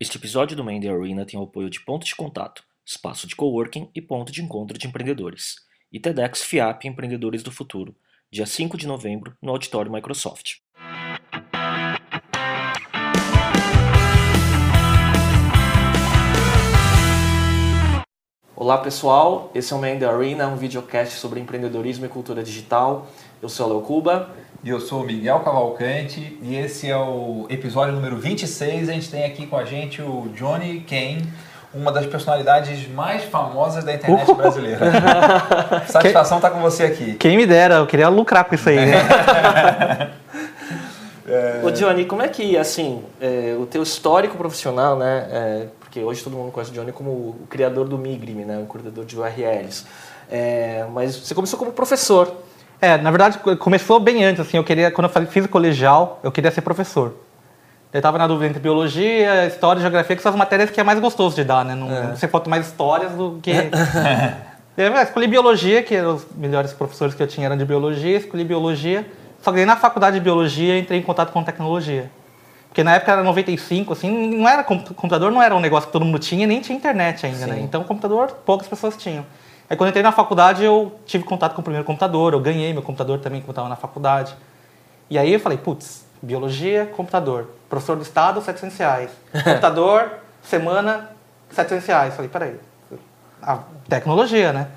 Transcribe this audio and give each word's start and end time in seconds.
Este 0.00 0.16
episódio 0.16 0.56
do 0.56 0.62
Mandy 0.62 0.88
Arena 0.88 1.26
tem 1.26 1.40
o 1.40 1.42
apoio 1.42 1.68
de 1.68 1.80
Ponto 1.80 2.06
de 2.06 2.14
Contato, 2.14 2.62
espaço 2.86 3.26
de 3.26 3.34
coworking 3.34 3.90
e 3.92 4.00
ponto 4.00 4.30
de 4.30 4.40
encontro 4.40 4.78
de 4.78 4.86
empreendedores, 4.86 5.56
e 5.90 5.98
TEDx 5.98 6.44
FIAP 6.44 6.84
Empreendedores 6.84 7.42
do 7.42 7.50
Futuro, 7.50 7.96
dia 8.30 8.46
5 8.46 8.76
de 8.76 8.86
novembro, 8.86 9.36
no 9.42 9.50
Auditório 9.50 9.90
Microsoft. 9.90 10.58
Olá 18.60 18.76
pessoal, 18.78 19.52
esse 19.54 19.72
é 19.72 19.76
o 19.76 19.78
Mandy 19.78 20.04
Arena, 20.04 20.48
um 20.48 20.56
videocast 20.56 21.14
sobre 21.14 21.38
empreendedorismo 21.38 22.04
e 22.06 22.08
cultura 22.08 22.42
digital. 22.42 23.06
Eu 23.40 23.48
sou 23.48 23.68
o 23.68 23.68
Leo 23.68 23.82
Cuba. 23.82 24.30
E 24.64 24.68
eu 24.68 24.80
sou 24.80 25.02
o 25.02 25.04
Miguel 25.04 25.38
Cavalcante 25.44 26.36
e 26.42 26.56
esse 26.56 26.90
é 26.90 26.96
o 26.96 27.46
episódio 27.48 27.94
número 27.94 28.16
26. 28.16 28.88
A 28.88 28.92
gente 28.92 29.08
tem 29.12 29.24
aqui 29.24 29.46
com 29.46 29.56
a 29.56 29.64
gente 29.64 30.02
o 30.02 30.28
Johnny 30.34 30.80
Kane, 30.80 31.32
uma 31.72 31.92
das 31.92 32.04
personalidades 32.06 32.88
mais 32.88 33.22
famosas 33.22 33.84
da 33.84 33.94
internet 33.94 34.34
brasileira. 34.34 34.80
Satisfação 35.86 36.38
estar 36.38 36.50
tá 36.50 36.56
com 36.56 36.60
você 36.60 36.82
aqui. 36.82 37.14
Quem 37.14 37.36
me 37.36 37.46
dera, 37.46 37.76
eu 37.76 37.86
queria 37.86 38.08
lucrar 38.08 38.44
com 38.44 38.56
isso 38.56 38.68
aí. 38.68 38.86
Né? 38.86 40.10
é... 41.28 41.60
Ô 41.62 41.70
Johnny, 41.70 42.06
como 42.06 42.22
é 42.22 42.28
que, 42.28 42.56
assim, 42.56 43.04
é, 43.20 43.56
o 43.56 43.66
teu 43.66 43.84
histórico 43.84 44.36
profissional, 44.36 44.96
né, 44.96 45.28
é, 45.30 45.66
porque 45.88 46.00
hoje 46.00 46.22
todo 46.22 46.36
mundo 46.36 46.52
conhece 46.52 46.70
o 46.70 46.74
Johnny 46.74 46.92
como 46.92 47.10
o 47.10 47.46
criador 47.48 47.88
do 47.88 47.96
Migrime, 47.96 48.44
né, 48.44 48.58
o 48.58 48.66
coordenador 48.66 49.06
de 49.06 49.18
URLs, 49.18 49.86
é, 50.30 50.86
mas 50.92 51.16
você 51.16 51.34
começou 51.34 51.58
como 51.58 51.72
professor, 51.72 52.30
é, 52.78 52.98
na 52.98 53.10
verdade, 53.10 53.38
começou 53.58 53.98
bem 53.98 54.22
antes, 54.22 54.40
assim, 54.40 54.58
eu 54.58 54.64
queria, 54.64 54.90
quando 54.90 55.10
eu 55.12 55.26
fiz 55.26 55.46
o 55.46 55.48
colegial, 55.48 56.20
eu 56.22 56.30
queria 56.30 56.50
ser 56.50 56.60
professor. 56.60 57.14
Eu 57.90 57.98
estava 57.98 58.18
na 58.18 58.26
dúvida 58.26 58.50
entre 58.50 58.60
biologia, 58.60 59.46
história 59.46 59.80
e 59.80 59.82
geografia, 59.82 60.14
que 60.14 60.22
são 60.22 60.30
as 60.30 60.36
matérias 60.36 60.70
que 60.70 60.78
é 60.78 60.84
mais 60.84 61.00
gostoso 61.00 61.34
de 61.34 61.42
dar, 61.42 61.64
né? 61.64 61.74
Não, 61.74 61.90
é. 61.90 62.14
Você 62.14 62.28
falta 62.28 62.48
mais 62.48 62.66
histórias 62.66 63.12
do 63.12 63.40
que... 63.42 63.50
eu 64.76 64.94
escolhi 64.96 65.26
biologia, 65.26 65.82
que 65.82 65.98
os 65.98 66.26
melhores 66.36 66.74
professores 66.74 67.14
que 67.14 67.22
eu 67.22 67.26
tinha 67.26 67.46
eram 67.46 67.56
de 67.56 67.64
biologia, 67.64 68.18
escolhi 68.18 68.44
biologia. 68.44 69.06
Só 69.40 69.50
que 69.52 69.64
na 69.64 69.74
faculdade 69.74 70.18
de 70.18 70.22
biologia 70.22 70.78
entrei 70.78 71.00
em 71.00 71.02
contato 71.02 71.32
com 71.32 71.42
tecnologia. 71.42 72.10
Porque 72.68 72.84
na 72.84 72.94
época 72.94 73.12
era 73.12 73.22
95, 73.22 73.92
assim, 73.92 74.36
não 74.36 74.48
era 74.48 74.62
computador 74.62 75.32
não 75.32 75.42
era 75.42 75.54
um 75.56 75.60
negócio 75.60 75.86
que 75.86 75.92
todo 75.92 76.04
mundo 76.04 76.18
tinha, 76.18 76.46
nem 76.46 76.60
tinha 76.60 76.76
internet 76.76 77.26
ainda, 77.26 77.46
né? 77.46 77.54
Sim. 77.54 77.60
né? 77.60 77.64
Então 77.64 77.82
computador 77.84 78.30
poucas 78.44 78.68
pessoas 78.68 78.96
tinham. 78.96 79.24
Aí 79.68 79.76
quando 79.76 79.88
eu 79.88 79.90
entrei 79.90 80.02
na 80.02 80.12
faculdade, 80.12 80.64
eu 80.64 80.98
tive 81.04 81.24
contato 81.24 81.54
com 81.54 81.60
o 81.60 81.64
primeiro 81.64 81.84
computador, 81.84 82.32
eu 82.32 82.40
ganhei 82.40 82.72
meu 82.72 82.82
computador 82.82 83.18
também 83.18 83.40
quando 83.40 83.50
estava 83.50 83.68
na 83.68 83.76
faculdade. 83.76 84.34
E 85.10 85.18
aí 85.18 85.32
eu 85.32 85.40
falei, 85.40 85.58
putz, 85.58 86.06
biologia, 86.22 86.86
computador. 86.86 87.50
Professor 87.68 87.96
do 87.96 88.02
Estado, 88.02 88.40
700 88.40 88.76
reais. 88.78 89.10
computador, 89.44 90.10
semana, 90.42 91.10
700 91.50 91.86
reais. 91.86 92.14
Falei, 92.14 92.30
peraí, 92.30 92.54
a 93.42 93.58
tecnologia, 93.88 94.52
né? 94.52 94.68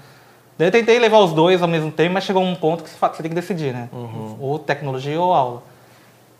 Daí 0.57 0.67
eu 0.67 0.71
tentei 0.71 0.99
levar 0.99 1.19
os 1.19 1.33
dois 1.33 1.61
ao 1.61 1.67
mesmo 1.67 1.91
tempo, 1.91 2.13
mas 2.13 2.23
chegou 2.23 2.43
um 2.43 2.55
ponto 2.55 2.83
que 2.83 2.89
você 2.89 3.21
tem 3.21 3.29
que 3.29 3.35
decidir, 3.35 3.73
né? 3.73 3.89
Uhum. 3.91 4.37
Ou 4.39 4.59
tecnologia 4.59 5.19
ou 5.19 5.33
aula. 5.33 5.63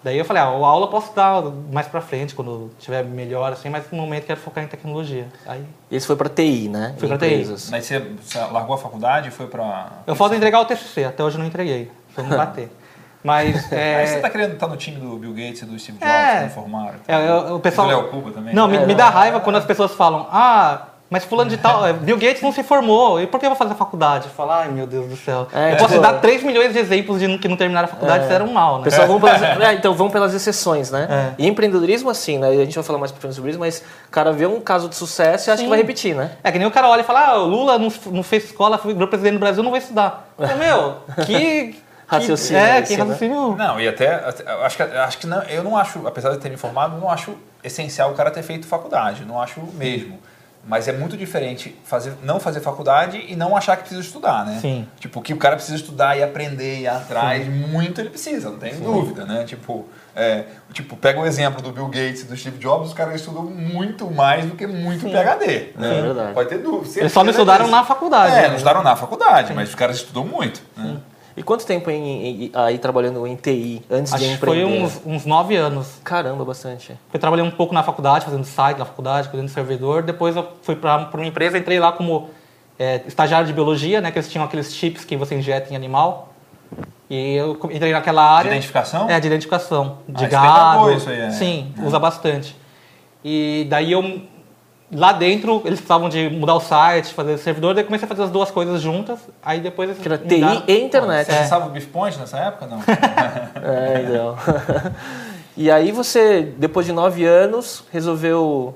Daí 0.04 0.18
eu 0.18 0.26
falei, 0.26 0.42
ah, 0.42 0.48
a 0.48 0.50
aula 0.50 0.86
eu 0.88 0.90
posso 0.90 1.16
dar 1.16 1.44
mais 1.72 1.88
pra 1.88 2.02
frente, 2.02 2.34
quando 2.34 2.72
tiver 2.80 3.04
melhor, 3.04 3.54
assim, 3.54 3.70
mas 3.70 3.86
no 3.92 3.98
momento 4.00 4.26
quero 4.26 4.40
focar 4.40 4.64
em 4.64 4.68
tecnologia. 4.68 5.28
Aí... 5.46 5.64
Esse 5.92 6.08
foi 6.08 6.16
pra 6.16 6.28
TI, 6.28 6.70
né? 6.70 6.96
Foi 6.98 7.08
pra 7.08 7.20
TI. 7.20 7.46
Mas 7.70 7.86
você, 7.86 8.00
você, 8.00 8.40
largou 8.40 8.74
a 8.74 8.78
faculdade 8.80 9.30
e 9.30 9.32
foi 9.32 9.46
pra... 9.46 9.90
Eu 10.08 10.16
falta 10.16 10.36
entregar 10.36 10.60
o 10.60 10.66
TCC, 10.66 11.04
até 11.04 11.24
hoje 11.24 11.38
não 11.38 11.46
entreguei, 11.46 11.92
foi 12.10 12.24
não 12.24 12.36
bater. 12.36 12.72
Mas, 13.24 13.72
é... 13.72 13.98
Mas 13.98 14.10
você 14.10 14.20
tá 14.20 14.30
querendo 14.32 14.54
estar 14.54 14.68
no 14.68 14.76
time 14.76 15.00
do 15.00 15.16
Bill 15.18 15.34
Gates 15.34 15.62
e 15.62 15.66
do 15.66 15.78
Steve 15.78 16.00
Jobs, 16.00 16.12
é... 16.12 16.38
que 16.38 16.42
não 16.42 16.50
formaram? 16.50 16.96
É, 17.08 17.30
eu, 17.30 17.56
o 17.56 17.60
pessoal... 17.60 17.88
do 17.88 17.94
Léo 17.94 18.10
Cuba 18.10 18.32
também? 18.32 18.56
Não, 18.56 18.68
me, 18.68 18.80
me 18.80 18.96
dá 18.96 19.10
raiva 19.10 19.40
quando 19.40 19.58
as 19.58 19.66
pessoas 19.66 19.94
falam, 19.94 20.28
ah, 20.32 20.88
mas 21.12 21.26
fulano 21.26 21.50
de 21.50 21.58
tal, 21.58 21.86
é, 21.86 21.92
Bill 21.94 22.18
Gates 22.18 22.42
não 22.42 22.54
se 22.54 22.64
formou, 22.64 23.20
e 23.20 23.28
por 23.28 23.38
que 23.38 23.46
eu 23.46 23.50
vou 23.50 23.58
fazer 23.58 23.74
a 23.74 23.76
faculdade? 23.76 24.30
Falar, 24.30 24.62
ai 24.62 24.70
meu 24.70 24.88
Deus 24.88 25.10
do 25.10 25.18
céu. 25.18 25.46
É, 25.54 25.74
eu 25.74 25.78
posso 25.78 25.90
tipo, 25.90 26.02
dar 26.02 26.14
3 26.14 26.42
milhões 26.42 26.72
de 26.72 26.80
exemplos 26.80 27.20
de 27.20 27.38
que 27.38 27.50
não 27.50 27.58
terminaram 27.58 27.86
a 27.86 27.92
faculdade 27.92 28.32
é, 28.32 28.40
e 28.40 28.42
um 28.42 28.54
mal, 28.54 28.78
né? 28.78 28.86
Pessoal, 28.86 29.08
vão 29.08 29.20
pelas, 29.20 29.42
é, 29.60 29.74
então 29.74 29.94
vão 29.94 30.10
pelas 30.10 30.34
exceções, 30.34 30.90
né? 30.90 31.36
É. 31.38 31.44
E 31.44 31.48
empreendedorismo, 31.48 32.10
assim, 32.10 32.38
né? 32.38 32.48
A 32.48 32.54
gente 32.54 32.76
vai 32.76 32.84
falar 32.84 32.98
mais 32.98 33.12
pra 33.12 33.20
frente 33.20 33.36
sobre 33.36 33.50
isso, 33.50 33.60
mas 33.60 33.84
o 34.08 34.10
cara 34.10 34.32
vê 34.32 34.46
um 34.46 34.62
caso 34.62 34.88
de 34.88 34.96
sucesso 34.96 35.50
e 35.50 35.52
acha 35.52 35.58
Sim. 35.58 35.64
que 35.66 35.70
vai 35.70 35.80
repetir, 35.80 36.16
né? 36.16 36.32
É 36.42 36.50
que 36.50 36.58
nem 36.58 36.66
o 36.66 36.72
cara 36.72 36.88
olha 36.88 37.02
e 37.02 37.04
fala, 37.04 37.28
ah, 37.28 37.44
o 37.44 37.46
Lula 37.46 37.78
não, 37.78 37.92
não 38.06 38.24
fez 38.24 38.46
escola, 38.46 38.78
foi 38.78 38.96
presidente 39.08 39.34
do 39.34 39.40
Brasil, 39.40 39.62
não 39.62 39.72
vai 39.72 39.82
estudar. 39.82 40.30
Então, 40.40 40.56
meu, 40.56 40.98
que 41.26 41.76
raciocínio. 42.08 42.62
É, 42.62 42.82
que 42.82 42.96
né? 42.96 43.04
raciocínio. 43.04 43.56
Né? 43.56 43.68
Não, 43.68 43.82
e 43.82 43.88
até, 43.88 44.16
acho 44.64 44.78
que, 44.78 44.84
acho 44.84 45.18
que 45.18 45.28
não, 45.28 45.44
eu 45.44 45.62
não 45.62 45.76
acho, 45.76 46.08
apesar 46.08 46.32
de 46.32 46.38
ter 46.38 46.50
me 46.50 46.56
formado, 46.56 46.98
não 46.98 47.10
acho 47.10 47.36
essencial 47.62 48.12
o 48.12 48.14
cara 48.14 48.32
ter 48.32 48.44
feito 48.44 48.66
faculdade, 48.66 49.26
não 49.26 49.42
acho 49.42 49.62
mesmo. 49.74 50.20
Mas 50.64 50.88
é 50.88 50.94
muito 50.94 51.18
diferente 51.18 51.76
fazer, 51.84 52.14
não 52.24 52.40
fazer 52.40 52.62
faculdade 52.62 53.26
e 53.28 53.36
não 53.36 53.58
achar 53.58 53.76
que 53.76 53.82
precisa 53.82 54.02
estudar, 54.02 54.46
né? 54.46 54.60
Sim. 54.62 54.88
Tipo, 55.00 55.20
que 55.22 55.34
o 55.34 55.38
cara 55.38 55.56
precisa 55.56 55.76
estudar 55.76 56.16
e 56.18 56.22
aprender 56.22 56.78
e 56.78 56.82
ir 56.82 56.88
atrás, 56.88 57.46
Sim. 57.46 57.50
muito 57.50 58.00
ele 58.00 58.10
precisa, 58.10 58.52
não 58.52 58.60
tem 58.60 58.74
Sim. 58.74 58.84
dúvida, 58.84 59.26
né? 59.26 59.44
Tipo, 59.44 59.88
é, 60.16 60.46
tipo, 60.72 60.96
pega 60.96 61.20
o 61.20 61.26
exemplo 61.26 61.64
do 61.64 61.72
Bill 61.72 61.88
Gates 61.88 62.22
e 62.22 62.26
do 62.26 62.38
Steve 62.38 62.60
Jobs, 62.60 62.90
os 62.90 62.94
caras 62.94 63.16
estudam 63.16 63.44
muito 63.44 64.10
mais 64.12 64.46
do 64.46 64.56
que 64.56 64.68
muito 64.68 65.02
Sim. 65.02 65.12
PhD. 65.12 65.72
Né? 65.76 66.00
É 66.00 66.02
verdade. 66.02 66.34
Pode 66.34 66.50
ter 66.50 66.60
dúvida. 66.60 67.00
Eles 67.00 67.12
só 67.12 67.24
não 67.24 67.32
estudaram 67.32 67.68
na 67.68 67.84
faculdade. 67.84 68.36
É, 68.36 68.42
né? 68.44 68.48
não 68.50 68.56
estudaram 68.56 68.84
na 68.84 68.96
faculdade, 68.96 69.54
mas 69.54 69.70
os 69.70 69.76
caras 69.76 69.96
estudam 69.96 70.26
muito. 70.26 70.62
Né? 70.78 70.98
E 71.42 71.44
quanto 71.44 71.66
tempo 71.66 71.90
em, 71.90 72.44
em, 72.46 72.52
aí 72.54 72.78
trabalhando 72.78 73.26
em 73.26 73.36
TI 73.36 73.82
antes 73.90 74.14
Acho 74.14 74.24
de 74.24 74.30
empreender? 74.30 74.62
Foi 74.62 74.80
uns, 74.80 75.02
uns 75.04 75.26
nove 75.26 75.56
anos. 75.56 76.00
Caramba, 76.04 76.46
bastante. 76.46 76.96
Eu 77.12 77.20
trabalhei 77.20 77.44
um 77.44 77.50
pouco 77.50 77.74
na 77.74 77.82
faculdade, 77.82 78.26
fazendo 78.26 78.44
site 78.44 78.78
na 78.78 78.86
faculdade, 78.86 79.28
fazendo 79.28 79.50
servidor. 79.50 80.04
Depois 80.04 80.36
eu 80.36 80.48
fui 80.62 80.76
para 80.76 81.10
uma 81.12 81.26
empresa, 81.26 81.58
entrei 81.58 81.80
lá 81.80 81.92
como 81.94 82.30
é, 82.78 83.02
estagiário 83.08 83.48
de 83.48 83.54
biologia, 83.54 84.00
né? 84.00 84.12
Que 84.12 84.20
eles 84.20 84.30
tinham 84.30 84.46
aqueles 84.46 84.72
chips 84.72 85.04
que 85.04 85.18
você 85.18 85.34
injeta 85.34 85.74
em 85.74 85.76
animal. 85.76 86.32
E 87.10 87.38
eu 87.38 87.60
entrei 87.72 87.92
naquela 87.92 88.22
área. 88.22 88.52
De 88.52 88.58
identificação? 88.58 89.10
É, 89.10 89.20
de 89.20 89.26
identificação. 89.26 89.98
De 90.08 90.26
ah, 90.26 90.28
gado. 90.28 90.92
Isso 90.92 91.10
aí, 91.10 91.22
é. 91.22 91.32
Sim, 91.32 91.74
é. 91.76 91.82
usa 91.84 91.98
bastante. 91.98 92.56
E 93.26 93.66
daí 93.68 93.92
eu 93.92 94.22
lá 94.94 95.14
dentro 95.14 95.62
eles 95.66 95.80
precisavam 95.80 96.10
de 96.10 96.30
mudar 96.30 96.56
o 96.56 96.60
site, 96.60 97.14
fazer 97.14 97.34
o 97.34 97.38
servidor, 97.38 97.74
daí 97.74 97.84
comecei 97.84 98.06
a 98.06 98.10
fazer 98.10 98.24
as 98.24 98.30
duas 98.30 98.52
coisas 98.52 98.82
juntas, 98.82 99.20
aí 99.44 99.60
depois 99.60 99.90
eles 99.90 100.02
Que 100.02 100.08
era 100.08 100.18
TI 100.18 100.64
e 100.68 100.82
internet. 100.82 101.28
Você 101.28 101.38
é. 101.38 101.46
usava 101.46 101.68
o 101.68 101.70
Beefpoint 101.70 102.18
nessa 102.18 102.38
época, 102.38 102.68
não? 102.68 102.80
é, 103.64 104.04
então. 104.04 104.38
e 105.56 105.72
aí 105.72 105.92
você, 105.92 106.42
depois 106.58 106.86
de 106.86 106.92
nove 106.92 107.26
anos, 107.26 107.84
resolveu 107.92 108.76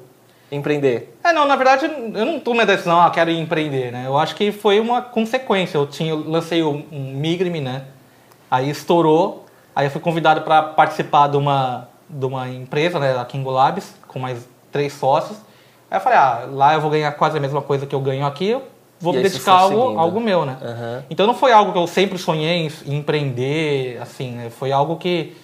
empreender? 0.52 1.18
É, 1.24 1.34
não, 1.34 1.46
na 1.46 1.56
verdade, 1.56 1.86
eu 1.86 2.26
não 2.26 2.40
tomei 2.40 2.62
a 2.62 2.66
decisão, 2.66 3.02
ah, 3.02 3.10
quero 3.10 3.32
empreender, 3.32 3.92
né? 3.92 4.04
Eu 4.06 4.18
acho 4.18 4.36
que 4.36 4.52
foi 4.52 4.80
uma 4.80 5.02
consequência. 5.02 5.78
Eu 5.78 5.88
tinha, 5.88 6.12
eu 6.12 6.24
lancei 6.28 6.64
um, 6.64 6.86
um 6.92 7.14
Migrime, 7.14 7.60
né? 7.60 7.84
Aí 8.50 8.70
estourou, 8.70 9.46
aí 9.76 9.88
eu 9.88 9.92
fui 9.92 10.00
convidado 10.00 10.42
para 10.42 10.62
participar 10.62 11.28
de 11.28 11.38
uma, 11.38 11.90
de 12.10 12.26
uma 12.26 12.48
empresa, 12.48 13.00
né, 13.00 13.18
a 13.18 13.26
Kingo 13.26 13.50
Labs, 13.50 13.94
com 14.08 14.20
mais 14.20 14.48
três 14.72 14.94
sócios. 14.94 15.38
Aí 15.90 15.98
eu 15.98 16.02
falei, 16.02 16.18
ah, 16.18 16.48
lá 16.52 16.74
eu 16.74 16.82
vou 16.82 16.90
ganhar 16.90 17.12
quase 17.14 17.38
a 17.38 17.42
mesma 17.42 17.62
coisa 17.62 17.86
que 17.86 17.94
eu 17.94 18.00
ganho 18.00 18.26
aqui, 18.26 18.50
eu 18.50 18.64
vou 19.00 19.14
me 19.14 19.22
dedicar 19.22 19.54
a 19.54 19.60
algo, 19.60 20.00
algo 20.00 20.20
meu, 20.20 20.46
né? 20.46 20.58
Uhum. 20.62 21.04
Então 21.10 21.28
não 21.28 21.34
foi 21.34 21.52
algo 21.52 21.72
que 21.72 21.78
eu 21.78 21.88
sempre 21.88 22.18
sonhei 22.18 22.70
em 22.86 22.96
empreender, 22.96 24.00
assim, 24.02 24.32
né? 24.32 24.50
Foi 24.50 24.72
algo 24.72 24.98
que 24.98 25.36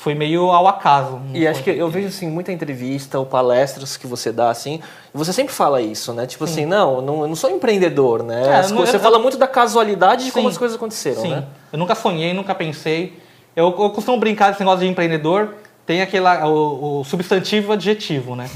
foi 0.00 0.14
meio 0.14 0.50
ao 0.50 0.66
acaso. 0.66 1.20
E 1.34 1.46
acho 1.46 1.62
que 1.62 1.68
eu 1.68 1.86
vejo 1.90 2.08
assim 2.08 2.26
muita 2.26 2.50
entrevista 2.50 3.18
ou 3.18 3.26
palestras 3.26 3.98
que 3.98 4.06
você 4.06 4.32
dá 4.32 4.48
assim, 4.48 4.80
e 5.14 5.18
você 5.18 5.30
sempre 5.30 5.52
fala 5.52 5.82
isso, 5.82 6.14
né? 6.14 6.26
Tipo 6.26 6.46
Sim. 6.46 6.52
assim, 6.52 6.66
não, 6.66 7.02
não, 7.02 7.20
eu 7.20 7.28
não 7.28 7.36
sou 7.36 7.50
empreendedor, 7.50 8.22
né? 8.22 8.60
É, 8.60 8.68
não, 8.68 8.78
você 8.78 8.96
eu, 8.96 9.00
fala 9.00 9.18
muito 9.18 9.36
da 9.36 9.46
casualidade 9.46 10.24
de 10.24 10.32
como 10.32 10.48
as 10.48 10.56
coisas 10.56 10.76
aconteceram, 10.78 11.20
Sim. 11.20 11.30
né? 11.32 11.44
Eu 11.70 11.78
nunca 11.78 11.94
sonhei, 11.94 12.32
nunca 12.32 12.54
pensei. 12.54 13.18
Eu, 13.54 13.66
eu 13.66 13.90
costumo 13.90 14.16
brincar 14.18 14.50
desse 14.50 14.60
negócio 14.60 14.80
de 14.80 14.88
empreendedor, 14.88 15.56
tem 15.84 16.00
aquele 16.00 16.26
o, 16.46 17.00
o 17.00 17.04
substantivo 17.04 17.72
adjetivo, 17.72 18.34
né? 18.34 18.48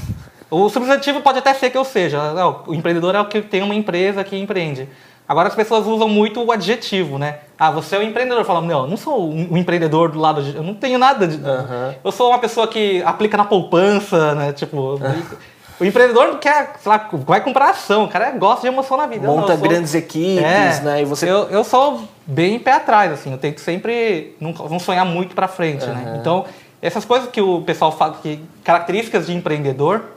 O 0.55 0.69
substantivo 0.69 1.19
pode 1.19 1.39
até 1.39 1.53
ser 1.53 1.69
que 1.69 1.77
eu 1.77 1.83
seja. 1.83 2.17
O 2.65 2.73
empreendedor 2.73 3.13
é 3.13 3.19
o 3.19 3.25
que 3.25 3.41
tem 3.41 3.61
uma 3.61 3.75
empresa 3.75 4.23
que 4.23 4.37
empreende. 4.37 4.87
Agora 5.27 5.49
as 5.49 5.55
pessoas 5.55 5.85
usam 5.85 6.07
muito 6.07 6.41
o 6.41 6.49
adjetivo, 6.49 7.17
né? 7.17 7.39
Ah, 7.59 7.69
você 7.69 7.97
é 7.97 7.99
o 7.99 8.01
um 8.01 8.05
empreendedor. 8.05 8.45
Falam, 8.45 8.61
não, 8.61 8.83
eu 8.83 8.87
não 8.87 8.95
sou 8.95 9.29
um 9.29 9.57
empreendedor 9.57 10.11
do 10.11 10.17
lado 10.17 10.41
de... 10.41 10.55
Eu 10.55 10.63
não 10.63 10.73
tenho 10.73 10.97
nada 10.97 11.27
de... 11.27 11.35
Uhum. 11.35 11.95
Eu 12.01 12.09
sou 12.09 12.29
uma 12.29 12.39
pessoa 12.39 12.69
que 12.69 13.03
aplica 13.03 13.35
na 13.35 13.43
poupança, 13.43 14.33
né? 14.33 14.53
Tipo... 14.53 14.97
O 15.77 15.83
empreendedor 15.83 16.37
quer, 16.37 16.75
sei 16.79 16.89
lá, 16.89 17.09
vai 17.11 17.41
comprar 17.41 17.71
ação, 17.71 18.05
o 18.05 18.07
cara 18.07 18.31
gosta 18.31 18.61
de 18.61 18.67
emoção 18.67 18.95
na 18.95 19.07
vida. 19.07 19.27
Monta 19.27 19.49
não, 19.49 19.59
sou... 19.59 19.67
grandes 19.67 19.93
equipes, 19.93 20.41
é, 20.41 20.81
né? 20.81 21.01
E 21.01 21.03
você... 21.03 21.29
eu, 21.29 21.49
eu 21.49 21.65
sou 21.65 22.01
bem 22.25 22.57
pé 22.57 22.71
atrás, 22.71 23.11
assim, 23.11 23.33
eu 23.33 23.37
tenho 23.37 23.53
que 23.53 23.59
sempre 23.59 24.37
não, 24.39 24.53
não 24.53 24.79
sonhar 24.79 25.05
muito 25.05 25.35
para 25.35 25.49
frente, 25.49 25.85
uhum. 25.85 25.93
né? 25.93 26.17
Então, 26.21 26.45
essas 26.81 27.03
coisas 27.03 27.29
que 27.29 27.41
o 27.41 27.61
pessoal 27.61 27.91
fala, 27.91 28.17
que 28.23 28.39
características 28.63 29.25
de 29.25 29.35
empreendedor, 29.35 30.14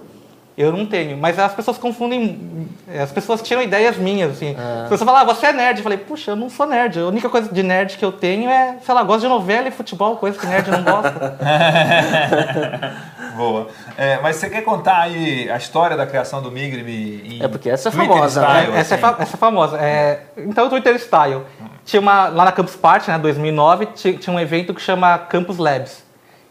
Eu 0.59 0.73
não 0.73 0.85
tenho, 0.85 1.17
mas 1.17 1.39
as 1.39 1.55
pessoas 1.55 1.79
confundem, 1.79 2.67
as 3.01 3.13
pessoas 3.13 3.41
tiram 3.41 3.63
ideias 3.63 3.97
minhas, 3.97 4.33
assim. 4.33 4.57
As 4.83 4.89
pessoas 4.89 5.05
falam, 5.09 5.21
ah, 5.23 5.25
você 5.25 5.47
é 5.47 5.53
nerd. 5.53 5.77
Eu 5.79 5.83
falei, 5.85 5.99
puxa, 5.99 6.33
eu 6.33 6.37
não 6.37 6.51
sou 6.51 6.67
nerd. 6.67 6.99
A 6.99 7.07
única 7.07 7.29
coisa 7.29 7.49
de 7.53 7.63
nerd 7.63 7.97
que 7.97 8.05
eu 8.05 8.11
tenho 8.11 8.51
é, 8.51 8.77
sei 8.85 8.93
lá, 8.93 9.05
gosto 9.05 9.21
de 9.21 9.29
novela 9.29 9.69
e 9.69 9.71
futebol, 9.71 10.17
coisa 10.17 10.37
que 10.37 10.45
nerd 10.47 10.69
não 10.71 10.83
gosta. 10.83 11.39
Boa. 13.37 13.69
É, 13.97 14.19
mas 14.21 14.37
você 14.37 14.51
quer 14.51 14.63
contar 14.63 15.03
aí 15.03 15.49
a 15.49 15.57
história 15.57 15.97
da 15.97 16.07
criação 16.07 16.43
do 16.43 16.51
Migrime 16.51 17.23
em 17.37 17.43
É, 17.43 17.47
porque 17.49 17.71
essa 17.71 17.89
é 17.89 17.93
Twitter 17.93 18.09
famosa, 18.17 18.41
né? 18.41 18.49
style, 18.49 18.77
essa, 18.77 18.95
é 18.95 18.99
assim? 18.99 19.01
fa- 19.17 19.23
essa 19.23 19.37
é 19.37 19.39
famosa. 19.39 19.79
É, 19.79 20.21
então, 20.39 20.67
o 20.67 20.71
Twitter 20.71 20.97
Style. 20.97 21.43
Tinha 21.85 22.01
uma, 22.01 22.29
lá 22.29 22.45
na 22.47 22.53
Campus 22.53 22.75
Party, 22.77 23.09
né, 23.11 23.19
2009, 23.19 23.87
ti- 23.95 24.15
tinha 24.19 24.35
um 24.35 24.41
evento 24.41 24.75
que 24.75 24.81
chama 24.83 25.17
Campus 25.19 25.57
Labs. 25.59 26.03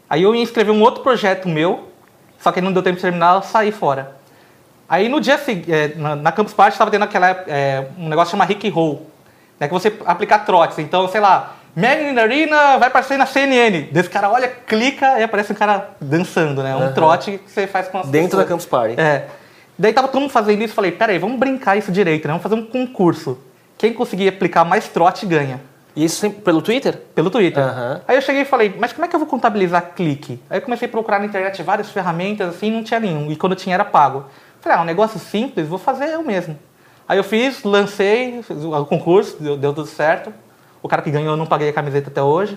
Aí 0.08 0.22
eu 0.22 0.34
ia 0.34 0.42
inscrever 0.42 0.74
um 0.74 0.80
outro 0.80 1.02
projeto 1.02 1.46
meu, 1.48 1.87
só 2.38 2.52
que 2.52 2.60
não 2.60 2.72
deu 2.72 2.82
tempo 2.82 2.96
de 2.96 3.02
terminar, 3.02 3.36
eu 3.36 3.42
saí 3.42 3.72
fora. 3.72 4.16
Aí 4.88 5.08
no 5.08 5.20
dia 5.20 5.36
seguinte, 5.38 5.70
é, 5.72 5.92
na, 5.96 6.16
na 6.16 6.32
Campus 6.32 6.54
Party 6.54 6.72
estava 6.72 6.90
tendo 6.90 7.04
aquela, 7.04 7.30
é, 7.46 7.86
um 7.98 8.08
negócio 8.08 8.30
chamado 8.30 8.48
Rick 8.48 8.68
Roll, 8.70 9.06
né, 9.60 9.66
que 9.68 9.74
você 9.74 9.92
aplicar 10.06 10.40
trotes. 10.40 10.78
Então, 10.78 11.08
sei 11.08 11.20
lá, 11.20 11.56
Magna 11.76 12.22
Arena 12.22 12.78
vai 12.78 12.88
aparecer 12.88 13.16
na 13.16 13.26
CNN. 13.26 13.82
Desse 13.92 14.08
cara 14.08 14.30
olha, 14.30 14.48
clica 14.48 15.20
e 15.20 15.22
aparece 15.22 15.52
um 15.52 15.54
cara 15.54 15.90
dançando, 16.00 16.62
né? 16.62 16.74
Um 16.74 16.92
trote 16.92 17.38
que 17.38 17.50
você 17.50 17.66
faz 17.66 17.88
com 17.88 17.98
as 17.98 18.08
Dentro 18.08 18.30
pessoas. 18.30 18.44
da 18.44 18.48
Campus 18.48 18.66
Party. 18.66 19.00
É. 19.00 19.26
Daí 19.78 19.92
tava 19.92 20.08
todo 20.08 20.20
mundo 20.20 20.30
fazendo 20.30 20.62
isso, 20.62 20.74
falei, 20.74 20.90
peraí, 20.90 21.18
vamos 21.18 21.38
brincar 21.38 21.76
isso 21.76 21.92
direito, 21.92 22.26
né? 22.26 22.32
Vamos 22.32 22.42
fazer 22.42 22.56
um 22.56 22.66
concurso. 22.66 23.38
Quem 23.76 23.92
conseguir 23.92 24.28
aplicar 24.28 24.64
mais 24.64 24.88
trote 24.88 25.24
ganha. 25.24 25.60
E 25.98 26.04
isso 26.04 26.30
pelo 26.30 26.62
Twitter? 26.62 26.96
Pelo 27.12 27.28
Twitter. 27.28 27.60
Aham. 27.60 28.00
Aí 28.06 28.16
eu 28.16 28.22
cheguei 28.22 28.42
e 28.42 28.44
falei, 28.44 28.72
mas 28.78 28.92
como 28.92 29.04
é 29.04 29.08
que 29.08 29.16
eu 29.16 29.18
vou 29.18 29.28
contabilizar 29.28 29.94
clique? 29.96 30.40
Aí 30.48 30.58
eu 30.58 30.62
comecei 30.62 30.86
a 30.86 30.88
procurar 30.88 31.18
na 31.18 31.26
internet 31.26 31.60
várias 31.60 31.90
ferramentas, 31.90 32.50
assim, 32.54 32.70
não 32.70 32.84
tinha 32.84 33.00
nenhum. 33.00 33.32
E 33.32 33.34
quando 33.34 33.56
tinha 33.56 33.74
era 33.74 33.84
pago. 33.84 34.24
Falei, 34.60 34.78
ah, 34.78 34.82
um 34.82 34.84
negócio 34.84 35.18
simples, 35.18 35.66
vou 35.66 35.76
fazer 35.76 36.04
eu 36.10 36.22
mesmo. 36.22 36.56
Aí 37.08 37.18
eu 37.18 37.24
fiz, 37.24 37.64
lancei 37.64 38.40
fiz 38.44 38.62
o 38.62 38.86
concurso, 38.86 39.42
deu, 39.42 39.56
deu 39.56 39.74
tudo 39.74 39.88
certo. 39.88 40.32
O 40.80 40.88
cara 40.88 41.02
que 41.02 41.10
ganhou 41.10 41.32
eu 41.32 41.36
não 41.36 41.46
paguei 41.46 41.70
a 41.70 41.72
camiseta 41.72 42.10
até 42.10 42.22
hoje. 42.22 42.56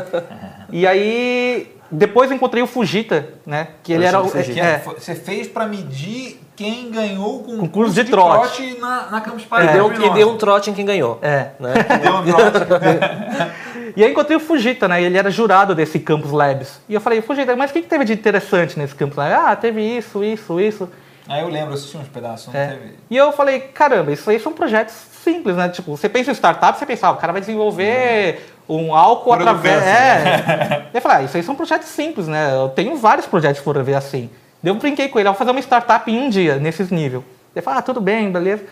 e 0.72 0.86
aí, 0.86 1.76
depois 1.92 2.30
eu 2.30 2.36
encontrei 2.36 2.62
o 2.62 2.66
Fujita, 2.66 3.28
né? 3.46 3.68
Que 3.82 3.92
ele 3.92 4.04
era 4.04 4.20
o. 4.20 4.28
Fujita. 4.28 4.52
Que 4.52 4.60
é, 4.60 4.64
é- 4.64 4.82
Você 4.98 5.14
fez 5.14 5.46
pra 5.46 5.66
medir 5.66 6.40
quem 6.56 6.90
ganhou 6.90 7.36
o 7.36 7.38
concurso, 7.40 7.60
Concurso 7.60 7.94
de 7.94 8.04
trote. 8.04 8.78
na, 8.80 9.10
na 9.10 9.20
Campus 9.20 9.42
E, 9.42 9.46
Party. 9.46 9.66
deu, 9.72 9.84
2009. 9.88 10.10
e 10.10 10.14
deu 10.24 10.30
um 10.32 10.36
trote 10.38 10.70
em 10.70 10.74
quem 10.74 10.84
ganhou. 10.84 11.18
é. 11.22 11.48
Né? 11.60 11.74
Deu 12.02 12.14
um 12.16 12.50
trote. 12.50 13.52
E 13.94 14.02
aí 14.02 14.10
encontrei 14.10 14.34
o 14.36 14.40
Fujita, 14.40 14.88
né? 14.88 15.02
Ele 15.02 15.18
era 15.18 15.30
jurado 15.30 15.74
desse 15.74 15.98
Campus 15.98 16.30
Labs. 16.30 16.80
E 16.88 16.94
eu 16.94 17.00
falei, 17.00 17.20
Fujita, 17.20 17.54
mas 17.54 17.70
o 17.70 17.74
que, 17.74 17.82
que 17.82 17.88
teve 17.88 18.06
de 18.06 18.14
interessante 18.14 18.78
nesse 18.78 18.94
Campus 18.94 19.18
Labs? 19.18 19.34
Ah, 19.38 19.54
teve 19.54 19.82
isso, 19.82 20.24
isso, 20.24 20.58
isso. 20.58 20.88
Aí 21.28 21.42
eu 21.42 21.48
lembro, 21.48 21.70
eu 21.70 21.74
assisti 21.74 21.98
uns 21.98 22.08
pedaços, 22.08 22.52
não 22.52 22.58
É. 22.58 22.68
teve. 22.68 22.94
E 23.10 23.16
eu 23.16 23.32
falei, 23.32 23.60
caramba, 23.60 24.10
isso 24.10 24.30
aí 24.30 24.40
são 24.40 24.52
projetos 24.52 24.94
simples, 25.22 25.56
né? 25.56 25.68
Tipo, 25.68 25.94
você 25.94 26.08
pensa 26.08 26.30
em 26.30 26.34
startup, 26.34 26.78
você 26.78 26.86
pensa, 26.86 27.06
ah, 27.06 27.10
o 27.10 27.16
cara 27.16 27.32
vai 27.32 27.40
desenvolver 27.42 28.51
um 28.76 28.94
álcool 28.94 29.32
Cura 29.32 29.42
através. 29.42 29.82
É. 29.82 30.86
eu 30.94 31.00
falei, 31.00 31.18
ah, 31.18 31.22
isso 31.22 31.36
aí 31.36 31.42
são 31.42 31.54
projetos 31.54 31.88
simples, 31.88 32.28
né? 32.28 32.54
Eu 32.54 32.68
tenho 32.68 32.96
vários 32.96 33.26
projetos 33.26 33.58
que 33.58 33.64
foram 33.64 33.82
ver 33.82 33.94
assim. 33.94 34.30
Daí 34.62 34.72
eu 34.72 34.76
brinquei 34.76 35.08
com 35.08 35.18
ele, 35.18 35.28
eu 35.28 35.32
vou 35.32 35.38
fazer 35.38 35.50
uma 35.50 35.60
startup 35.60 36.10
em 36.10 36.18
um 36.18 36.28
dia, 36.28 36.56
nesses 36.56 36.90
níveis. 36.90 37.22
Ele 37.54 37.62
falou, 37.62 37.78
ah, 37.78 37.82
tudo 37.82 38.00
bem, 38.00 38.30
beleza. 38.30 38.64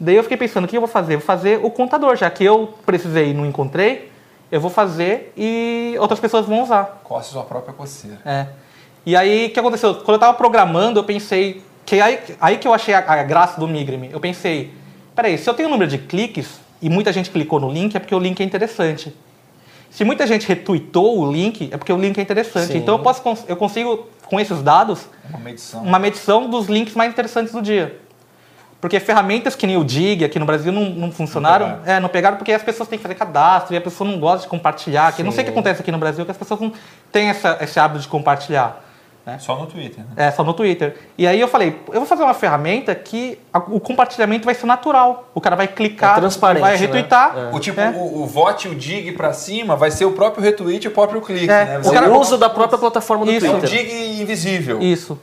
Daí 0.00 0.16
eu 0.16 0.22
fiquei 0.22 0.36
pensando, 0.36 0.64
o 0.64 0.68
que 0.68 0.76
eu 0.76 0.80
vou 0.80 0.88
fazer? 0.88 1.16
Vou 1.16 1.24
fazer 1.24 1.60
o 1.62 1.70
contador, 1.70 2.16
já 2.16 2.28
que 2.30 2.44
eu 2.44 2.74
precisei 2.84 3.30
e 3.30 3.34
não 3.34 3.46
encontrei, 3.46 4.10
eu 4.50 4.60
vou 4.60 4.70
fazer 4.70 5.32
e 5.36 5.94
outras 5.98 6.18
pessoas 6.18 6.46
vão 6.46 6.62
usar. 6.62 7.00
Coce 7.04 7.30
sua 7.30 7.44
própria 7.44 7.72
coceira. 7.72 8.18
É. 8.24 8.46
E 9.06 9.14
aí, 9.14 9.46
o 9.46 9.50
que 9.50 9.60
aconteceu? 9.60 9.94
Quando 9.96 10.14
eu 10.14 10.18
tava 10.18 10.34
programando, 10.34 10.98
eu 10.98 11.04
pensei... 11.04 11.62
Que 11.84 12.00
aí, 12.00 12.18
aí 12.40 12.56
que 12.56 12.66
eu 12.66 12.72
achei 12.72 12.94
a, 12.94 12.98
a 12.98 13.22
graça 13.22 13.60
do 13.60 13.68
Migrime. 13.68 14.10
Eu 14.10 14.18
pensei, 14.18 14.72
peraí, 15.14 15.36
se 15.36 15.48
eu 15.48 15.52
tenho 15.52 15.68
um 15.68 15.72
número 15.72 15.90
de 15.90 15.98
cliques 15.98 16.58
e 16.80 16.88
muita 16.88 17.12
gente 17.12 17.30
clicou 17.30 17.60
no 17.60 17.70
link, 17.70 17.94
é 17.94 17.98
porque 17.98 18.14
o 18.14 18.18
link 18.18 18.40
é 18.40 18.44
interessante. 18.44 19.14
Se 19.94 20.02
muita 20.04 20.26
gente 20.26 20.44
retweetou 20.48 21.20
o 21.20 21.32
link, 21.32 21.68
é 21.72 21.76
porque 21.76 21.92
o 21.92 21.96
link 21.96 22.18
é 22.18 22.20
interessante. 22.20 22.72
Sim. 22.72 22.78
Então 22.78 22.96
eu, 22.96 22.98
posso, 22.98 23.22
eu 23.46 23.54
consigo, 23.54 24.08
com 24.26 24.40
esses 24.40 24.60
dados, 24.60 25.08
Uma 25.30 25.38
medição. 25.38 25.82
uma 25.82 25.98
medição 26.00 26.50
dos 26.50 26.66
links 26.66 26.94
mais 26.94 27.12
interessantes 27.12 27.52
do 27.52 27.62
dia. 27.62 28.00
Porque 28.80 28.98
ferramentas 28.98 29.54
que 29.54 29.68
nem 29.68 29.76
o 29.76 29.84
Dig 29.84 30.24
aqui 30.24 30.36
no 30.38 30.44
Brasil 30.44 30.72
não, 30.72 30.90
não 30.90 31.12
funcionaram. 31.12 31.66
pegaram. 31.66 31.92
é, 31.92 32.00
não 32.00 32.08
pegaram 32.08 32.36
porque 32.36 32.50
as 32.52 32.62
pessoas 32.62 32.88
têm 32.88 32.98
que 32.98 33.02
fazer 33.04 33.14
cadastro 33.14 33.72
e 33.72 33.78
a 33.78 33.80
pessoa 33.80 34.10
não 34.10 34.18
gosta 34.18 34.40
de 34.42 34.48
compartilhar. 34.48 35.12
Que 35.14 35.22
não 35.22 35.30
sei 35.30 35.42
o 35.42 35.44
que 35.44 35.52
acontece 35.52 35.80
aqui 35.80 35.92
no 35.92 35.98
Brasil, 35.98 36.24
que 36.24 36.30
as 36.32 36.36
pessoas 36.36 36.60
não 36.60 36.72
têm 37.12 37.28
essa, 37.28 37.56
esse 37.60 37.78
hábito 37.78 38.00
de 38.00 38.08
compartilhar. 38.08 38.83
Né? 39.26 39.38
Só 39.38 39.56
no 39.56 39.66
Twitter, 39.66 40.00
né? 40.04 40.10
É, 40.26 40.30
só 40.30 40.44
no 40.44 40.52
Twitter. 40.52 40.96
E 41.16 41.26
aí 41.26 41.40
eu 41.40 41.48
falei, 41.48 41.80
eu 41.88 41.94
vou 42.00 42.04
fazer 42.06 42.22
uma 42.22 42.34
ferramenta 42.34 42.94
que 42.94 43.38
a- 43.50 43.58
o 43.58 43.80
compartilhamento 43.80 44.44
vai 44.44 44.54
ser 44.54 44.66
natural. 44.66 45.30
O 45.34 45.40
cara 45.40 45.56
vai 45.56 45.66
clicar, 45.66 46.18
É 46.18 46.20
transparente, 46.20 46.60
vai 46.60 46.72
né? 46.72 46.76
retweetar. 46.76 47.34
É. 47.38 47.56
O 47.56 47.58
tipo, 47.58 47.80
É. 47.80 47.88
o, 47.90 48.22
o 48.22 48.26
vote, 48.26 48.68
o 48.68 48.74
dig 48.74 49.12
pra 49.12 49.32
cima 49.32 49.76
vai 49.76 49.90
ser 49.90 50.04
o 50.04 50.12
próprio 50.12 50.42
retweet 50.44 50.84
e 50.84 50.88
o 50.88 50.90
próprio 50.90 51.22
clique, 51.22 51.48
É. 51.50 51.64
né? 51.64 51.78
O 51.82 51.88
O 51.88 51.92
cara- 51.92 52.12
uso 52.18 52.36
da 52.36 52.50
própria 52.50 52.78
plataforma 52.78 53.24
do 53.24 53.32
Isso. 53.32 53.46
É 53.46 53.50
um 53.50 53.60
Twitter. 53.60 53.70
dig 53.86 54.20
invisível. 54.20 54.80
Isso. 54.82 55.18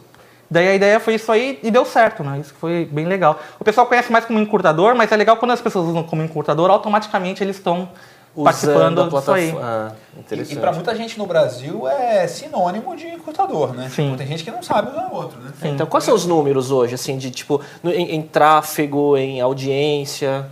Daí 0.49 0.67
a 0.67 0.73
ideia 0.75 0.99
foi 0.99 1.13
isso 1.15 1.31
aí 1.31 1.59
e 1.63 1.69
deu 1.71 1.85
certo, 1.85 2.23
né? 2.23 2.39
Isso 2.39 2.53
foi 2.59 2.85
bem 2.91 3.05
legal. 3.05 3.39
O 3.59 3.63
pessoal 3.63 3.85
conhece 3.87 4.11
mais 4.11 4.25
como 4.25 4.37
encurtador, 4.39 4.95
mas 4.95 5.09
é 5.11 5.15
legal 5.15 5.37
quando 5.37 5.51
as 5.51 5.61
pessoas 5.61 5.87
usam 5.87 6.03
como 6.03 6.21
encurtador, 6.23 6.69
automaticamente 6.71 7.41
eles 7.41 7.55
estão 7.55 7.87
participando 8.35 9.01
a 9.01 9.03
disso 9.09 9.31
aí. 9.31 9.51
plataforma. 9.51 9.91
Ah, 9.91 9.95
E, 10.15 10.19
interessante. 10.19 10.55
e 10.55 10.59
pra 10.59 10.71
muita 10.71 10.95
gente 10.95 11.17
no 11.17 11.25
Brasil 11.25 11.87
é 11.87 12.27
sinônimo 12.27 12.95
de 12.95 13.07
encurtador, 13.07 13.73
né? 13.73 13.89
Sim. 13.89 14.05
Tipo, 14.05 14.17
tem 14.17 14.27
gente 14.27 14.43
que 14.43 14.51
não 14.51 14.63
sabe 14.63 14.91
usar 14.91 15.09
outro, 15.11 15.39
né? 15.39 15.51
Então, 15.63 15.85
quais 15.87 16.03
são 16.03 16.13
os 16.15 16.25
números 16.25 16.71
hoje, 16.71 16.95
assim, 16.95 17.17
de 17.17 17.29
tipo, 17.31 17.61
em, 17.83 18.15
em 18.15 18.21
tráfego, 18.21 19.17
em 19.17 19.41
audiência? 19.41 20.45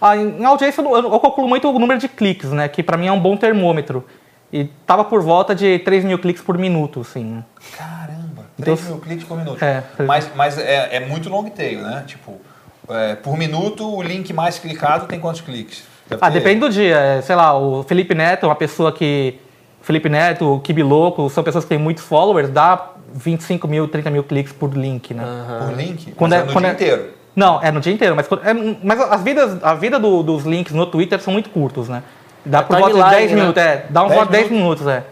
Ah, 0.00 0.16
em 0.16 0.40
em 0.40 0.44
audiência, 0.44 0.80
eu, 0.80 0.94
eu 0.96 1.20
calculo 1.20 1.48
muito 1.48 1.68
o 1.68 1.78
número 1.78 1.98
de 2.00 2.08
cliques, 2.08 2.50
né? 2.50 2.68
Que 2.68 2.82
pra 2.82 2.96
mim 2.96 3.06
é 3.08 3.12
um 3.12 3.20
bom 3.20 3.36
termômetro. 3.36 4.04
E 4.52 4.64
tava 4.86 5.04
por 5.04 5.20
volta 5.20 5.54
de 5.54 5.78
3 5.80 6.04
mil 6.04 6.18
cliques 6.18 6.42
por 6.42 6.56
minuto, 6.56 7.00
assim. 7.02 7.44
Caramba, 7.76 8.46
Então, 8.58 8.74
3 8.76 8.88
mil 8.88 8.98
cliques 8.98 9.24
por 9.26 9.36
minuto. 9.36 9.62
é. 9.62 9.82
Mas, 10.06 10.30
mas 10.34 10.56
é, 10.56 10.96
é 10.96 11.00
muito 11.00 11.28
long 11.28 11.44
tail, 11.50 11.82
né? 11.82 12.04
Tipo, 12.06 12.40
é, 12.88 13.14
por 13.16 13.36
minuto 13.36 13.86
o 13.94 14.00
link 14.02 14.32
mais 14.32 14.58
clicado 14.58 15.06
tem 15.06 15.20
quantos 15.20 15.42
cliques? 15.42 15.82
Deve 16.08 16.20
Ah, 16.22 16.30
ter- 16.30 16.38
depende 16.38 16.60
do 16.60 16.70
dia. 16.70 16.96
É, 16.96 17.20
Sei 17.22 17.34
lá, 17.36 17.56
o 17.58 17.82
Felipe 17.82 18.14
Neto 18.14 18.44
é 18.44 18.48
uma 18.48 18.54
pessoa 18.56 18.90
que. 18.92 19.38
Felipe 19.82 20.08
Neto, 20.08 20.54
o 20.56 20.60
Kibiloco, 20.60 21.30
são 21.30 21.42
pessoas 21.42 21.64
que 21.64 21.68
têm 21.70 21.78
muitos 21.78 22.04
followers, 22.04 22.50
dá 22.50 22.90
25 23.14 23.66
mil, 23.68 23.88
30 23.88 24.10
mil 24.10 24.22
cliques 24.22 24.52
por 24.52 24.74
link, 24.74 25.14
né? 25.14 25.24
Por 25.66 25.74
link? 25.76 26.12
Quando 26.12 26.32
Mas 26.32 26.40
é- 26.40 26.42
é 26.42 26.46
no 26.46 26.52
quando 26.52 26.64
dia 26.64 26.70
é- 26.70 26.74
inteiro. 26.74 27.04
Não, 27.34 27.62
é 27.62 27.70
no 27.70 27.80
dia 27.80 27.92
inteiro, 27.92 28.16
mas, 28.16 28.26
quando- 28.26 28.42
é- 28.46 28.76
mas 28.82 29.00
as 29.00 29.22
vidas, 29.22 29.62
a 29.62 29.74
vida 29.74 29.98
do- 29.98 30.22
dos 30.22 30.44
links 30.44 30.74
no 30.74 30.84
Twitter 30.86 31.20
são 31.20 31.32
muito 31.32 31.48
curtos, 31.50 31.88
né? 31.88 32.02
Dá 32.44 32.58
É 32.58 32.62
por 32.62 32.76
volta 32.76 32.94
de 32.94 33.00
timeline, 33.00 33.16
10 33.20 33.30
né? 33.32 33.40
minutos, 33.40 33.62
é. 33.62 33.86
Dá 33.88 34.04
uns 34.04 34.08
10 34.10 34.28
10, 34.28 34.50
minutos, 34.50 34.86
é. 34.86 35.04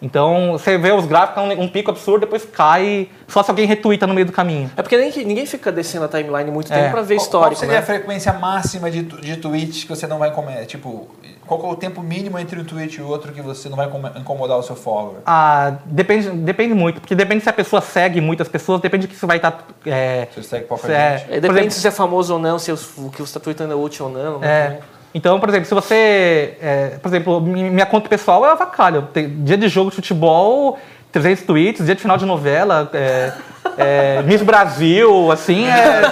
Então, 0.00 0.52
você 0.52 0.76
vê 0.76 0.92
os 0.92 1.06
gráficos, 1.06 1.42
é 1.42 1.46
um, 1.46 1.62
um 1.62 1.68
pico 1.68 1.90
absurdo, 1.90 2.20
depois 2.20 2.44
cai, 2.44 3.08
só 3.26 3.42
se 3.42 3.50
alguém 3.50 3.66
retuita 3.66 4.06
no 4.06 4.12
meio 4.12 4.26
do 4.26 4.32
caminho. 4.32 4.70
É 4.76 4.82
porque 4.82 4.96
nem, 4.96 5.10
ninguém 5.24 5.46
fica 5.46 5.72
descendo 5.72 6.04
a 6.04 6.08
timeline 6.08 6.50
muito 6.50 6.70
É. 6.72 6.76
tempo 6.82 6.90
pra 6.92 7.02
ver 7.02 7.16
histórico, 7.16 7.52
Qual 7.54 7.60
seria 7.60 7.74
né? 7.76 7.80
a 7.80 7.82
frequência 7.82 8.32
máxima 8.34 8.90
de, 8.90 9.02
de 9.02 9.36
tweets 9.38 9.84
que 9.84 9.88
você 9.88 10.06
não 10.06 10.18
vai 10.18 10.30
comer? 10.32 10.66
Tipo, 10.66 11.08
qual 11.46 11.64
é 11.64 11.68
o 11.72 11.76
tempo 11.76 12.02
mínimo 12.02 12.38
entre 12.38 12.60
um 12.60 12.64
tweet 12.64 12.98
e 12.98 13.02
o 13.02 13.08
outro 13.08 13.32
que 13.32 13.40
você 13.40 13.70
não 13.70 13.76
vai 13.76 13.88
incomodar 14.16 14.58
o 14.58 14.62
seu 14.62 14.76
follower? 14.76 15.20
Ah, 15.24 15.76
depende, 15.86 16.28
depende 16.30 16.74
muito, 16.74 17.00
porque 17.00 17.14
depende 17.14 17.42
se 17.42 17.48
a 17.48 17.52
pessoa 17.54 17.80
segue 17.80 18.20
muitas 18.20 18.48
pessoas, 18.48 18.82
depende 18.82 19.08
que 19.08 19.16
você 19.16 19.24
vai 19.24 19.38
estar. 19.38 19.66
é, 19.86 20.28
Você 20.34 20.42
segue 20.42 20.66
pouca 20.66 20.86
se 20.88 20.92
é- 20.92 21.18
gente. 21.18 21.32
É, 21.32 21.40
depende 21.40 21.52
exemplo, 21.60 21.70
se 21.70 21.80
você 21.80 21.88
é 21.88 21.90
famoso 21.90 22.34
ou 22.34 22.38
não, 22.38 22.58
se 22.58 22.70
os- 22.70 22.98
o 22.98 23.08
que 23.08 23.16
você 23.16 23.22
está 23.30 23.40
tweetando 23.40 23.72
é 23.72 23.76
útil 23.76 24.06
ou 24.06 24.12
não. 24.12 24.38
né, 24.40 24.46
É. 24.46 24.64
também. 24.66 24.95
Então, 25.16 25.40
por 25.40 25.48
exemplo, 25.48 25.66
se 25.66 25.72
você. 25.74 26.58
é, 26.60 26.98
por 27.00 27.08
exemplo, 27.08 27.40
mi- 27.40 27.70
minha 27.70 27.86
conta 27.86 28.06
pessoal 28.06 28.44
é 28.44 28.50
avacalho. 28.50 29.08
Tem 29.14 29.28
dia 29.42 29.56
de 29.56 29.66
jogo 29.66 29.88
de 29.88 29.96
futebol, 29.96 30.78
300 31.10 31.42
tweets, 31.44 31.86
dia 31.86 31.94
de 31.94 32.02
final 32.02 32.18
de 32.18 32.26
novela, 32.26 32.90
é, 32.92 33.32
é, 33.76 34.22
Miss 34.22 34.42
Brasil, 34.42 35.30
assim, 35.32 35.66
é, 35.66 36.02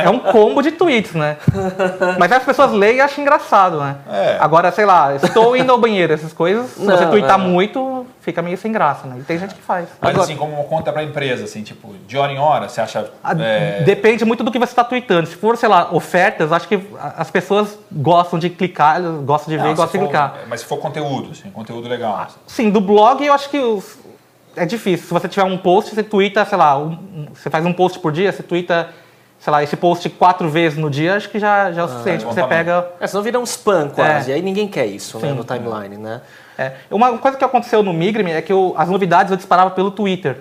é, 0.00 0.04
é 0.04 0.10
um 0.10 0.18
combo 0.18 0.62
de 0.62 0.72
tweets, 0.72 1.12
né? 1.14 1.36
Mas 2.18 2.30
as 2.32 2.42
pessoas 2.42 2.72
leem 2.72 2.96
e 2.96 3.00
acham 3.00 3.22
engraçado, 3.22 3.80
né? 3.80 3.96
É. 4.10 4.36
Agora, 4.40 4.70
sei 4.72 4.84
lá, 4.84 5.14
estou 5.14 5.56
indo 5.56 5.70
ao 5.72 5.78
banheiro, 5.78 6.12
essas 6.12 6.32
coisas, 6.32 6.70
se 6.70 6.82
Não, 6.84 6.96
você 6.96 7.06
tweetar 7.06 7.38
é. 7.38 7.42
muito, 7.42 8.06
fica 8.20 8.42
meio 8.42 8.56
sem 8.58 8.70
graça, 8.72 9.06
né? 9.06 9.16
E 9.20 9.22
tem 9.22 9.38
gente 9.38 9.54
que 9.54 9.62
faz. 9.62 9.88
Mas 10.00 10.10
Agora- 10.10 10.24
assim, 10.24 10.36
como 10.36 10.52
uma 10.54 10.64
conta 10.64 10.92
pra 10.92 11.02
empresa, 11.02 11.44
assim, 11.44 11.62
tipo, 11.62 11.94
de 12.06 12.16
hora 12.16 12.32
em 12.32 12.38
hora, 12.38 12.68
você 12.68 12.80
acha. 12.80 13.10
Ah, 13.22 13.32
é, 13.38 13.82
Depende 13.82 14.24
muito 14.24 14.42
do 14.44 14.50
que 14.50 14.58
você 14.58 14.72
está 14.72 14.84
tweetando. 14.84 15.26
Se 15.28 15.36
for, 15.36 15.56
sei 15.56 15.68
lá, 15.68 15.88
ofertas, 15.92 16.52
acho 16.52 16.68
que 16.68 16.80
as 17.16 17.30
pessoas 17.30 17.78
gostam 17.90 18.38
de 18.38 18.50
clicar, 18.50 18.96
elas 18.96 19.22
gostam 19.24 19.50
de 19.50 19.56
ver 19.56 19.64
não, 19.64 19.72
e 19.72 19.76
se 19.76 19.80
gostam 19.82 20.00
de 20.00 20.06
for- 20.06 20.12
clicar. 20.12 20.34
Mas 20.48 20.60
se 20.60 20.66
for 20.66 20.78
conteúdo, 20.78 21.30
assim, 21.32 21.50
conteúdo 21.50 21.88
legal. 21.88 22.26
Sim, 22.46 22.70
do 22.70 22.80
blog 22.80 23.24
eu 23.24 23.32
acho 23.32 23.48
que 23.50 23.58
os- 23.58 23.98
é 24.62 24.66
difícil. 24.66 25.06
Se 25.06 25.12
você 25.12 25.28
tiver 25.28 25.44
um 25.44 25.56
post, 25.58 25.94
você 25.94 26.02
twitta, 26.02 26.44
sei 26.44 26.58
lá, 26.58 26.78
um- 26.78 27.28
você 27.34 27.48
faz 27.50 27.64
um 27.64 27.72
post 27.72 27.98
por 28.00 28.12
dia, 28.12 28.30
você 28.32 28.42
twitta, 28.42 28.88
sei 29.38 29.50
lá, 29.52 29.62
esse 29.62 29.76
post 29.76 30.08
quatro 30.10 30.48
vezes 30.48 30.78
no 30.78 30.90
dia, 30.90 31.16
acho 31.16 31.28
que 31.30 31.38
já, 31.38 31.70
já 31.72 31.82
é 31.82 31.84
o 31.84 31.88
suficiente. 31.88 32.24
bom 32.24 32.30
você 32.32 32.40
tamanho. 32.40 32.58
pega. 32.58 32.88
É, 33.00 33.06
senão 33.06 33.22
vira 33.22 33.38
um 33.38 33.44
spam 33.44 33.88
quase. 33.90 34.30
É. 34.30 34.34
Aí 34.34 34.42
ninguém 34.42 34.68
quer 34.68 34.86
isso 34.86 35.18
né, 35.18 35.32
no 35.32 35.44
timeline, 35.44 35.96
né? 35.96 36.20
é. 36.58 36.72
Uma 36.90 37.16
coisa 37.18 37.36
que 37.36 37.44
aconteceu 37.44 37.82
no 37.82 37.92
Migrime 37.92 38.32
é 38.32 38.42
que 38.42 38.52
eu- 38.52 38.74
as 38.76 38.88
novidades 38.88 39.30
eu 39.30 39.36
disparava 39.36 39.70
pelo 39.70 39.90
Twitter. 39.90 40.40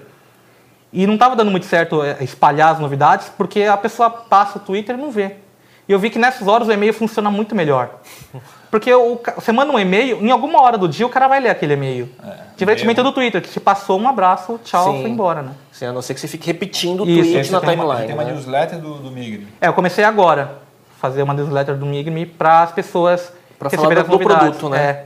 E 0.92 1.06
não 1.06 1.16
estava 1.16 1.36
dando 1.36 1.52
muito 1.52 1.66
certo 1.66 2.02
é, 2.02 2.18
espalhar 2.24 2.72
as 2.74 2.80
novidades, 2.80 3.30
porque 3.38 3.64
a 3.64 3.76
pessoa 3.78 4.10
passa 4.10 4.58
o 4.58 4.62
Twitter 4.62 4.96
e 4.96 5.00
não 5.00 5.12
vê. 5.12 5.36
E 5.88 5.92
eu 5.92 6.00
vi 6.00 6.10
que 6.10 6.18
nessas 6.18 6.48
horas 6.48 6.68
o 6.68 6.72
e-mail 6.72 6.94
funciona 6.94 7.30
muito 7.30 7.54
melhor. 7.56 7.90
Porque 8.70 8.94
o, 8.94 9.20
você 9.36 9.52
manda 9.52 9.72
um 9.72 9.80
e-mail, 9.80 10.18
em 10.22 10.30
alguma 10.30 10.62
hora 10.62 10.78
do 10.78 10.88
dia 10.88 11.06
o 11.06 11.10
cara 11.10 11.28
vai 11.28 11.40
ler 11.40 11.50
aquele 11.50 11.74
e-mail. 11.74 12.10
Diferentemente 12.56 13.00
e-mail. 13.00 13.04
do 13.04 13.12
Twitter, 13.14 13.42
que 13.42 13.50
se 13.50 13.60
passou 13.60 14.00
um 14.00 14.08
abraço, 14.08 14.60
tchau, 14.64 14.92
Sim. 14.94 15.02
foi 15.02 15.10
embora, 15.10 15.42
né? 15.42 15.52
Assim, 15.74 15.86
a 15.86 15.94
não 15.94 16.02
ser 16.02 16.14
que 16.14 16.20
você 16.20 16.28
fique 16.28 16.48
repetindo 16.48 17.04
o 17.04 17.10
Isso, 17.10 17.32
tweet 17.32 17.52
na 17.52 17.60
tem 17.62 17.70
uma, 17.76 17.84
timeline. 17.86 18.06
tem 18.08 18.14
uma 18.16 18.24
né? 18.26 18.34
newsletter 18.34 18.80
do, 18.80 18.96
do 18.96 19.12
Migri. 19.12 19.48
É, 19.62 19.68
eu 19.68 19.74
comecei 19.74 20.04
agora 20.04 20.58
fazer 21.00 21.22
uma 21.24 21.34
newsletter 21.34 21.76
do 21.78 21.86
Migme 21.86 22.26
para 22.26 22.64
as 22.64 22.72
pessoas 22.72 23.32
Pra 23.58 23.70
receberem 23.70 23.96
falar 23.96 24.02
as 24.02 24.08
do 24.08 24.12
novidades. 24.12 24.58
produto, 24.58 24.70
né? 24.70 24.84
É. 24.84 25.06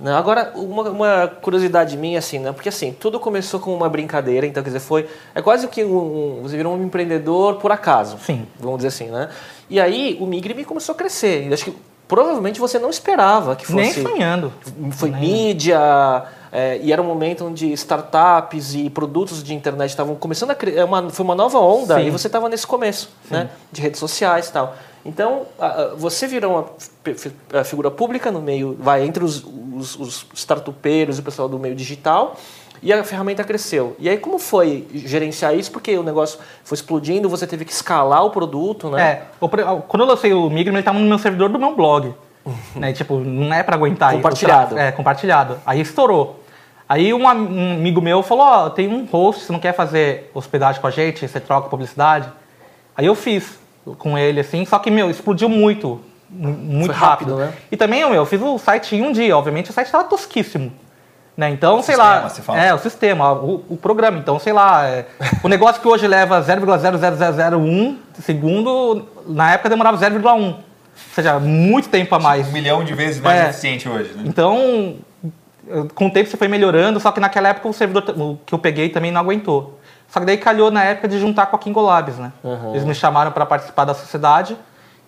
Né, 0.00 0.12
Agora, 0.14 0.52
uma, 0.54 0.82
uma 0.90 1.26
curiosidade 1.42 1.96
minha, 1.96 2.20
assim, 2.20 2.38
né? 2.38 2.52
Porque 2.52 2.68
assim, 2.68 2.92
tudo 2.92 3.18
começou 3.18 3.58
com 3.58 3.74
uma 3.74 3.88
brincadeira, 3.88 4.46
então, 4.46 4.62
quer 4.62 4.68
dizer, 4.68 4.78
foi. 4.80 5.08
É 5.34 5.42
quase 5.42 5.66
que 5.66 5.82
um, 5.84 6.38
um- 6.38 6.42
você 6.42 6.56
virou 6.56 6.72
um 6.76 6.84
empreendedor 6.84 7.56
por 7.56 7.72
acaso. 7.72 8.16
Sim. 8.20 8.46
Vamos 8.60 8.76
dizer 8.78 8.88
assim, 8.88 9.08
né? 9.10 9.28
E 9.68 9.80
aí 9.80 10.16
o 10.20 10.26
Migrime 10.26 10.64
começou 10.64 10.94
a 10.94 10.98
crescer. 10.98 11.48
E 11.48 11.52
acho 11.52 11.64
que 11.64 11.76
provavelmente 12.08 12.58
você 12.58 12.78
não 12.78 12.90
esperava 12.90 13.54
que 13.54 13.70
Nem 13.72 13.92
fosse. 13.92 14.02
sonhando. 14.02 14.52
Foi 14.92 15.10
Nem. 15.10 15.20
mídia, 15.20 15.78
é, 16.50 16.80
e 16.82 16.92
era 16.92 17.00
um 17.00 17.04
momento 17.04 17.44
onde 17.44 17.70
startups 17.74 18.74
e 18.74 18.88
produtos 18.88 19.42
de 19.44 19.54
internet 19.54 19.90
estavam 19.90 20.14
começando 20.16 20.50
a 20.50 20.54
criar. 20.54 20.86
Uma, 20.86 21.10
foi 21.10 21.24
uma 21.24 21.34
nova 21.34 21.58
onda 21.58 21.96
Sim. 21.96 22.06
e 22.06 22.10
você 22.10 22.26
estava 22.26 22.48
nesse 22.48 22.66
começo, 22.66 23.10
né? 23.30 23.50
De 23.70 23.80
redes 23.82 24.00
sociais 24.00 24.48
e 24.48 24.52
tal. 24.52 24.74
Então, 25.04 25.42
você 25.96 26.26
virou 26.26 26.52
uma 26.52 27.64
figura 27.64 27.90
pública 27.90 28.30
no 28.30 28.42
meio, 28.42 28.76
vai 28.78 29.04
entre 29.04 29.22
os, 29.24 29.44
os, 29.74 29.96
os 29.98 30.26
startupeiros 30.34 31.18
e 31.18 31.20
o 31.20 31.22
pessoal 31.22 31.48
do 31.48 31.58
meio 31.58 31.74
digital. 31.74 32.36
E 32.82 32.92
a 32.92 33.02
ferramenta 33.04 33.42
cresceu. 33.44 33.96
E 33.98 34.08
aí, 34.08 34.16
como 34.18 34.38
foi 34.38 34.86
gerenciar 34.92 35.54
isso? 35.54 35.70
Porque 35.72 35.96
o 35.98 36.02
negócio 36.02 36.38
foi 36.64 36.76
explodindo, 36.76 37.28
você 37.28 37.46
teve 37.46 37.64
que 37.64 37.72
escalar 37.72 38.24
o 38.24 38.30
produto, 38.30 38.88
né? 38.90 39.02
É, 39.02 39.22
quando 39.88 40.02
eu 40.02 40.06
lancei 40.06 40.32
o 40.32 40.48
Migrame, 40.48 40.76
ele 40.76 40.78
estava 40.80 40.98
no 40.98 41.06
meu 41.06 41.18
servidor 41.18 41.48
do 41.48 41.58
meu 41.58 41.74
blog. 41.74 42.14
né? 42.74 42.92
Tipo, 42.92 43.18
não 43.18 43.52
é 43.52 43.62
para 43.62 43.74
aguentar 43.76 44.10
isso. 44.12 44.18
Compartilhado. 44.22 44.78
É, 44.78 44.92
compartilhado. 44.92 45.58
Aí 45.66 45.80
estourou. 45.80 46.42
Aí 46.88 47.12
um, 47.12 47.28
am- 47.28 47.74
amigo 47.74 48.00
meu 48.00 48.22
falou, 48.22 48.44
ó, 48.46 48.70
tem 48.70 48.88
um 48.88 49.04
host, 49.04 49.44
você 49.44 49.52
não 49.52 49.60
quer 49.60 49.74
fazer 49.74 50.30
hospedagem 50.32 50.80
com 50.80 50.86
a 50.86 50.90
gente? 50.90 51.26
Você 51.28 51.38
troca 51.40 51.68
publicidade? 51.68 52.28
Aí 52.96 53.04
eu 53.06 53.14
fiz 53.14 53.58
com 53.98 54.16
ele, 54.16 54.40
assim, 54.40 54.64
só 54.64 54.78
que, 54.78 54.90
meu, 54.90 55.10
explodiu 55.10 55.48
muito. 55.48 56.00
mu- 56.30 56.48
Muito 56.52 56.86
Foi 56.86 56.94
rápido, 56.94 57.36
né? 57.36 57.52
E 57.70 57.76
também, 57.76 58.00
meu, 58.04 58.14
eu 58.14 58.24
fiz 58.24 58.40
o 58.40 58.56
site 58.58 58.96
em 58.96 59.02
um 59.02 59.12
dia. 59.12 59.36
Obviamente, 59.36 59.68
o 59.70 59.72
site 59.72 59.86
estava 59.88 60.04
tosquíssimo. 60.04 60.72
Né? 61.38 61.50
Então, 61.50 61.80
sei 61.82 61.94
sistema, 61.94 62.20
lá. 62.20 62.28
você 62.28 62.42
fala. 62.42 62.58
É, 62.60 62.74
o 62.74 62.78
sistema, 62.78 63.32
o, 63.32 63.64
o 63.68 63.76
programa. 63.76 64.18
Então, 64.18 64.40
sei 64.40 64.52
lá, 64.52 64.88
é, 64.88 65.06
o 65.40 65.46
negócio 65.46 65.80
que 65.80 65.86
hoje 65.86 66.04
leva 66.08 66.42
0,00001 66.42 67.96
segundo, 68.20 69.06
na 69.24 69.52
época 69.52 69.68
demorava 69.68 69.96
0,1. 69.96 70.26
Ou 70.26 70.56
seja, 71.14 71.38
muito 71.38 71.88
tempo 71.90 72.12
a 72.12 72.18
mais. 72.18 72.48
Um 72.48 72.50
milhão 72.50 72.82
de 72.82 72.92
vezes 72.92 73.20
mais 73.20 73.40
É. 73.40 73.50
eficiente 73.50 73.88
hoje, 73.88 74.14
né? 74.14 74.24
Então, 74.26 74.96
com 75.94 76.08
o 76.08 76.10
tempo 76.10 76.28
você 76.28 76.36
foi 76.36 76.48
melhorando, 76.48 76.98
só 76.98 77.12
que 77.12 77.20
naquela 77.20 77.50
época 77.50 77.68
o 77.68 77.72
servidor 77.72 78.02
o 78.18 78.36
que 78.44 78.52
eu 78.52 78.58
peguei 78.58 78.88
também 78.88 79.12
não 79.12 79.20
aguentou. 79.20 79.78
Só 80.08 80.18
que 80.18 80.26
daí 80.26 80.38
calhou 80.38 80.72
na 80.72 80.82
época 80.82 81.06
de 81.06 81.20
juntar 81.20 81.46
com 81.46 81.54
a 81.54 81.58
Kingo 81.60 81.80
Labs, 81.80 82.18
né? 82.18 82.32
Uhum. 82.42 82.70
Eles 82.72 82.82
me 82.82 82.96
chamaram 82.96 83.30
para 83.30 83.46
participar 83.46 83.84
da 83.84 83.94
sociedade. 83.94 84.56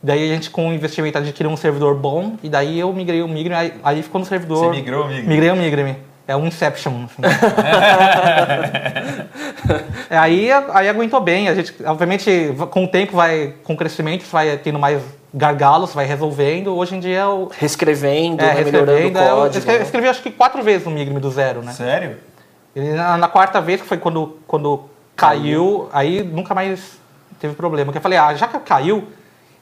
Daí 0.00 0.30
a 0.30 0.32
gente, 0.32 0.48
com 0.48 0.68
o 0.68 0.72
investimento, 0.72 1.18
adquiriu 1.18 1.50
um 1.50 1.56
servidor 1.56 1.96
bom. 1.96 2.36
E 2.40 2.48
daí 2.48 2.78
eu 2.78 2.92
migrei 2.92 3.20
o 3.20 3.26
Migrame, 3.26 3.60
aí, 3.60 3.74
aí 3.82 4.02
ficou 4.02 4.20
no 4.20 4.26
servidor. 4.26 4.58
Você 4.58 4.70
migrou 4.70 5.06
o 5.06 5.08
Migrame? 5.08 5.28
Migrei 5.28 5.50
o 5.50 5.56
Migrame. 5.56 6.09
É 6.30 6.36
um 6.36 6.46
Inception. 6.46 7.06
assim. 7.06 7.22
É, 10.08 10.18
aí, 10.18 10.50
aí 10.50 10.88
aguentou 10.88 11.20
bem. 11.20 11.48
A 11.48 11.54
gente, 11.54 11.72
obviamente, 11.84 12.52
com 12.70 12.84
o 12.84 12.88
tempo, 12.88 13.14
vai, 13.14 13.54
com 13.62 13.74
o 13.74 13.76
crescimento, 13.76 14.24
você 14.24 14.32
vai 14.32 14.56
tendo 14.56 14.78
mais 14.78 15.00
gargalos, 15.32 15.94
vai 15.94 16.04
resolvendo. 16.04 16.74
Hoje 16.76 16.96
em 16.96 17.00
dia, 17.00 17.20
eu, 17.20 17.50
Reescrevendo, 17.56 18.42
é, 18.42 18.54
né? 18.54 18.64
melhorando 18.64 18.90
o 18.90 18.94
reescrevendo. 18.96 19.18
Eu 19.18 19.36
código. 19.36 19.58
escrevi, 19.58 19.78
né? 19.78 19.84
escrevi 19.84 20.08
acho 20.08 20.22
que 20.22 20.30
quatro 20.32 20.62
vezes 20.62 20.84
no 20.84 20.90
Migrame 20.92 21.20
do 21.20 21.30
zero, 21.30 21.62
né? 21.62 21.72
Sério? 21.72 22.16
E 22.74 22.80
na, 22.80 23.16
na 23.16 23.28
quarta 23.28 23.60
vez, 23.60 23.80
que 23.80 23.86
foi 23.86 23.98
quando, 23.98 24.38
quando 24.46 24.84
caiu, 25.14 25.88
aí 25.92 26.22
nunca 26.24 26.54
mais 26.54 26.98
teve 27.38 27.54
problema. 27.54 27.86
Porque 27.86 27.98
eu 27.98 28.02
falei, 28.02 28.18
ah, 28.18 28.34
já 28.34 28.48
que 28.48 28.58
caiu, 28.60 29.06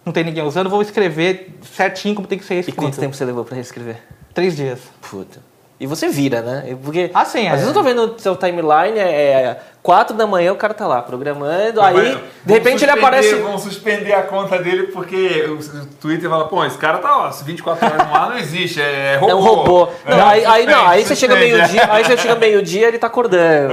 não 0.06 0.12
tem 0.12 0.24
ninguém 0.24 0.44
usando, 0.44 0.66
eu 0.66 0.70
vou 0.70 0.80
escrever 0.80 1.58
certinho 1.74 2.14
como 2.14 2.26
tem 2.26 2.38
que 2.38 2.44
ser 2.44 2.54
E 2.54 2.60
escrito. 2.60 2.78
quanto 2.78 2.98
tempo 2.98 3.14
você 3.14 3.24
levou 3.24 3.44
para 3.44 3.56
reescrever? 3.56 3.96
Três 4.32 4.56
dias. 4.56 4.80
Puta. 5.02 5.47
E 5.80 5.86
você 5.86 6.08
vira, 6.08 6.42
né? 6.42 6.76
Porque 6.82 7.10
Ah, 7.14 7.24
sim, 7.24 7.46
às 7.46 7.52
é. 7.52 7.56
vezes 7.56 7.68
eu 7.68 7.74
tô 7.74 7.82
vendo 7.82 8.14
o 8.14 8.18
seu 8.18 8.34
timeline, 8.34 8.98
é 8.98 9.58
4 9.80 10.16
da 10.16 10.26
manhã 10.26 10.52
o 10.52 10.56
cara 10.56 10.74
tá 10.74 10.86
lá 10.86 11.00
programando, 11.00 11.80
aí 11.80 12.20
de 12.44 12.52
repente 12.52 12.84
ele 12.84 12.90
aparece. 12.90 13.36
Vamos 13.36 13.62
suspender 13.62 14.12
a 14.12 14.22
conta 14.22 14.58
dele 14.58 14.88
porque 14.88 15.46
o 15.48 15.86
Twitter 16.00 16.28
fala, 16.28 16.48
pô, 16.48 16.64
esse 16.64 16.76
cara 16.76 16.98
tá 16.98 17.16
lá, 17.16 17.30
24 17.30 17.86
horas 17.86 18.08
no 18.08 18.14
ar 18.14 18.30
não 18.30 18.38
existe, 18.38 18.80
é 18.80 19.16
robô. 19.16 19.30
É 19.30 19.34
um 19.34 19.40
robô. 19.40 19.88
Não, 20.04 20.26
aí, 20.28 20.44
aí 20.44 20.66
não, 20.66 20.86
aí 20.86 21.04
você 21.04 21.14
chega 21.14 21.36
meio-dia, 21.36 21.86
aí 21.92 22.04
você 22.04 22.16
chega 22.16 22.34
meio-dia 22.34 22.88
ele 22.88 22.98
tá 22.98 23.06
acordando. 23.06 23.72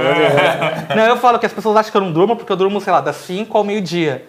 Não, 0.94 1.06
eu 1.06 1.16
falo 1.16 1.40
que 1.40 1.46
as 1.46 1.52
pessoas 1.52 1.76
acham 1.76 1.90
que 1.90 1.96
eu 1.96 2.02
não 2.02 2.12
durmo 2.12 2.36
porque 2.36 2.52
eu 2.52 2.56
durmo, 2.56 2.80
sei 2.80 2.92
lá, 2.92 3.00
das 3.00 3.16
5 3.16 3.58
ao 3.58 3.64
meio-dia. 3.64 4.24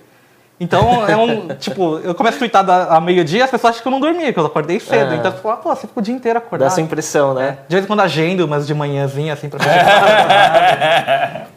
Então, 0.59 1.07
é 1.07 1.15
um. 1.15 1.49
tipo, 1.49 1.99
eu 1.99 2.15
começo 2.15 2.37
a 2.37 2.39
twittar 2.39 2.63
da- 2.63 2.95
ao 2.95 2.99
meio-dia 3.01 3.43
as 3.45 3.51
pessoas 3.51 3.71
acham 3.73 3.83
que 3.83 3.87
eu 3.87 3.91
não 3.91 3.99
dormi, 3.99 4.25
porque 4.25 4.39
eu 4.39 4.45
acordei 4.47 4.79
cedo. 4.79 5.13
É. 5.13 5.17
Então, 5.17 5.31
você 5.31 5.37
fala, 5.37 5.57
pô, 5.57 5.69
você 5.75 5.81
ficou 5.85 6.01
o 6.01 6.03
dia 6.03 6.15
inteiro 6.15 6.39
Dá 6.39 6.45
acordado. 6.45 6.67
essa 6.71 6.81
impressão, 6.81 7.35
né? 7.35 7.59
De 7.67 7.75
vez 7.75 7.83
em 7.83 7.87
quando 7.87 7.99
agendo 7.99 8.43
umas 8.43 8.65
de 8.65 8.73
manhãzinha, 8.73 9.33
assim, 9.33 9.49
pra 9.49 9.59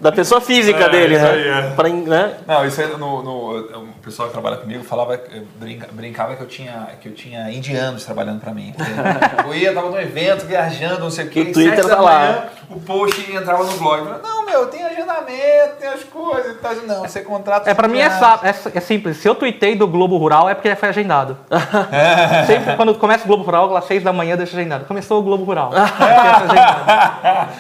Da 0.01 0.13
pessoa 0.13 0.41
física 0.41 0.85
É, 0.85 0.89
dele, 0.89 1.15
isso 1.17 1.25
né? 1.25 1.31
aí, 1.31 1.49
é. 1.49 1.71
Pra, 1.75 1.89
né? 1.89 2.35
Não, 2.47 2.65
isso 2.67 2.81
aí 2.81 2.89
no, 2.97 3.23
no- 3.23 3.59
o 3.81 3.89
pessoal 4.03 4.29
que 4.29 4.33
trabalha 4.35 4.57
comigo 4.59 4.83
falava, 4.85 5.19
brinca- 5.59 5.89
brincava 5.93 6.37
que 6.37 6.43
eu 6.43 6.47
tinha, 6.47 6.89
que 7.01 7.09
eu 7.09 7.13
tinha 7.15 7.51
indianos 7.51 8.05
trabalhando 8.05 8.41
pra 8.41 8.53
mim. 8.53 8.75
Eu 9.47 9.55
ia, 9.55 9.73
tava 9.75 9.91
num 9.91 9.99
evento, 9.99 10.47
viajando, 10.47 11.01
não 11.01 11.11
sei 11.11 11.25
o 11.27 11.29
quê, 11.29 11.45
Que 11.45 11.51
e 11.51 11.53
Twitter 11.53 11.77
sete 11.77 11.89
da 11.89 11.97
tá 11.97 12.03
lá. 12.03 12.19
manhã, 12.21 12.43
o 12.71 12.81
post 12.81 13.33
entrava 13.33 13.65
no 13.65 13.73
blog. 13.79 13.99
Eu 13.99 14.05
falava, 14.07 14.23
não, 14.29 14.45
meu, 14.47 14.67
tem 14.67 14.85
agendamento, 15.11 15.77
tem 15.79 15.89
as 15.89 16.05
coisas. 16.05 16.61
Tá, 16.61 16.75
não, 16.87 17.03
você 17.03 17.21
contrata... 17.23 17.71
É, 17.71 17.75
pra 17.75 17.89
mim 17.89 17.99
é, 17.99 18.07
é, 18.07 18.55
é 18.75 18.81
simples. 18.81 19.19
Se 19.19 19.29
eu 19.29 19.35
tuitei 19.35 19.75
do 19.75 19.87
Globo 19.87 20.17
Rural 20.17 20.49
é 20.49 20.55
porque 20.55 20.75
foi 20.75 20.89
agendado. 20.89 21.37
Sempre 22.47 22.77
quando 22.77 22.95
começa 22.95 23.25
o 23.25 23.27
Globo 23.27 23.43
Rural, 23.43 23.77
às 23.77 23.85
seis 23.85 24.03
da 24.03 24.13
manhã 24.13 24.37
deixa 24.37 24.57
agendado. 24.57 24.85
Começou 24.85 25.21
o 25.21 25.23
Globo 25.23 25.45
Rural. 25.45 25.71
É 26.01 26.53
agendado. 26.53 27.51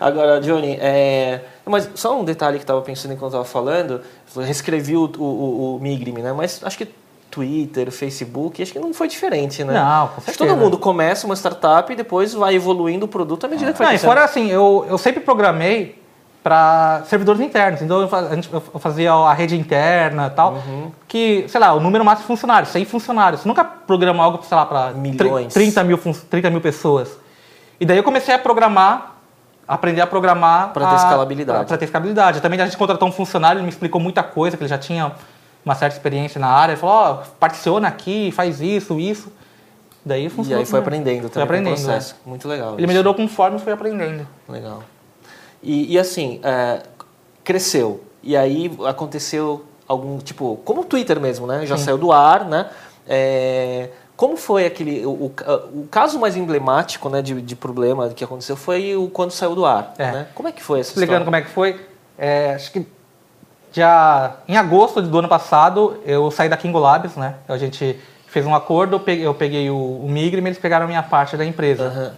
Agora, 0.00 0.40
Johnny, 0.40 0.76
é... 0.80 1.40
mas 1.64 1.88
só 1.94 2.18
um 2.18 2.24
detalhe 2.24 2.58
que 2.58 2.62
eu 2.62 2.66
tava 2.66 2.82
pensando 2.82 3.14
enquanto 3.14 3.32
eu 3.32 3.38
tava 3.38 3.44
falando, 3.44 4.02
reescrevi 4.36 4.96
o, 4.96 5.10
o, 5.18 5.76
o, 5.76 5.80
Migrime, 5.80 6.22
né? 6.22 6.32
Mas 6.32 6.60
acho 6.62 6.76
que 6.76 6.88
Twitter, 7.30 7.90
Facebook, 7.90 8.62
acho 8.62 8.72
que 8.72 8.78
não 8.78 8.92
foi 8.94 9.08
diferente, 9.08 9.64
né? 9.64 9.74
Não, 9.74 10.08
com 10.08 10.20
certeza. 10.20 10.38
todo 10.38 10.56
mundo 10.56 10.78
começa 10.78 11.26
uma 11.26 11.34
startup 11.34 11.90
e 11.92 11.96
depois 11.96 12.34
vai 12.34 12.54
evoluindo 12.54 13.06
o 13.06 13.08
produto 13.08 13.44
à 13.44 13.48
medida 13.48 13.72
que 13.72 13.78
vai 13.78 13.86
Não, 13.86 13.92
e 13.92 13.98
crescendo. 13.98 14.10
fora 14.10 14.24
assim, 14.24 14.50
eu, 14.50 14.86
eu 14.88 14.98
sempre 14.98 15.20
programei 15.20 15.98
para 16.46 17.02
servidores 17.06 17.40
internos. 17.40 17.82
Então 17.82 18.02
eu, 18.02 18.08
fazia 18.78 19.12
a 19.12 19.32
rede 19.32 19.56
interna 19.56 20.28
e 20.28 20.30
tal. 20.30 20.52
Uhum. 20.52 20.92
Que, 21.08 21.44
sei 21.48 21.58
lá, 21.60 21.72
o 21.72 21.80
número 21.80 22.04
máximo 22.04 22.22
de 22.22 22.28
funcionários, 22.28 22.70
100 22.70 22.84
funcionários. 22.84 23.40
Você 23.42 23.48
nunca 23.48 23.64
programou 23.64 24.22
algo, 24.24 24.40
sei 24.44 24.56
lá, 24.56 24.64
para 24.64 24.92
Milhões. 24.92 25.52
30 25.52 25.82
mil, 25.82 25.98
fun- 25.98 26.12
30 26.30 26.48
mil 26.48 26.60
pessoas. 26.60 27.18
E 27.80 27.84
daí 27.84 27.96
eu 27.96 28.04
comecei 28.04 28.32
a 28.32 28.38
programar, 28.38 29.16
aprender 29.66 30.00
a 30.02 30.06
programar. 30.06 30.72
Pra 30.72 30.88
ter 30.90 30.94
escalabilidade. 30.94 31.66
Para 31.66 31.78
ter 31.78 31.84
escalabilidade. 31.86 32.40
Também 32.40 32.60
a 32.60 32.64
gente 32.64 32.76
contratou 32.76 33.08
um 33.08 33.12
funcionário, 33.12 33.58
ele 33.58 33.64
me 33.64 33.70
explicou 33.70 34.00
muita 34.00 34.22
coisa, 34.22 34.56
que 34.56 34.62
ele 34.62 34.70
já 34.70 34.78
tinha 34.78 35.10
uma 35.64 35.74
certa 35.74 35.96
experiência 35.96 36.40
na 36.40 36.46
área. 36.46 36.74
Ele 36.74 36.80
falou, 36.80 36.94
ó, 36.94 37.14
particiona 37.40 37.88
aqui, 37.88 38.30
faz 38.30 38.60
isso, 38.60 39.00
isso. 39.00 39.32
Daí 40.04 40.26
E 40.26 40.28
funcionou. 40.28 40.60
aí 40.60 40.64
foi 40.64 40.80
também. 40.80 41.00
aprendendo 41.00 41.22
Foi 41.22 41.30
também 41.30 41.44
aprendendo, 41.44 41.74
com 41.74 41.80
o 41.80 41.84
processo. 41.86 42.14
Muito 42.24 42.46
legal. 42.46 42.74
Ele 42.74 42.82
isso. 42.82 42.86
melhorou 42.86 43.14
conforme 43.14 43.58
foi 43.58 43.72
aprendendo. 43.72 44.24
Legal. 44.48 44.84
E, 45.66 45.94
e 45.94 45.98
assim, 45.98 46.40
é, 46.44 46.80
cresceu. 47.42 48.04
E 48.22 48.36
aí 48.36 48.70
aconteceu 48.86 49.64
algum, 49.86 50.18
tipo, 50.18 50.60
como 50.64 50.82
o 50.82 50.84
Twitter 50.84 51.20
mesmo, 51.20 51.44
né? 51.46 51.66
Já 51.66 51.76
saiu 51.76 51.98
do 51.98 52.12
ar, 52.12 52.44
né? 52.44 52.70
É, 53.06 53.90
como 54.16 54.36
foi 54.36 54.64
aquele. 54.64 55.04
O, 55.04 55.10
o, 55.10 55.34
o 55.74 55.88
caso 55.90 56.20
mais 56.20 56.36
emblemático 56.36 57.08
né, 57.08 57.20
de, 57.20 57.42
de 57.42 57.56
problema 57.56 58.08
que 58.10 58.22
aconteceu 58.22 58.56
foi 58.56 58.94
o 58.96 59.08
quando 59.08 59.32
saiu 59.32 59.56
do 59.56 59.66
ar. 59.66 59.92
É. 59.98 60.12
Né? 60.12 60.26
Como 60.34 60.48
é 60.48 60.52
que 60.52 60.62
foi 60.62 60.80
essa 60.80 60.90
Explicando 60.90 61.24
história? 61.24 61.24
como 61.24 61.36
é 61.36 61.42
que 61.42 61.50
foi, 61.50 61.86
é, 62.16 62.54
acho 62.54 62.70
que 62.70 62.86
já 63.72 64.36
em 64.48 64.56
agosto 64.56 65.02
do 65.02 65.18
ano 65.18 65.28
passado 65.28 66.00
eu 66.06 66.30
saí 66.30 66.48
da 66.48 66.56
Kingo 66.56 66.78
Labs, 66.78 67.16
né? 67.16 67.34
A 67.48 67.58
gente 67.58 67.98
fez 68.28 68.46
um 68.46 68.54
acordo, 68.54 68.96
eu 68.96 69.00
peguei, 69.00 69.26
eu 69.26 69.34
peguei 69.34 69.70
o, 69.70 69.76
o 69.76 70.08
Migrim, 70.08 70.44
eles 70.46 70.58
pegaram 70.58 70.84
a 70.84 70.88
minha 70.88 71.02
parte 71.02 71.36
da 71.36 71.44
empresa. 71.44 71.84
Aham. 71.84 72.12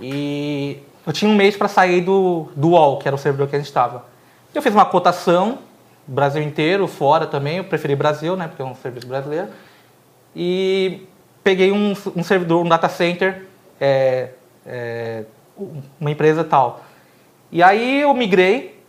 E 0.00 0.82
eu 1.06 1.12
tinha 1.12 1.30
um 1.30 1.34
mês 1.34 1.56
para 1.56 1.68
sair 1.68 2.00
do, 2.00 2.48
do 2.54 2.70
UOL, 2.70 2.98
que 2.98 3.08
era 3.08 3.14
o 3.14 3.18
servidor 3.18 3.48
que 3.48 3.56
a 3.56 3.58
gente 3.58 3.68
estava. 3.68 4.04
Eu 4.54 4.60
fiz 4.62 4.74
uma 4.74 4.84
cotação, 4.84 5.58
Brasil 6.06 6.42
inteiro, 6.42 6.86
fora 6.86 7.26
também, 7.26 7.58
eu 7.58 7.64
preferi 7.64 7.94
Brasil, 7.94 8.36
né? 8.36 8.48
Porque 8.48 8.62
é 8.62 8.64
um 8.64 8.74
serviço 8.74 9.06
brasileiro. 9.06 9.48
E 10.34 11.06
peguei 11.42 11.72
um, 11.72 11.94
um 12.16 12.22
servidor, 12.22 12.64
um 12.64 12.68
data 12.68 12.88
center, 12.88 13.46
é, 13.80 14.30
é, 14.66 15.24
uma 16.00 16.10
empresa 16.10 16.44
tal. 16.44 16.80
E 17.50 17.62
aí 17.62 18.02
eu 18.02 18.12
migrei 18.14 18.80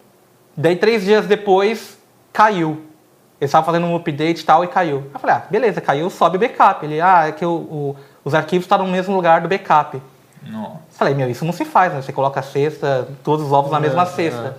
Daí, 0.56 0.76
três 0.76 1.04
dias 1.04 1.26
depois, 1.26 1.98
caiu. 2.34 2.82
Ele 3.40 3.46
estava 3.48 3.66
fazendo 3.66 3.86
um 3.88 3.96
update 3.96 4.42
e 4.42 4.46
tal 4.46 4.64
e 4.64 4.68
caiu. 4.68 5.06
Eu 5.14 5.20
falei, 5.20 5.36
ah, 5.38 5.44
beleza, 5.50 5.82
caiu, 5.82 6.10
sobe 6.10 6.38
backup. 6.38 6.86
Ele, 6.86 7.00
ah, 7.02 7.28
é 7.28 7.32
que 7.32 7.46
o, 7.46 7.52
o- 7.52 7.96
os 8.24 8.36
arquivos 8.36 8.66
estão 8.66 8.78
no 8.80 8.88
mesmo 8.88 9.16
lugar 9.16 9.42
do 9.42 9.48
backup. 9.48 10.00
Nossa. 10.44 10.80
Falei, 10.92 11.14
meu, 11.14 11.30
isso 11.30 11.46
não 11.46 11.54
se 11.54 11.66
faz, 11.66 11.94
né? 11.94 12.02
Você 12.02 12.12
coloca 12.12 12.40
a 12.40 12.44
cesta, 12.44 13.08
todos 13.24 13.46
os 13.46 13.52
ovos 13.52 13.72
na 13.72 13.80
mesma 13.80 14.06
cesta. 14.06 14.58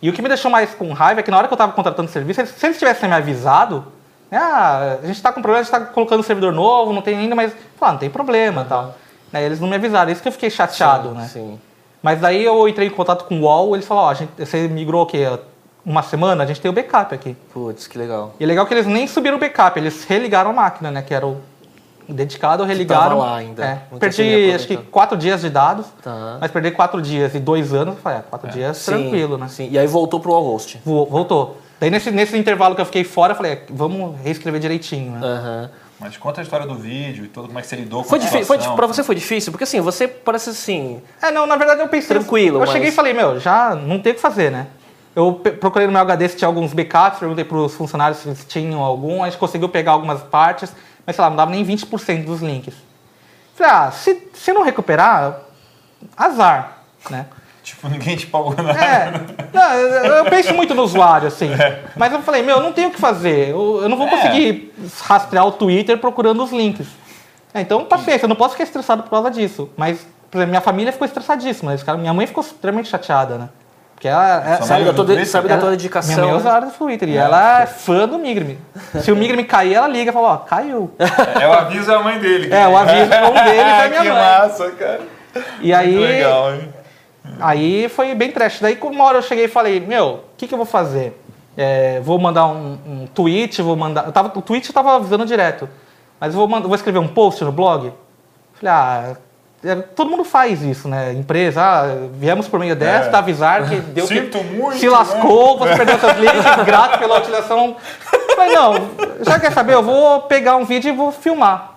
E 0.00 0.08
o 0.08 0.12
que 0.12 0.22
me 0.22 0.28
deixou 0.28 0.50
mais 0.50 0.74
com 0.74 0.92
raiva 0.92 1.20
é 1.20 1.22
que 1.22 1.30
na 1.30 1.38
hora 1.38 1.48
que 1.48 1.52
eu 1.52 1.56
estava 1.56 1.72
contratando 1.72 2.08
o 2.08 2.12
serviço, 2.12 2.46
se 2.46 2.66
eles 2.66 2.78
tivessem 2.78 3.08
me 3.08 3.14
avisado, 3.16 3.84
né, 4.30 4.38
ah, 4.38 4.98
a 5.02 5.06
gente 5.06 5.16
está 5.16 5.32
com 5.32 5.42
problema, 5.42 5.60
a 5.60 5.64
gente 5.64 5.74
está 5.74 5.92
colocando 5.92 6.20
um 6.20 6.22
servidor 6.22 6.52
novo, 6.52 6.92
não 6.92 7.02
tem 7.02 7.16
ainda, 7.16 7.34
mas, 7.34 7.52
ah, 7.80 7.92
não 7.92 7.98
tem 7.98 8.10
problema 8.10 8.64
tal. 8.68 8.94
Aí 9.32 9.44
eles 9.44 9.60
não 9.60 9.68
me 9.68 9.74
avisaram, 9.74 10.10
isso 10.10 10.22
que 10.22 10.28
eu 10.28 10.32
fiquei 10.32 10.50
chateado, 10.50 11.10
né? 11.10 11.26
Sim. 11.26 11.58
Mas 12.02 12.20
daí 12.20 12.44
eu 12.44 12.68
entrei 12.68 12.86
em 12.86 12.90
contato 12.90 13.24
com 13.24 13.40
o 13.40 13.42
UOL, 13.42 13.74
eles 13.74 13.86
falaram, 13.86 14.08
ó, 14.08 14.10
a 14.10 14.14
gente, 14.14 14.30
você 14.38 14.68
migrou 14.68 15.02
o 15.02 15.06
quê? 15.06 15.26
Uma 15.84 16.02
semana? 16.02 16.44
A 16.44 16.46
gente 16.46 16.60
tem 16.60 16.70
o 16.70 16.74
backup 16.74 17.14
aqui. 17.14 17.36
Putz, 17.52 17.86
que 17.86 17.98
legal. 17.98 18.34
E 18.38 18.44
é 18.44 18.46
legal 18.46 18.66
que 18.66 18.74
eles 18.74 18.86
nem 18.86 19.06
subiram 19.06 19.36
o 19.36 19.40
backup, 19.40 19.78
eles 19.78 20.04
religaram 20.04 20.50
a 20.50 20.52
máquina, 20.52 20.90
né? 20.90 21.02
Que 21.02 21.12
era 21.12 21.26
o 21.26 21.40
dedicado, 22.08 22.64
religaram. 22.64 23.18
tava 23.18 23.30
lá 23.30 23.36
ainda, 23.36 23.64
É, 23.64 23.82
perdi 23.98 24.52
acho 24.54 24.66
que 24.66 24.76
quatro 24.76 25.16
dias 25.16 25.40
de 25.42 25.50
dados, 25.50 25.86
Tá. 26.02 26.38
mas 26.40 26.50
perder 26.50 26.70
quatro 26.72 27.00
dias 27.02 27.34
e 27.34 27.38
dois 27.38 27.72
anos, 27.74 27.94
eu 27.96 28.00
falei, 28.00 28.18
é, 28.18 28.22
quatro 28.22 28.50
dias 28.50 28.76
Sim, 28.78 28.92
tranquilo, 28.92 29.36
né? 29.38 29.48
Sim. 29.48 29.68
E 29.70 29.78
aí 29.78 29.86
voltou 29.86 30.18
pro. 30.20 30.32
Vo- 30.84 31.06
Voltou. 31.06 31.58
Daí 31.80 31.90
nesse, 31.90 32.10
nesse 32.10 32.36
intervalo 32.36 32.74
que 32.74 32.80
eu 32.80 32.86
fiquei 32.86 33.04
fora, 33.04 33.32
eu 33.32 33.36
falei, 33.36 33.52
é, 33.52 33.62
vamos 33.70 34.16
reescrever 34.22 34.60
direitinho, 34.60 35.12
né? 35.12 35.68
Mas 36.00 36.16
conta 36.16 36.40
a 36.40 36.44
história 36.44 36.64
do 36.66 36.74
vídeo 36.76 37.24
e 37.24 37.28
tudo, 37.28 37.48
como 37.48 37.58
é 37.58 37.62
que 37.62 37.66
você 37.68 37.74
lidou 37.76 38.02
com 38.04 38.08
Foi 38.08 38.18
a 38.18 38.22
difícil, 38.22 38.46
foi, 38.46 38.56
situação. 38.56 38.76
pra 38.76 38.86
você 38.86 39.02
foi 39.02 39.14
difícil? 39.16 39.50
Porque 39.50 39.64
assim, 39.64 39.80
você 39.80 40.06
parece 40.06 40.50
assim. 40.50 41.02
É, 41.20 41.30
não, 41.32 41.44
na 41.46 41.56
verdade 41.56 41.80
eu 41.80 41.88
pensei. 41.88 42.16
Tranquilo, 42.16 42.56
Eu 42.56 42.60
mas- 42.60 42.70
cheguei 42.70 42.88
e 42.90 42.92
falei, 42.92 43.12
meu, 43.12 43.38
já 43.40 43.74
não 43.74 43.98
tem 44.00 44.12
o 44.12 44.14
que 44.14 44.20
fazer, 44.20 44.50
né? 44.50 44.68
Eu 45.16 45.32
procurei 45.58 45.86
no 45.88 45.92
meu 45.92 46.00
HD 46.02 46.28
se 46.28 46.36
tinha 46.36 46.46
alguns 46.46 46.72
backups, 46.72 47.18
perguntei 47.18 47.44
pros 47.44 47.74
funcionários 47.74 48.18
se 48.20 48.28
eles 48.28 48.44
tinham 48.44 48.80
algum, 48.80 49.24
a 49.24 49.28
gente 49.28 49.38
conseguiu 49.38 49.68
pegar 49.68 49.90
algumas 49.92 50.22
partes, 50.22 50.72
mas 51.08 51.16
sei 51.16 51.22
lá, 51.22 51.30
não 51.30 51.36
dava 51.38 51.50
nem 51.50 51.64
20% 51.64 52.26
dos 52.26 52.42
links. 52.42 52.74
Falei, 53.54 53.72
ah, 53.72 53.90
se, 53.90 54.28
se 54.34 54.52
não 54.52 54.62
recuperar, 54.62 55.38
azar, 56.14 56.80
né? 57.08 57.24
Tipo, 57.64 57.88
ninguém 57.88 58.14
te 58.14 58.26
pagou 58.26 58.54
nada. 58.54 58.78
É, 58.78 59.10
não, 59.54 60.16
eu 60.16 60.24
penso 60.26 60.52
muito 60.52 60.74
no 60.74 60.82
usuário, 60.82 61.28
assim. 61.28 61.48
Mas 61.96 62.12
eu 62.12 62.20
falei, 62.20 62.42
meu, 62.42 62.58
eu 62.58 62.62
não 62.62 62.74
tenho 62.74 62.88
o 62.88 62.90
que 62.92 63.00
fazer. 63.00 63.48
Eu, 63.48 63.80
eu 63.82 63.88
não 63.88 63.96
vou 63.96 64.06
É. 64.06 64.10
conseguir 64.10 64.74
rastrear 65.00 65.46
o 65.46 65.52
Twitter 65.52 65.96
procurando 65.96 66.44
os 66.44 66.50
links. 66.52 66.86
É, 67.54 67.62
então, 67.62 67.86
paciência, 67.86 68.26
eu 68.26 68.28
não 68.28 68.36
posso 68.36 68.52
ficar 68.52 68.64
estressado 68.64 69.02
por 69.02 69.08
causa 69.10 69.30
disso. 69.30 69.70
Mas, 69.78 70.06
por 70.30 70.36
exemplo, 70.36 70.50
minha 70.50 70.60
família 70.60 70.92
ficou 70.92 71.06
estressadíssima. 71.06 71.74
Minha 71.98 72.12
mãe 72.12 72.26
ficou 72.26 72.44
extremamente 72.44 72.90
chateada, 72.90 73.38
né? 73.38 73.48
Porque 73.98 74.06
ela, 74.06 74.24
ela- 74.46 74.56
Sua 74.58 74.66
Sabe, 74.66 74.84
mãe 74.84 74.84
da 74.84 74.90
usa 74.92 75.04
Twitter? 75.06 75.26
sabe 75.26 75.48
da 75.48 75.56
tua 75.56 75.62
ela- 75.66 75.70
dedicação. 75.76 76.14
Minha 76.14 76.20
mãe 76.20 76.28
é 76.28 76.32
né? 76.34 76.38
usuária 76.38 76.66
do 76.68 76.72
Twitter. 76.72 77.08
E 77.08 77.16
ela 77.16 77.62
é 77.62 77.66
fã 77.66 78.06
do 78.06 78.16
Migrime. 78.16 78.56
Se 79.02 79.10
o 79.10 79.16
Migrime 79.16 79.42
cair, 79.42 79.74
ela 79.74 79.88
liga 79.88 80.10
e 80.12 80.14
fala, 80.14 80.28
ó, 80.34 80.36
caiu. 80.36 80.92
É 81.40 81.48
o 81.48 81.52
aviso 81.52 81.88
da 81.88 81.98
mãe 81.98 82.16
dele. 82.20 82.54
É, 82.54 82.68
o 82.68 82.76
aviso 82.76 83.02
um 83.06 83.44
deles 83.44 83.58
é 83.74 83.88
minha 83.88 84.02
que 84.02 84.08
mãe. 84.08 84.16
massa, 84.16 84.70
cara. 84.70 85.00
E 85.60 85.74
aí, 85.74 85.90
Muito 85.96 86.06
legal, 86.08 86.54
hein? 86.54 86.74
Aí 87.40 87.88
foi 87.88 88.14
bem 88.14 88.30
trash. 88.30 88.60
Daí, 88.60 88.78
uma 88.80 89.02
hora 89.04 89.18
eu 89.18 89.22
cheguei 89.22 89.46
e 89.46 89.48
falei, 89.48 89.80
meu, 89.80 90.06
o 90.06 90.20
que, 90.36 90.46
que 90.46 90.54
eu 90.54 90.58
vou 90.58 90.66
fazer? 90.66 91.20
É, 91.56 91.98
vou 92.00 92.20
mandar 92.20 92.46
um, 92.46 92.78
um 92.86 93.06
tweet, 93.12 93.60
vou 93.62 93.74
mandar. 93.74 94.06
Eu 94.06 94.12
tava, 94.12 94.30
o 94.38 94.40
tweet 94.42 94.68
eu 94.68 94.72
tava 94.74 94.94
avisando 94.94 95.26
direto. 95.26 95.68
Mas 96.20 96.32
eu 96.34 96.38
vou, 96.38 96.46
mandar, 96.46 96.68
vou 96.68 96.76
escrever 96.76 97.00
um 97.00 97.08
post 97.08 97.42
no 97.42 97.50
blog. 97.50 97.92
Falei, 98.54 98.72
ah, 98.74 99.04
é, 99.10 99.16
todo 99.96 100.10
mundo 100.10 100.24
faz 100.24 100.62
isso, 100.62 100.88
né? 100.88 101.12
Empresa, 101.12 101.60
ah, 101.62 102.06
viemos 102.12 102.46
por 102.46 102.60
meio 102.60 102.76
desta, 102.76 103.16
É. 103.16 103.18
avisar 103.18 103.68
que 103.68 103.76
deu 103.76 104.06
que- 104.06 104.14
Sinto 104.14 104.42
muito, 104.44 104.78
Se 104.78 104.88
lascou, 104.88 105.58
você 105.58 105.74
perdeu 105.76 105.98
seus 105.98 106.16
links, 106.16 106.44
grato 106.64 106.98
pela 106.98 107.18
utilização. 107.18 107.76
Falei, 108.36 108.54
não, 108.54 108.74
já 109.24 109.38
quer 109.40 109.52
saber? 109.52 109.74
Eu 109.74 109.82
vou 109.82 110.22
pegar 110.22 110.56
um 110.56 110.64
vídeo 110.64 110.90
e 110.90 110.96
vou 110.96 111.10
filmar. 111.10 111.74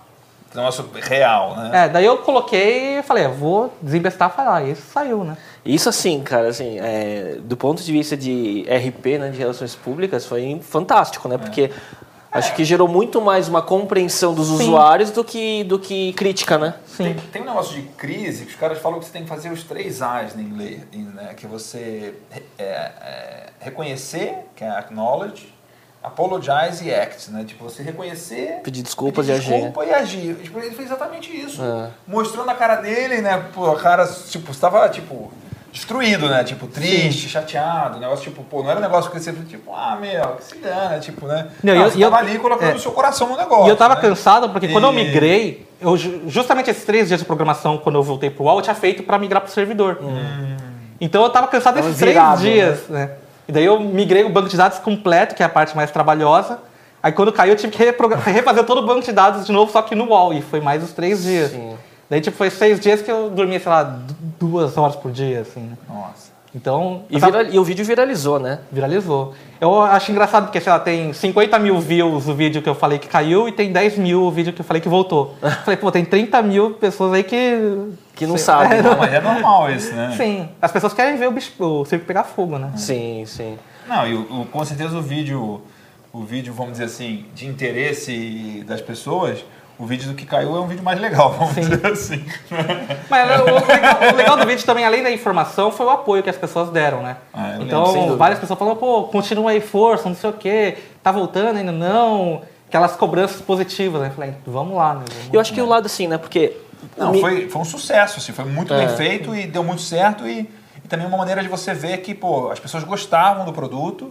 Negócio 0.53 0.85
real, 1.01 1.55
né? 1.55 1.85
É, 1.85 1.89
daí 1.89 2.05
eu 2.05 2.17
coloquei 2.17 2.99
e 2.99 3.03
falei, 3.03 3.25
ah, 3.25 3.29
vou 3.29 3.73
desembestar 3.81 4.29
e 4.29 4.35
falar. 4.35 4.61
E 4.63 4.71
isso 4.71 4.83
saiu, 4.91 5.23
né? 5.23 5.37
Isso 5.65 5.87
assim, 5.87 6.21
cara, 6.21 6.49
assim, 6.49 6.77
é, 6.77 7.37
do 7.39 7.55
ponto 7.55 7.81
de 7.81 7.91
vista 7.91 8.17
de 8.17 8.65
RP, 8.69 9.17
né, 9.17 9.29
de 9.29 9.37
relações 9.37 9.75
públicas, 9.75 10.25
foi 10.25 10.59
fantástico, 10.61 11.29
né? 11.29 11.37
Porque 11.37 11.71
acho 12.31 12.55
que 12.55 12.63
gerou 12.63 12.87
muito 12.87 13.19
mais 13.21 13.47
uma 13.47 13.61
compreensão 13.61 14.33
dos 14.33 14.47
Sim. 14.47 14.53
usuários 14.55 15.11
do 15.11 15.23
que, 15.23 15.63
do 15.65 15.77
que 15.77 16.13
crítica, 16.13 16.57
né? 16.57 16.75
Sim. 16.85 17.03
Tem, 17.03 17.15
tem 17.15 17.41
um 17.41 17.45
negócio 17.45 17.75
de 17.75 17.83
crise 17.89 18.45
que 18.45 18.51
os 18.51 18.57
caras 18.57 18.79
falam 18.79 18.99
que 18.99 19.05
você 19.05 19.11
tem 19.11 19.23
que 19.23 19.29
fazer 19.29 19.51
os 19.51 19.63
três 19.63 20.01
A's 20.01 20.35
em 20.35 20.41
inglês, 20.41 20.81
né? 20.93 21.33
Que 21.35 21.45
é 21.45 21.49
você 21.49 22.13
é, 22.31 22.41
é, 22.57 23.43
reconhecer, 23.59 24.35
que 24.55 24.63
é 24.63 24.69
acknowledge, 24.69 25.53
apologize 26.03 26.83
e 26.83 26.93
act, 26.93 27.29
né? 27.31 27.43
Tipo, 27.43 27.63
você 27.65 27.83
reconhecer, 27.83 28.61
Pedir 28.63 28.81
desculpas 28.81 29.25
pedir 29.27 29.37
e 29.37 29.39
agir. 29.39 29.53
desculpa 29.53 29.85
e 29.85 29.93
agir. 29.93 30.35
Tipo, 30.35 30.59
ele 30.59 30.71
fez 30.71 30.87
exatamente 30.87 31.29
isso. 31.35 31.61
É. 31.61 31.89
Mostrando 32.07 32.49
a 32.49 32.55
cara 32.55 32.75
dele, 32.77 33.21
né? 33.21 33.45
Pô, 33.53 33.69
a 33.69 33.79
cara, 33.79 34.07
tipo, 34.07 34.51
estava, 34.51 34.87
tipo, 34.89 35.31
destruído, 35.71 36.27
né? 36.29 36.43
Tipo, 36.43 36.67
triste, 36.67 37.29
chateado. 37.29 37.99
Negócio, 37.99 38.25
tipo, 38.25 38.43
pô, 38.43 38.61
não 38.63 38.69
era 38.71 38.79
um 38.79 38.81
negócio 38.81 39.09
que 39.09 39.19
você, 39.19 39.31
tipo, 39.31 39.73
ah, 39.73 39.97
meu, 39.99 40.35
que 40.35 40.43
se 40.43 40.57
dana, 40.57 40.99
tipo, 40.99 41.25
né? 41.27 41.47
Não, 41.63 41.73
Não, 41.73 41.81
e 41.81 41.83
eu- 41.85 41.91
você 41.91 41.97
e 41.97 42.01
eu- 42.01 42.09
tava 42.11 42.21
ali 42.23 42.37
colocando 42.39 42.71
é. 42.71 42.75
o 42.75 42.79
seu 42.79 42.91
coração 42.91 43.29
no 43.29 43.37
negócio. 43.37 43.67
E 43.67 43.69
eu 43.69 43.75
tava 43.77 43.95
né? 43.95 44.01
cansado 44.01 44.49
porque 44.49 44.67
quando 44.67 44.85
eu 44.85 44.91
E- 44.93 44.95
migrei, 44.95 45.65
eu, 45.79 45.95
ju- 45.97 46.21
justamente 46.27 46.69
esses 46.69 46.83
três 46.83 47.07
dias 47.07 47.19
de 47.21 47.25
programação, 47.25 47.77
quando 47.77 47.95
eu 47.95 48.03
voltei 48.03 48.29
pro 48.29 48.43
UOL, 48.43 48.57
eu 48.57 48.61
tinha 48.61 48.75
feito 48.75 49.03
para 49.03 49.17
migrar 49.17 49.41
pro 49.41 49.51
servidor. 49.51 49.99
Então 50.99 51.23
eu 51.23 51.29
tava 51.29 51.47
cansado 51.47 51.75
Tava 51.75 51.87
desses 51.87 51.99
três 51.99 52.13
virado, 52.15 52.41
dias, 52.41 52.87
né? 52.89 53.11
E 53.47 53.51
daí 53.51 53.65
eu 53.65 53.79
migrei 53.79 54.23
o 54.23 54.29
banco 54.29 54.47
de 54.49 54.55
dados 54.55 54.77
completo, 54.79 55.33
que 55.35 55.41
é 55.41 55.45
a 55.45 55.49
parte 55.49 55.75
mais 55.75 55.89
trabalhosa. 55.89 56.59
Aí 57.01 57.11
quando 57.11 57.31
caiu, 57.33 57.53
eu 57.53 57.57
tive 57.57 57.73
que 57.73 57.83
refazer 57.83 58.63
todo 58.65 58.77
o 58.81 58.85
banco 58.85 59.01
de 59.01 59.11
dados 59.11 59.45
de 59.47 59.51
novo, 59.51 59.71
só 59.71 59.81
que 59.81 59.95
no 59.95 60.05
UOL. 60.05 60.33
E 60.33 60.41
foi 60.41 60.61
mais 60.61 60.83
os 60.83 60.91
três 60.93 61.23
dias. 61.23 61.49
Sim. 61.51 61.75
Daí, 62.11 62.19
tipo, 62.19 62.35
foi 62.35 62.49
seis 62.49 62.77
dias 62.77 63.01
que 63.01 63.09
eu 63.09 63.29
dormia, 63.29 63.57
sei 63.57 63.71
lá, 63.71 63.83
du- 63.83 64.15
duas 64.37 64.77
horas 64.77 64.97
por 64.97 65.11
dia, 65.13 65.39
assim. 65.39 65.61
né? 65.61 65.77
Nossa. 65.89 66.29
Então, 66.53 67.03
E, 67.09 67.17
tava- 67.17 67.43
e 67.43 67.57
o 67.57 67.63
vídeo 67.63 67.85
viralizou, 67.85 68.37
né? 68.37 68.59
Viralizou. 68.69 69.33
Eu 69.61 69.81
acho 69.81 70.11
engraçado 70.11 70.43
porque, 70.47 70.59
sei 70.59 70.69
lá, 70.73 70.77
tem 70.77 71.13
50 71.13 71.57
mil 71.57 71.79
views 71.79 72.27
o 72.27 72.33
vídeo 72.35 72.61
que 72.61 72.67
eu 72.67 72.75
falei 72.75 72.99
que 72.99 73.07
caiu 73.07 73.47
e 73.47 73.53
tem 73.53 73.71
10 73.71 73.97
mil 73.97 74.23
o 74.23 74.29
vídeo 74.29 74.51
que 74.51 74.59
eu 74.59 74.65
falei 74.65 74.81
que 74.81 74.89
voltou. 74.89 75.33
falei, 75.63 75.77
pô, 75.77 75.89
tem 75.89 76.03
30 76.03 76.41
mil 76.41 76.71
pessoas 76.71 77.13
aí 77.13 77.23
que. 77.23 77.93
Que 78.13 78.27
não 78.27 78.35
Sei- 78.35 78.45
sabe. 78.45 78.75
É, 78.75 78.81
Não, 78.81 78.97
mas 78.97 79.13
é 79.13 79.21
normal 79.21 79.71
isso, 79.71 79.95
né? 79.95 80.13
Sim. 80.17 80.49
As 80.61 80.69
pessoas 80.73 80.93
querem 80.93 81.15
ver 81.17 81.29
o, 81.29 81.31
bicho, 81.31 81.53
o 81.57 81.85
circo 81.85 82.05
pegar 82.05 82.25
fogo, 82.25 82.57
né? 82.59 82.73
Sim, 82.75 83.23
sim. 83.25 83.57
Não, 83.87 84.05
e 84.05 84.13
o- 84.13 84.45
com 84.51 84.65
certeza 84.65 84.97
o 84.97 85.01
vídeo, 85.01 85.61
o 86.11 86.23
vídeo, 86.25 86.53
vamos 86.53 86.73
dizer 86.73 86.83
assim, 86.83 87.25
de 87.33 87.47
interesse 87.47 88.65
das 88.67 88.81
pessoas, 88.81 89.39
o 89.81 89.85
vídeo 89.87 90.07
do 90.09 90.13
que 90.13 90.25
caiu 90.27 90.55
é 90.55 90.59
um 90.59 90.67
vídeo 90.67 90.83
mais 90.83 90.99
legal, 90.99 91.31
vamos 91.33 91.55
Sim. 91.55 91.61
dizer 91.61 91.87
assim. 91.87 92.23
Mas 93.09 93.41
o 93.41 93.45
legal, 93.45 93.97
o 94.13 94.15
legal 94.15 94.37
do 94.37 94.45
vídeo 94.45 94.63
também, 94.63 94.85
além 94.85 95.01
da 95.01 95.09
informação, 95.11 95.71
foi 95.71 95.87
o 95.87 95.89
apoio 95.89 96.21
que 96.21 96.29
as 96.29 96.37
pessoas 96.37 96.69
deram, 96.69 97.01
né? 97.01 97.17
Ah, 97.33 97.47
lembro, 97.53 97.65
então, 97.65 97.83
dúvida. 97.85 98.15
várias 98.15 98.39
pessoas 98.39 98.59
falaram, 98.59 98.77
pô, 98.77 99.03
continua 99.05 99.49
aí, 99.51 99.59
força, 99.59 100.07
não 100.07 100.15
sei 100.15 100.29
o 100.29 100.33
quê, 100.33 100.77
tá 101.01 101.11
voltando 101.11 101.57
ainda 101.57 101.71
não. 101.71 102.43
Aquelas 102.67 102.95
cobranças 102.95 103.41
positivas, 103.41 104.01
né? 104.01 104.07
Eu 104.09 104.11
falei, 104.11 104.33
vamos 104.45 104.77
lá, 104.77 104.93
né? 104.93 105.03
Vamos 105.09 105.33
Eu 105.33 105.41
acho 105.41 105.51
que 105.51 105.59
o 105.59 105.65
lado 105.65 105.87
assim, 105.87 106.07
né? 106.07 106.17
Porque. 106.17 106.55
Não, 106.95 107.13
foi, 107.15 107.49
foi 107.49 107.61
um 107.61 107.65
sucesso, 107.65 108.19
assim, 108.19 108.31
foi 108.31 108.45
muito 108.45 108.73
É. 108.73 108.85
bem 108.85 108.95
feito 108.95 109.35
e 109.35 109.45
deu 109.47 109.63
muito 109.63 109.81
certo 109.81 110.27
e, 110.27 110.49
e 110.83 110.87
também 110.87 111.05
uma 111.07 111.17
maneira 111.17 111.41
de 111.41 111.47
você 111.49 111.73
ver 111.73 111.97
que, 111.97 112.13
pô, 112.13 112.49
as 112.51 112.59
pessoas 112.59 112.83
gostavam 112.83 113.45
do 113.45 113.51
produto 113.53 114.09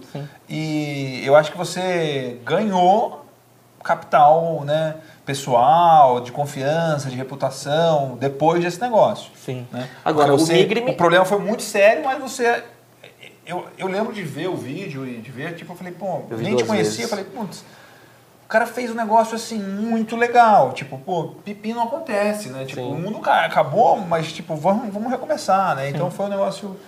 e 0.49 1.21
eu 1.25 1.35
acho 1.35 1.51
que 1.51 1.57
você 1.57 2.37
ganhou 2.45 3.20
capital, 3.83 4.63
né, 4.65 4.95
pessoal, 5.25 6.19
de 6.21 6.31
confiança, 6.31 7.09
de 7.09 7.15
reputação, 7.15 8.17
depois 8.19 8.63
desse 8.63 8.79
negócio. 8.81 9.31
Sim. 9.35 9.65
né? 9.71 9.89
Agora, 10.03 10.29
Porque 10.29 10.43
o 10.43 10.45
você- 10.45 10.53
Migrime- 10.53 10.91
o 10.91 10.95
problema 10.97 11.25
foi 11.25 11.39
muito 11.39 11.63
sério, 11.63 12.03
mas 12.03 12.19
você... 12.21 12.63
Eu, 13.45 13.65
eu 13.77 13.87
lembro 13.87 14.13
de 14.13 14.21
ver 14.23 14.47
o 14.47 14.55
vídeo 14.55 15.05
e 15.05 15.17
de 15.17 15.31
ver, 15.31 15.55
tipo, 15.55 15.73
eu 15.73 15.75
falei, 15.75 15.91
pô, 15.93 16.21
Eu 16.29 16.37
nem 16.37 16.55
te 16.55 16.63
conhecia, 16.63 17.05
eu 17.05 17.09
falei, 17.09 17.25
putz, 17.25 17.65
o 18.45 18.47
cara 18.47 18.65
fez 18.67 18.91
um 18.91 18.93
negócio 18.93 19.35
assim 19.35 19.57
muito 19.57 20.15
legal. 20.15 20.71
Tipo, 20.73 20.97
pô, 20.99 21.29
pipi 21.43 21.73
não 21.73 21.83
acontece, 21.83 22.49
né? 22.49 22.65
Tipo, 22.65 22.81
Sim. 22.81 22.91
o 22.91 22.95
mundo 22.95 23.19
ca- 23.19 23.45
acabou, 23.45 23.97
mas 23.97 24.31
tipo, 24.31 24.55
vamos, 24.55 24.93
vamos 24.93 25.09
recomeçar, 25.09 25.75
né? 25.75 25.89
Então 25.89 26.09
foi 26.11 26.27
um 26.27 26.29
negócio, 26.29 26.79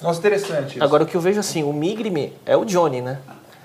negócio 0.00 0.20
interessante. 0.20 0.76
isso. 0.76 0.84
Agora, 0.84 1.02
o 1.02 1.06
que 1.06 1.16
eu 1.16 1.20
vejo 1.20 1.40
assim, 1.40 1.62
o 1.64 1.72
Migrime 1.72 2.32
é 2.46 2.56
o 2.56 2.64
Johnny, 2.64 3.00
né? 3.02 3.18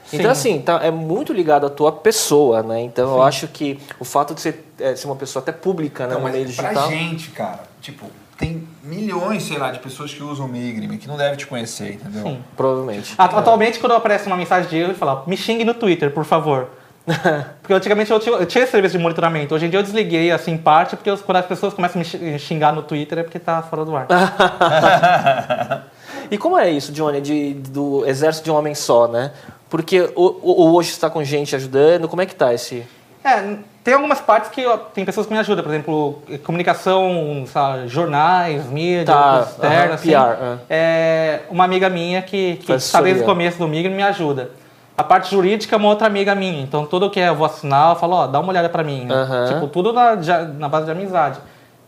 Sim. 0.08 0.18
Então, 0.18 0.30
assim, 0.32 0.62
tá, 0.62 0.80
é 0.84 0.92
muito 0.92 1.34
ligado 1.34 1.66
à 1.66 1.70
tua 1.70 1.92
pessoa, 1.92 2.62
né? 2.62 2.82
Então, 2.82 3.16
eu 3.16 3.24
acho 3.24 3.48
que 3.48 3.80
o 4.00 4.06
fato 4.06 4.34
de 4.36 4.42
ser, 4.42 4.72
é, 4.80 4.96
ser 4.96 5.08
uma 5.08 5.16
pessoa 5.16 5.42
até 5.42 5.52
pública, 5.52 6.04
né, 6.06 6.10
Então, 6.12 6.20
no 6.20 6.24
mas 6.26 6.34
meio 6.34 6.46
pra 6.54 6.70
digital. 6.70 6.90
gente, 6.90 7.32
cara, 7.32 7.60
tipo, 7.82 8.06
tem 8.38 8.68
milhões, 8.84 9.44
sei 9.44 9.58
lá, 9.58 9.72
de 9.72 9.80
pessoas 9.80 10.14
que 10.14 10.22
usam 10.22 10.46
o 10.46 10.50
Migrime 10.50 10.98
que 10.98 11.08
não 11.08 11.18
devem 11.18 11.36
te 11.38 11.48
conhecer, 11.48 11.94
entendeu? 11.96 12.22
Sim. 12.24 12.40
Provavelmente. 12.56 13.14
Atu- 13.18 13.36
Atualmente, 13.38 13.80
quando 13.80 13.94
aparece 13.94 14.28
uma 14.28 14.38
mensagem 14.38 14.70
de 14.70 14.78
erro, 14.78 14.90
ele 14.92 14.98
fala, 14.98 15.24
me 15.26 15.36
xingue 15.36 15.64
no 15.66 15.74
Twitter, 15.74 16.12
por 16.12 16.24
favor. 16.26 16.68
porque 17.62 17.72
antigamente 17.74 18.10
eu 18.12 18.20
tinha, 18.20 18.36
eu 18.36 18.46
tinha 18.48 18.64
esse 18.64 18.72
serviço 18.72 18.98
de 18.98 19.04
monitoramento. 19.04 19.54
Hoje 19.56 19.66
em 19.68 19.70
dia 19.70 19.78
eu 19.80 19.84
desliguei, 19.84 20.32
assim, 20.32 20.52
em 20.54 20.58
parte, 20.58 20.96
porque 20.96 21.10
eu- 21.10 21.18
quando 21.20 21.38
as 21.38 21.46
pessoas 21.46 21.74
começam 21.74 22.00
a 22.02 22.04
me 22.04 22.06
xi- 22.06 22.40
xingar 22.40 22.74
no 22.74 22.82
Twitter 22.84 23.20
é 23.20 23.24
porque 23.24 23.38
tá 23.40 23.62
fora 23.62 23.86
do 23.86 23.96
ar. 23.96 24.08
e 26.32 26.38
como 26.38 26.58
é 26.58 26.70
isso, 26.70 26.92
Johnny, 26.92 27.22
de, 27.22 27.54
do 27.54 28.06
exército 28.06 28.46
de 28.46 28.52
um 28.52 28.56
homem 28.56 28.74
só, 28.76 29.08
né? 29.08 29.32
Porque 29.70 30.10
o, 30.16 30.74
hoje 30.76 30.92
está 30.92 31.10
com 31.10 31.24
gente 31.24 31.56
ajudando, 31.56 32.08
como 32.08 32.22
é 32.22 32.26
que 32.26 32.36
tá 32.36 32.54
esse... 32.54 32.86
É, 33.24 33.58
tem 33.84 33.96
algumas 33.96 34.22
partes 34.22 34.52
que 34.52 34.64
ó, 34.68 34.78
tem 34.78 35.04
pessoas 35.04 35.26
que 35.26 35.34
me 35.34 35.40
ajudam, 35.40 35.64
por 35.64 35.72
exemplo, 35.74 36.22
comunicação, 36.44 37.44
sabe, 37.48 37.88
jornais, 37.88 38.66
mídia, 38.68 39.06
Tá, 39.06 39.46
externa, 39.50 39.84
aham, 39.86 39.94
assim. 39.96 40.10
PR, 40.10 40.60
É 40.70 41.40
uma 41.50 41.64
amiga 41.64 41.90
minha 41.90 42.22
que, 42.22 42.58
que 42.58 42.72
está 42.74 43.02
desde 43.02 43.24
o 43.24 43.26
começo 43.26 43.58
do 43.58 43.68
Migre 43.68 43.92
me 43.92 44.04
ajuda. 44.04 44.52
A 44.98 45.04
parte 45.04 45.32
jurídica 45.32 45.76
é 45.76 45.78
uma 45.78 45.90
outra 45.90 46.08
amiga 46.08 46.34
minha. 46.36 46.62
Então, 46.62 46.86
tudo 46.86 47.10
que 47.10 47.20
eu 47.20 47.36
vou 47.36 47.46
assinar, 47.46 47.92
eu 47.94 47.96
falo, 48.00 48.16
ó, 48.16 48.28
dá 48.28 48.40
uma 48.40 48.50
olhada 48.50 48.70
pra 48.70 48.84
mim. 48.84 49.06
né? 49.06 49.14
Aham. 49.16 49.46
Tipo, 49.54 49.68
tudo 49.68 49.92
na, 49.92 50.22
já- 50.22 50.44
na 50.44 50.70
base 50.70 50.86
de 50.86 50.92
amizade. 50.92 51.40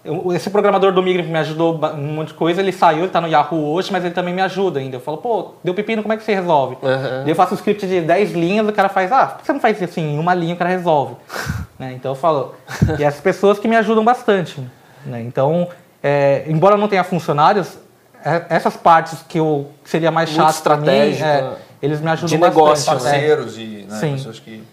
Eu- 0.07 0.31
esse 0.33 0.49
programador 0.49 0.91
do 0.93 1.03
Migre 1.03 1.23
que 1.23 1.29
me 1.29 1.37
ajudou 1.39 1.75
um 1.93 2.13
monte 2.13 2.29
de 2.29 2.33
coisa, 2.35 2.61
ele 2.61 2.71
saiu, 2.71 2.99
ele 2.99 3.09
tá 3.09 3.19
no 3.19 3.27
Yahoo 3.27 3.73
hoje, 3.73 3.91
mas 3.91 4.03
ele 4.05 4.13
também 4.13 4.33
me 4.33 4.41
ajuda 4.41 4.79
ainda. 4.79 4.95
Eu 4.95 5.01
falo, 5.01 5.17
pô, 5.17 5.51
deu 5.63 5.73
pepino, 5.73 6.01
como 6.01 6.13
é 6.13 6.17
que 6.17 6.23
você 6.23 6.33
resolve? 6.33 6.77
Daí 6.81 7.29
eu 7.29 7.35
faço 7.35 7.53
um 7.53 7.57
script 7.57 7.85
de 7.85 8.01
10 8.01 8.31
linhas, 8.31 8.67
o 8.67 8.71
cara 8.71 8.87
faz, 8.89 9.11
ah, 9.11 9.25
por 9.27 9.39
que 9.39 9.45
você 9.45 9.53
não 9.53 9.59
faz 9.59 9.83
assim, 9.83 10.15
em 10.15 10.17
uma 10.19 10.33
linha 10.33 10.53
o 10.53 10.57
cara 10.57 10.69
resolve? 10.69 11.15
Né? 11.77 11.93
Então 11.93 12.13
eu 12.13 12.15
falo, 12.15 12.55
e 12.97 13.03
essas 13.03 13.21
pessoas 13.21 13.59
que 13.59 13.67
me 13.67 13.75
ajudam 13.75 14.03
bastante. 14.03 14.59
né? 15.05 15.21
Então, 15.21 15.67
é, 16.01 16.43
embora 16.47 16.73
eu 16.73 16.79
não 16.79 16.87
tenha 16.87 17.03
funcionários, 17.03 17.77
é- 18.25 18.45
essas 18.49 18.75
partes 18.75 19.19
que 19.29 19.37
eu 19.39 19.67
que 19.83 19.89
seria 19.91 20.09
mais 20.09 20.27
Muito 20.31 20.41
chato 20.41 20.63
pra 20.63 20.75
mim, 20.75 20.87
estratégica. 20.87 21.27
é, 21.27 21.49
eles 21.85 22.01
me 22.01 22.09
ajudam 22.09 22.29
De 22.29 22.37
bastante. 22.37 22.55
negócio, 22.57 22.91
né? 22.91 22.97
é. 22.97 22.99
Parceiros 23.11 23.57
e 23.59 23.85
né, 23.87 23.95
Sim. 23.99 24.13
pessoas 24.13 24.39
que. 24.39 24.63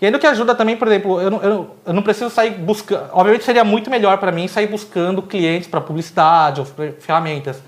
E 0.00 0.06
ainda 0.06 0.18
o 0.18 0.20
que 0.20 0.26
ajuda 0.26 0.54
também, 0.54 0.76
por 0.76 0.88
exemplo, 0.88 1.20
eu 1.20 1.30
não, 1.30 1.42
eu, 1.42 1.70
eu 1.86 1.92
não 1.92 2.02
preciso 2.02 2.28
sair 2.30 2.50
buscando. 2.50 3.08
Obviamente 3.12 3.44
seria 3.44 3.64
muito 3.64 3.88
melhor 3.90 4.18
para 4.18 4.32
mim 4.32 4.48
sair 4.48 4.66
buscando 4.66 5.22
clientes 5.22 5.68
para 5.68 5.80
publicidade 5.80 6.60
ou 6.60 6.66
fer- 6.66 6.94
ferramentas. 7.00 7.62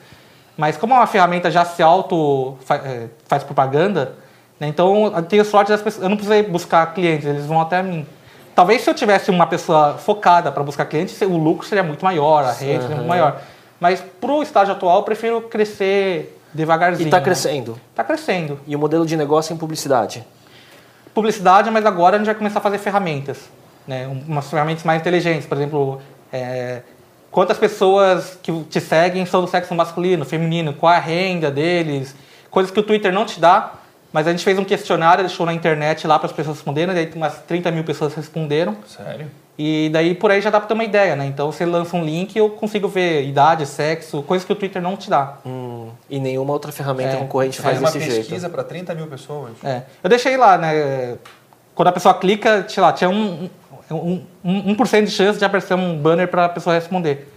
Mas 0.56 0.76
como 0.76 0.94
uma 0.94 1.06
ferramenta 1.06 1.50
já 1.50 1.64
se 1.64 1.82
auto 1.82 2.56
eh, 2.70 3.06
faz 3.26 3.44
propaganda, 3.44 4.14
né, 4.58 4.66
então 4.68 5.12
eu 5.14 5.22
tenho 5.22 5.44
sorte 5.44 5.68
das 5.70 5.82
pessoas. 5.82 6.02
Eu 6.02 6.08
não 6.08 6.16
precisei 6.16 6.42
buscar 6.42 6.94
clientes, 6.94 7.26
eles 7.26 7.46
vão 7.46 7.60
até 7.60 7.82
mim. 7.82 8.06
Talvez 8.54 8.82
se 8.82 8.88
eu 8.88 8.94
tivesse 8.94 9.30
uma 9.30 9.46
pessoa 9.46 9.94
focada 9.98 10.50
para 10.50 10.62
buscar 10.62 10.86
clientes, 10.86 11.20
o 11.20 11.36
lucro 11.36 11.66
seria 11.66 11.84
muito 11.84 12.02
maior, 12.02 12.42
a 12.42 12.52
rede 12.52 12.82
seria 12.82 12.96
muito 12.96 13.08
maior. 13.08 13.40
Mas 13.78 14.02
pro 14.18 14.42
estágio 14.42 14.72
atual, 14.72 14.96
eu 14.98 15.02
prefiro 15.02 15.42
crescer 15.42 16.38
devagarzinho. 16.54 17.08
E 17.08 17.10
tá 17.10 17.18
né? 17.18 17.24
crescendo. 17.24 17.78
Tá 17.94 18.02
crescendo 18.02 18.58
E 18.66 18.74
o 18.74 18.78
modelo 18.78 19.04
de 19.04 19.14
negócio 19.14 19.52
é 19.52 19.54
em 19.54 19.58
publicidade. 19.58 20.24
Publicidade, 21.16 21.70
mas 21.70 21.86
agora 21.86 22.16
a 22.16 22.18
gente 22.18 22.26
vai 22.26 22.34
começar 22.34 22.58
a 22.58 22.62
fazer 22.62 22.76
ferramentas, 22.76 23.38
né? 23.88 24.06
Um- 24.06 24.22
umas 24.28 24.50
ferramentas 24.50 24.84
mais 24.84 25.00
inteligentes, 25.00 25.46
por 25.46 25.56
exemplo, 25.56 26.02
é, 26.30 26.82
quantas 27.30 27.56
pessoas 27.56 28.38
que 28.42 28.52
te 28.64 28.80
seguem 28.82 29.24
são 29.24 29.40
do 29.40 29.48
sexo 29.48 29.74
masculino, 29.74 30.26
feminino, 30.26 30.74
qual 30.74 30.92
a 30.92 30.98
renda 30.98 31.50
deles, 31.50 32.14
coisas 32.50 32.70
que 32.70 32.78
o 32.78 32.82
Twitter 32.82 33.10
não 33.10 33.24
te 33.24 33.40
dá, 33.40 33.72
mas 34.12 34.26
a 34.26 34.30
gente 34.30 34.44
fez 34.44 34.58
um 34.58 34.64
questionário, 34.64 35.24
deixou 35.24 35.46
na 35.46 35.54
internet 35.54 36.06
lá 36.06 36.18
para 36.18 36.26
as 36.26 36.32
pessoas 36.32 36.58
responderem, 36.58 36.94
daí 36.94 37.10
umas 37.14 37.38
30 37.46 37.70
mil 37.70 37.82
pessoas 37.82 38.14
responderam, 38.14 38.76
Sério? 38.86 39.30
E 39.58 39.88
daí 39.92 40.14
por 40.14 40.30
aí 40.30 40.40
já 40.40 40.50
dá 40.50 40.58
para 40.60 40.68
ter 40.68 40.74
uma 40.74 40.84
ideia, 40.84 41.16
né? 41.16 41.26
Então 41.26 41.50
você 41.50 41.64
lança 41.64 41.96
um 41.96 42.04
link 42.04 42.34
e 42.34 42.38
eu 42.38 42.50
consigo 42.50 42.88
ver 42.88 43.24
idade, 43.26 43.64
sexo, 43.66 44.22
coisas 44.22 44.46
que 44.46 44.52
o 44.52 44.56
Twitter 44.56 44.82
não 44.82 44.96
te 44.96 45.08
dá. 45.08 45.36
Hum, 45.46 45.88
e 46.10 46.18
nenhuma 46.20 46.52
outra 46.52 46.70
ferramenta 46.72 47.14
É, 47.14 47.16
concorrente 47.16 47.60
Faz 47.60 47.78
faz 47.78 47.80
uma 47.80 47.90
desse 47.98 48.14
pesquisa 48.18 48.40
jeito. 48.40 48.52
para 48.52 48.62
30 48.64 48.94
mil 48.94 49.06
pessoas. 49.06 49.52
É. 49.64 49.82
Eu 50.02 50.10
deixei 50.10 50.36
lá, 50.36 50.58
né? 50.58 51.16
Quando 51.74 51.88
a 51.88 51.92
pessoa 51.92 52.14
clica, 52.14 52.64
sei 52.68 52.82
lá, 52.82 52.92
tinha 52.92 53.08
um, 53.10 53.48
um, 53.90 54.22
um, 54.44 54.74
1% 54.76 55.04
de 55.04 55.10
chance 55.10 55.38
de 55.38 55.44
aparecer 55.44 55.74
um 55.74 55.96
banner 55.98 56.28
para 56.28 56.46
a 56.46 56.48
pessoa 56.48 56.74
responder. 56.74 57.32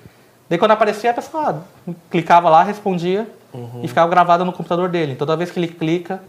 Daí 0.49 0.57
quando 0.57 0.71
aparecia, 0.71 1.11
a 1.11 1.13
pessoa 1.13 1.63
ah, 1.87 1.91
clicava 2.09 2.49
lá, 2.49 2.63
respondia 2.63 3.27
Uhum. 3.53 3.81
e 3.81 3.87
ficava 3.87 4.07
gravada 4.09 4.45
no 4.45 4.53
computador 4.53 4.89
dele. 4.89 5.13
Então, 5.13 5.25
toda 5.25 5.35
vez 5.35 5.49
que 5.49 5.59
ele 5.59 5.67
clica, 5.69 6.21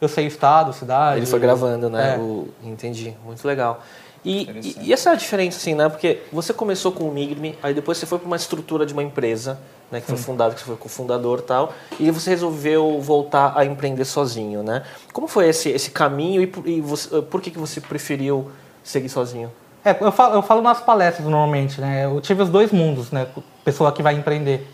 eu 0.00 0.08
sei 0.08 0.24
o 0.24 0.28
estado, 0.28 0.72
cidade. 0.72 1.18
Ele 1.18 1.26
foi 1.26 1.38
gravando, 1.38 1.90
né? 1.90 2.14
É. 2.14 2.18
O- 2.18 2.48
entendi. 2.62 3.14
Muito 3.24 3.46
legal. 3.46 3.82
E, 4.24 4.48
e, 4.62 4.88
e 4.88 4.92
essa 4.92 5.10
é 5.10 5.12
a 5.12 5.16
diferença, 5.16 5.58
assim, 5.58 5.74
né? 5.74 5.88
Porque 5.88 6.22
você 6.32 6.52
começou 6.54 6.90
com 6.92 7.04
o 7.04 7.12
Migrme, 7.12 7.58
aí 7.62 7.74
depois 7.74 7.98
você 7.98 8.06
foi 8.06 8.18
para 8.18 8.26
uma 8.26 8.36
estrutura 8.36 8.86
de 8.86 8.92
uma 8.94 9.02
empresa, 9.02 9.58
né? 9.92 10.00
Que 10.00 10.06
foi 10.06 10.16
fundada, 10.16 10.54
que 10.54 10.60
você 10.60 10.66
foi 10.66 10.76
cofundador 10.76 11.40
e 11.40 11.42
tal, 11.42 11.72
e 12.00 12.10
você 12.10 12.30
resolveu 12.30 13.00
voltar 13.00 13.52
a 13.54 13.64
empreender 13.66 14.04
sozinho, 14.06 14.62
né? 14.62 14.82
Como 15.12 15.28
foi 15.28 15.48
esse, 15.48 15.68
esse 15.68 15.90
caminho 15.90 16.40
e, 16.40 16.46
por- 16.46 16.66
e 16.66 16.80
você- 16.80 17.20
por 17.22 17.40
que, 17.42 17.50
que 17.50 17.58
você 17.58 17.80
preferiu 17.80 18.50
seguir 18.82 19.08
sozinho? 19.10 19.52
É, 19.84 19.94
eu 20.00 20.10
falo, 20.10 20.34
eu 20.36 20.42
falo 20.42 20.62
nas 20.62 20.80
palestras 20.80 21.26
normalmente, 21.26 21.78
né? 21.80 22.06
Eu 22.06 22.18
tive 22.22 22.42
os 22.42 22.48
dois 22.48 22.72
mundos, 22.72 23.10
né? 23.10 23.26
Pessoa 23.62 23.92
que 23.92 24.02
vai 24.02 24.14
empreender. 24.14 24.66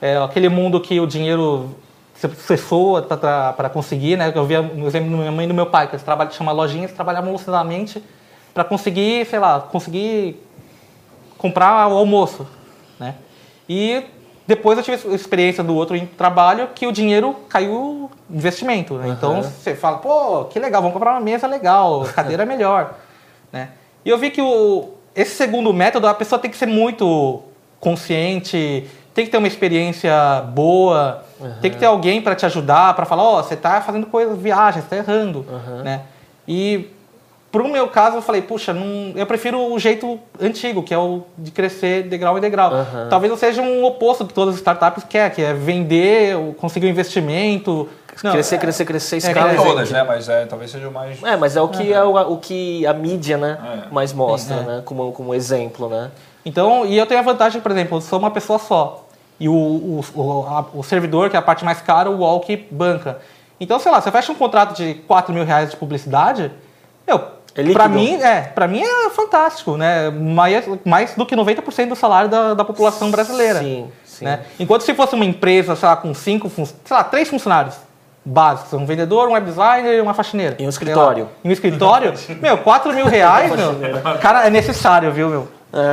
É, 0.00 0.16
aquele 0.18 0.48
mundo 0.48 0.80
que 0.80 1.00
o 1.00 1.06
dinheiro 1.06 1.74
você 2.14 2.28
cessou 2.36 3.02
para 3.02 3.68
conseguir, 3.72 4.16
né? 4.16 4.32
Eu 4.32 4.44
via 4.46 4.62
no 4.62 4.86
exemplo 4.86 5.10
da 5.10 5.16
minha 5.16 5.32
mãe 5.32 5.46
e 5.46 5.48
do 5.48 5.54
meu 5.54 5.66
pai, 5.66 5.88
que 5.88 5.94
eles 5.96 6.04
trabalham, 6.04 6.30
chama 6.30 6.52
lojinhas, 6.52 6.92
trabalhavam 6.92 7.32
lucidamente 7.32 8.00
para 8.54 8.62
conseguir, 8.62 9.26
sei 9.26 9.40
lá, 9.40 9.60
conseguir 9.60 10.40
comprar 11.36 11.88
o 11.88 11.98
almoço, 11.98 12.46
né? 12.98 13.16
E 13.68 14.04
depois 14.46 14.78
eu 14.78 14.84
tive 14.84 15.08
a 15.10 15.14
experiência 15.14 15.64
do 15.64 15.74
outro 15.74 15.96
em 15.96 16.06
trabalho 16.06 16.68
que 16.74 16.86
o 16.86 16.92
dinheiro 16.92 17.34
caiu 17.48 18.10
investimento, 18.30 18.94
né? 18.94 19.08
Então 19.08 19.42
você 19.42 19.74
fala, 19.74 19.98
pô, 19.98 20.44
que 20.44 20.58
legal, 20.58 20.80
vamos 20.80 20.94
comprar 20.94 21.12
uma 21.12 21.20
mesa 21.20 21.46
legal, 21.46 22.04
cadeira 22.14 22.44
é 22.44 22.46
melhor, 22.46 22.94
né? 23.52 23.70
E 24.04 24.08
eu 24.10 24.16
vi 24.16 24.30
que 24.30 24.40
o, 24.40 24.90
esse 25.14 25.34
segundo 25.34 25.72
método, 25.72 26.06
a 26.06 26.14
pessoa 26.14 26.38
tem 26.38 26.50
que 26.50 26.56
ser 26.56 26.66
muito 26.66 27.42
consciente, 27.80 28.88
tem 29.12 29.24
que 29.24 29.30
ter 29.30 29.38
uma 29.38 29.48
experiência 29.48 30.42
boa, 30.54 31.24
tem 31.60 31.70
que 31.70 31.78
ter 31.78 31.86
alguém 31.86 32.20
para 32.20 32.34
te 32.34 32.46
ajudar, 32.46 32.94
para 32.94 33.04
falar, 33.04 33.22
ó, 33.22 33.42
você 33.42 33.54
está 33.54 33.80
fazendo 33.80 34.06
coisas, 34.06 34.38
viagens, 34.38 34.84
está 34.84 34.96
errando, 34.96 35.44
né? 35.82 36.02
E 36.46 36.90
pro 37.54 37.68
meu 37.68 37.86
caso, 37.86 38.16
eu 38.16 38.22
falei, 38.22 38.42
puxa, 38.42 38.72
não, 38.72 39.12
eu 39.14 39.24
prefiro 39.26 39.72
o 39.72 39.78
jeito 39.78 40.18
antigo, 40.40 40.82
que 40.82 40.92
é 40.92 40.98
o 40.98 41.22
de 41.38 41.52
crescer 41.52 42.02
degrau 42.02 42.36
em 42.36 42.40
degrau. 42.40 42.72
Aham. 42.72 43.06
Talvez 43.08 43.30
eu 43.30 43.36
seja 43.38 43.62
um 43.62 43.84
oposto 43.84 44.26
que 44.26 44.34
todas 44.34 44.54
as 44.54 44.60
startups 44.60 45.04
querem, 45.04 45.30
que 45.32 45.40
é 45.40 45.54
vender, 45.54 46.36
conseguir 46.58 46.86
um 46.86 46.90
investimento. 46.90 47.88
Não, 48.24 48.32
crescer, 48.32 48.58
crescer, 48.58 48.84
crescer, 48.84 49.14
é, 49.14 49.18
escala. 49.18 49.52
é, 49.52 49.54
Todas, 49.54 49.88
vender. 49.88 50.00
né? 50.00 50.04
Mas 50.04 50.28
é, 50.28 50.46
talvez 50.46 50.72
seja 50.72 50.88
o 50.88 50.92
mais. 50.92 51.22
É, 51.22 51.36
mas 51.36 51.54
é 51.56 51.60
o 51.60 51.68
que, 51.68 51.92
é 51.92 52.02
o, 52.02 52.32
o 52.32 52.38
que 52.38 52.84
a 52.88 52.92
mídia, 52.92 53.36
né, 53.38 53.56
É. 53.88 53.94
mais 53.94 54.12
mostra, 54.12 54.56
é. 54.56 54.60
né, 54.62 54.82
como, 54.84 55.12
como 55.12 55.32
exemplo, 55.32 55.88
né? 55.88 56.10
Então, 56.44 56.84
e 56.84 56.98
eu 56.98 57.06
tenho 57.06 57.20
a 57.20 57.22
vantagem, 57.22 57.60
por 57.60 57.70
exemplo, 57.70 57.98
eu 57.98 58.00
sou 58.00 58.18
uma 58.18 58.32
pessoa 58.32 58.58
só. 58.58 59.06
E 59.38 59.48
o, 59.48 59.52
o, 59.54 60.04
o, 60.14 60.46
a- 60.48 60.66
o 60.74 60.82
servidor, 60.82 61.30
que 61.30 61.36
é 61.36 61.38
a 61.38 61.42
parte 61.42 61.64
mais 61.64 61.80
cara, 61.80 62.10
o 62.10 62.18
Walk 62.20 62.66
banca. 62.68 63.18
Então, 63.60 63.78
sei 63.78 63.92
lá, 63.92 64.00
você 64.00 64.10
fecha 64.10 64.32
um 64.32 64.34
contrato 64.34 64.76
de 64.76 64.94
4 65.06 65.32
mil 65.32 65.44
reais 65.44 65.70
de 65.70 65.76
publicidade, 65.76 66.50
meu, 67.06 67.20
É 67.56 67.72
pra 67.72 67.88
mim, 67.88 68.14
é, 68.20 68.40
pra 68.42 68.66
mim 68.66 68.82
é 68.82 69.10
fantástico, 69.10 69.76
né? 69.76 70.10
Mais, 70.10 70.64
mais 70.84 71.14
do 71.14 71.24
que 71.24 71.36
90% 71.36 71.88
do 71.88 71.96
salário 71.96 72.28
da, 72.28 72.54
da 72.54 72.64
população 72.64 73.10
brasileira. 73.10 73.60
Sim, 73.60 73.88
sim. 74.04 74.24
Né? 74.24 74.40
Enquanto 74.58 74.82
se 74.82 74.92
fosse 74.92 75.14
uma 75.14 75.24
empresa, 75.24 75.76
sei 75.76 75.88
lá, 75.88 75.96
com 75.96 76.12
cinco, 76.12 76.50
sei 76.50 76.66
lá, 76.90 77.04
três 77.04 77.28
funcionários 77.28 77.76
básicos, 78.24 78.72
um 78.72 78.86
vendedor, 78.86 79.28
um 79.28 79.32
web 79.32 79.46
designer 79.46 79.98
e 79.98 80.00
uma 80.00 80.14
faxineira. 80.14 80.56
E 80.58 80.64
um 80.66 80.68
escritório. 80.68 81.28
E 81.44 81.48
um 81.48 81.52
escritório, 81.52 82.14
meu, 82.40 82.58
4 82.58 82.92
mil 82.92 83.06
reais, 83.06 83.52
meu, 83.54 84.18
cara, 84.20 84.46
é 84.46 84.50
necessário, 84.50 85.12
viu, 85.12 85.28
meu? 85.28 85.48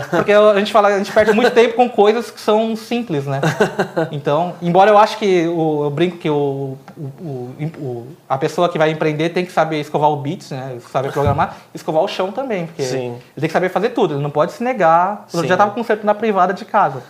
Porque 0.09 0.31
a 0.31 0.57
gente 0.59 0.71
fala, 0.71 0.89
a 0.89 0.97
gente 0.97 1.11
perde 1.11 1.31
muito 1.33 1.51
tempo 1.51 1.75
com 1.75 1.89
coisas 1.89 2.29
que 2.29 2.39
são 2.39 2.75
simples, 2.75 3.25
né? 3.25 3.41
Então, 4.11 4.53
embora 4.61 4.89
eu 4.91 4.97
acho 4.97 5.17
que 5.17 5.47
o, 5.47 5.85
eu 5.85 5.89
brinco 5.89 6.17
que 6.17 6.29
o, 6.29 6.77
o- 6.97 7.49
o- 7.79 8.07
a 8.29 8.37
pessoa 8.37 8.67
que 8.69 8.77
vai 8.77 8.91
empreender 8.91 9.29
tem 9.29 9.45
que 9.45 9.51
saber 9.51 9.79
escovar 9.79 10.09
o 10.09 10.15
bits, 10.17 10.51
né? 10.51 10.77
Saber 10.91 11.11
programar, 11.11 11.55
escovar 11.73 12.03
o 12.03 12.07
chão 12.07 12.31
também, 12.31 12.65
porque 12.67 12.83
Sim. 12.83 13.11
ele 13.13 13.21
tem 13.41 13.47
que 13.47 13.53
saber 13.53 13.69
fazer 13.69 13.89
tudo, 13.89 14.15
ele 14.15 14.21
não 14.23 14.29
pode 14.29 14.51
se 14.51 14.63
negar. 14.63 15.25
Eu 15.33 15.41
Sim. 15.41 15.47
já 15.47 15.53
estava 15.55 15.71
conserto 15.71 16.05
na 16.05 16.13
privada 16.13 16.53
de 16.53 16.65
casa. 16.65 17.01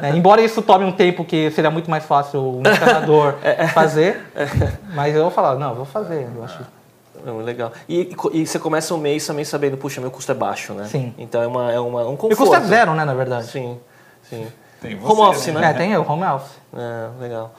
né? 0.00 0.10
Embora 0.16 0.42
isso 0.42 0.60
tome 0.62 0.84
um 0.84 0.92
tempo 0.92 1.24
que 1.24 1.50
seria 1.52 1.70
muito 1.70 1.90
mais 1.90 2.04
fácil 2.04 2.40
um 2.58 2.60
encanador 2.60 3.34
fazer, 3.72 4.20
mas 4.94 5.14
eu 5.14 5.22
vou 5.22 5.30
falar, 5.30 5.56
não, 5.56 5.74
vou 5.74 5.84
fazer, 5.84 6.28
eu 6.36 6.44
acho. 6.44 6.58
Não, 7.24 7.38
legal. 7.38 7.72
E, 7.88 8.14
e 8.32 8.46
você 8.46 8.58
começa 8.58 8.94
o 8.94 8.98
mês 8.98 9.26
também 9.26 9.44
sabendo, 9.44 9.76
puxa, 9.76 10.00
meu 10.00 10.10
custo 10.10 10.32
é 10.32 10.34
baixo, 10.34 10.72
né? 10.74 10.86
Sim. 10.86 11.14
Então 11.18 11.42
é, 11.42 11.46
uma, 11.46 11.72
é 11.72 11.78
uma, 11.80 12.02
um 12.06 12.14
o 12.14 12.16
conforto. 12.16 12.36
custo 12.50 12.54
é 12.56 12.60
zero, 12.60 12.94
né, 12.94 13.04
na 13.04 13.14
verdade. 13.14 13.46
Sim, 13.46 13.78
sim. 14.28 14.46
Tem 14.80 14.96
você, 14.96 15.12
Home 15.12 15.22
office, 15.30 15.46
né? 15.54 15.60
né? 15.60 15.70
É, 15.70 15.72
tem 15.74 15.96
o 15.96 16.02
home 16.10 16.24
office. 16.24 16.52
É, 16.74 17.22
legal. 17.22 17.54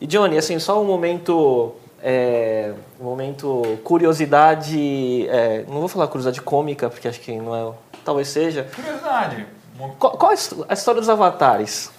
E 0.00 0.06
Johnny, 0.06 0.38
assim, 0.38 0.58
só 0.58 0.80
um 0.80 0.84
momento, 0.84 1.74
é, 2.02 2.72
um 3.00 3.04
momento 3.04 3.78
curiosidade, 3.84 5.26
é, 5.28 5.64
não 5.68 5.80
vou 5.80 5.88
falar 5.88 6.06
curiosidade 6.08 6.40
cômica, 6.40 6.88
porque 6.88 7.06
acho 7.08 7.20
que 7.20 7.32
não 7.36 7.54
é, 7.54 7.72
talvez 8.04 8.28
seja. 8.28 8.66
Curiosidade. 8.74 9.46
Qual, 9.98 10.16
qual 10.16 10.30
a 10.30 10.34
his- 10.34 10.54
a 10.68 10.72
história 10.74 11.00
dos 11.00 11.08
avatares? 11.10 11.90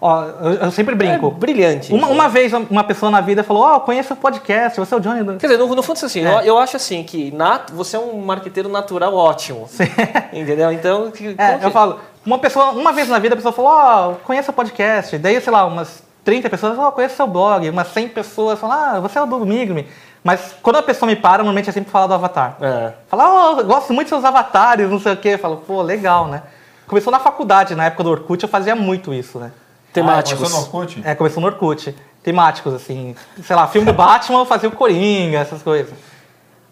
Ó, 0.00 0.22
eu, 0.24 0.52
eu 0.54 0.70
sempre 0.70 0.94
É 0.94 0.96
brinco. 0.96 1.30
brilhante. 1.30 1.92
Uma, 1.92 2.08
uma 2.08 2.28
vez 2.28 2.52
uma 2.52 2.84
pessoa 2.84 3.10
na 3.10 3.20
vida 3.20 3.42
falou, 3.42 3.62
ó, 3.62 3.74
eu 3.76 3.80
conheço 3.80 4.12
o 4.12 4.16
podcast, 4.16 4.78
você 4.78 4.94
é 4.94 4.96
o 4.96 5.00
Johnny. 5.00 5.22
do-" 5.22 5.36
Quer 5.38 5.46
dizer, 5.46 5.58
no, 5.58 5.74
no 5.74 5.82
fundo, 5.82 5.96
assim, 6.04 6.24
É. 6.26 6.34
eu, 6.34 6.40
eu 6.40 6.58
acho 6.58 6.76
assim 6.76 7.02
que 7.02 7.30
nat, 7.30 7.70
você 7.72 7.96
é 7.96 7.98
um 8.00 8.20
marqueteiro 8.20 8.68
natural 8.68 9.14
ótimo. 9.14 9.66
Entendeu? 10.32 10.70
Então, 10.72 11.10
que- 11.10 11.34
É, 11.38 11.58
eu 11.62 11.70
falo, 11.70 11.98
uma 12.24 12.38
pessoa, 12.38 12.70
uma 12.70 12.92
vez 12.92 13.08
na 13.08 13.18
vida 13.18 13.34
a 13.34 13.36
pessoa 13.36 13.52
falou, 13.52 13.70
ó, 13.70 14.12
conheço 14.24 14.50
o 14.50 14.54
podcast. 14.54 15.16
Daí, 15.18 15.40
sei 15.40 15.52
lá, 15.52 15.64
umas 15.64 16.02
30 16.24 16.50
pessoas, 16.50 16.78
oh, 16.78 16.92
conheço 16.92 17.16
seu 17.16 17.26
blog, 17.26 17.68
umas 17.70 17.88
100 17.88 18.08
pessoas 18.10 18.58
falam, 18.58 18.76
ah, 18.96 19.00
você 19.00 19.18
é 19.18 19.22
o 19.22 19.26
do 19.26 19.46
Migrime. 19.46 19.88
Mas 20.22 20.54
quando 20.60 20.76
a 20.76 20.82
pessoa 20.82 21.08
me 21.08 21.14
para, 21.16 21.38
normalmente 21.38 21.70
é 21.70 21.72
sempre 21.72 21.90
falar 21.90 22.08
do 22.08 22.14
avatar. 22.14 22.56
É. 22.60 22.92
Fala, 23.08 23.52
oh, 23.52 23.64
gosto 23.64 23.92
muito 23.94 24.06
dos 24.08 24.18
seus 24.18 24.24
avatares, 24.24 24.90
não 24.90 24.98
sei 25.00 25.12
o 25.12 25.16
quê. 25.16 25.28
Eu 25.30 25.38
falo, 25.38 25.58
pô, 25.58 25.80
legal, 25.82 26.26
né? 26.26 26.42
Começou 26.88 27.12
na 27.12 27.20
faculdade, 27.20 27.74
na 27.76 27.84
época 27.86 28.02
do 28.04 28.10
Orkut, 28.10 28.42
eu 28.42 28.48
fazia 28.48 28.74
muito 28.76 29.14
isso, 29.14 29.38
né? 29.38 29.52
Temáticos. 30.00 30.42
Ah, 30.42 30.50
começou 30.50 30.60
no 30.60 30.80
Orkut? 30.80 31.02
É, 31.04 31.14
começou 31.14 31.40
no 31.40 31.46
Orkut. 31.48 31.94
Temáticos, 32.22 32.74
assim. 32.74 33.14
Sei 33.42 33.54
lá, 33.56 33.66
filme 33.66 33.86
do 33.86 33.92
Batman, 33.94 34.40
eu 34.40 34.46
fazia 34.46 34.68
o 34.68 34.72
Coringa, 34.72 35.38
essas 35.38 35.62
coisas. 35.62 35.92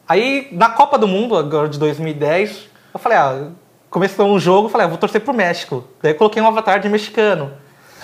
Aí, 0.08 0.48
na 0.52 0.68
Copa 0.70 0.98
do 0.98 1.08
Mundo, 1.08 1.36
agora 1.36 1.68
de 1.68 1.78
2010, 1.78 2.68
eu 2.92 3.00
falei, 3.00 3.16
ah, 3.18 3.48
começou 3.90 4.26
um 4.26 4.38
jogo, 4.38 4.66
eu 4.66 4.70
falei, 4.70 4.86
ah, 4.86 4.88
vou 4.90 4.98
torcer 4.98 5.20
pro 5.20 5.32
México. 5.32 5.84
Daí 6.02 6.12
eu 6.12 6.16
coloquei 6.16 6.42
um 6.42 6.46
avatar 6.46 6.78
de 6.80 6.88
mexicano. 6.88 7.52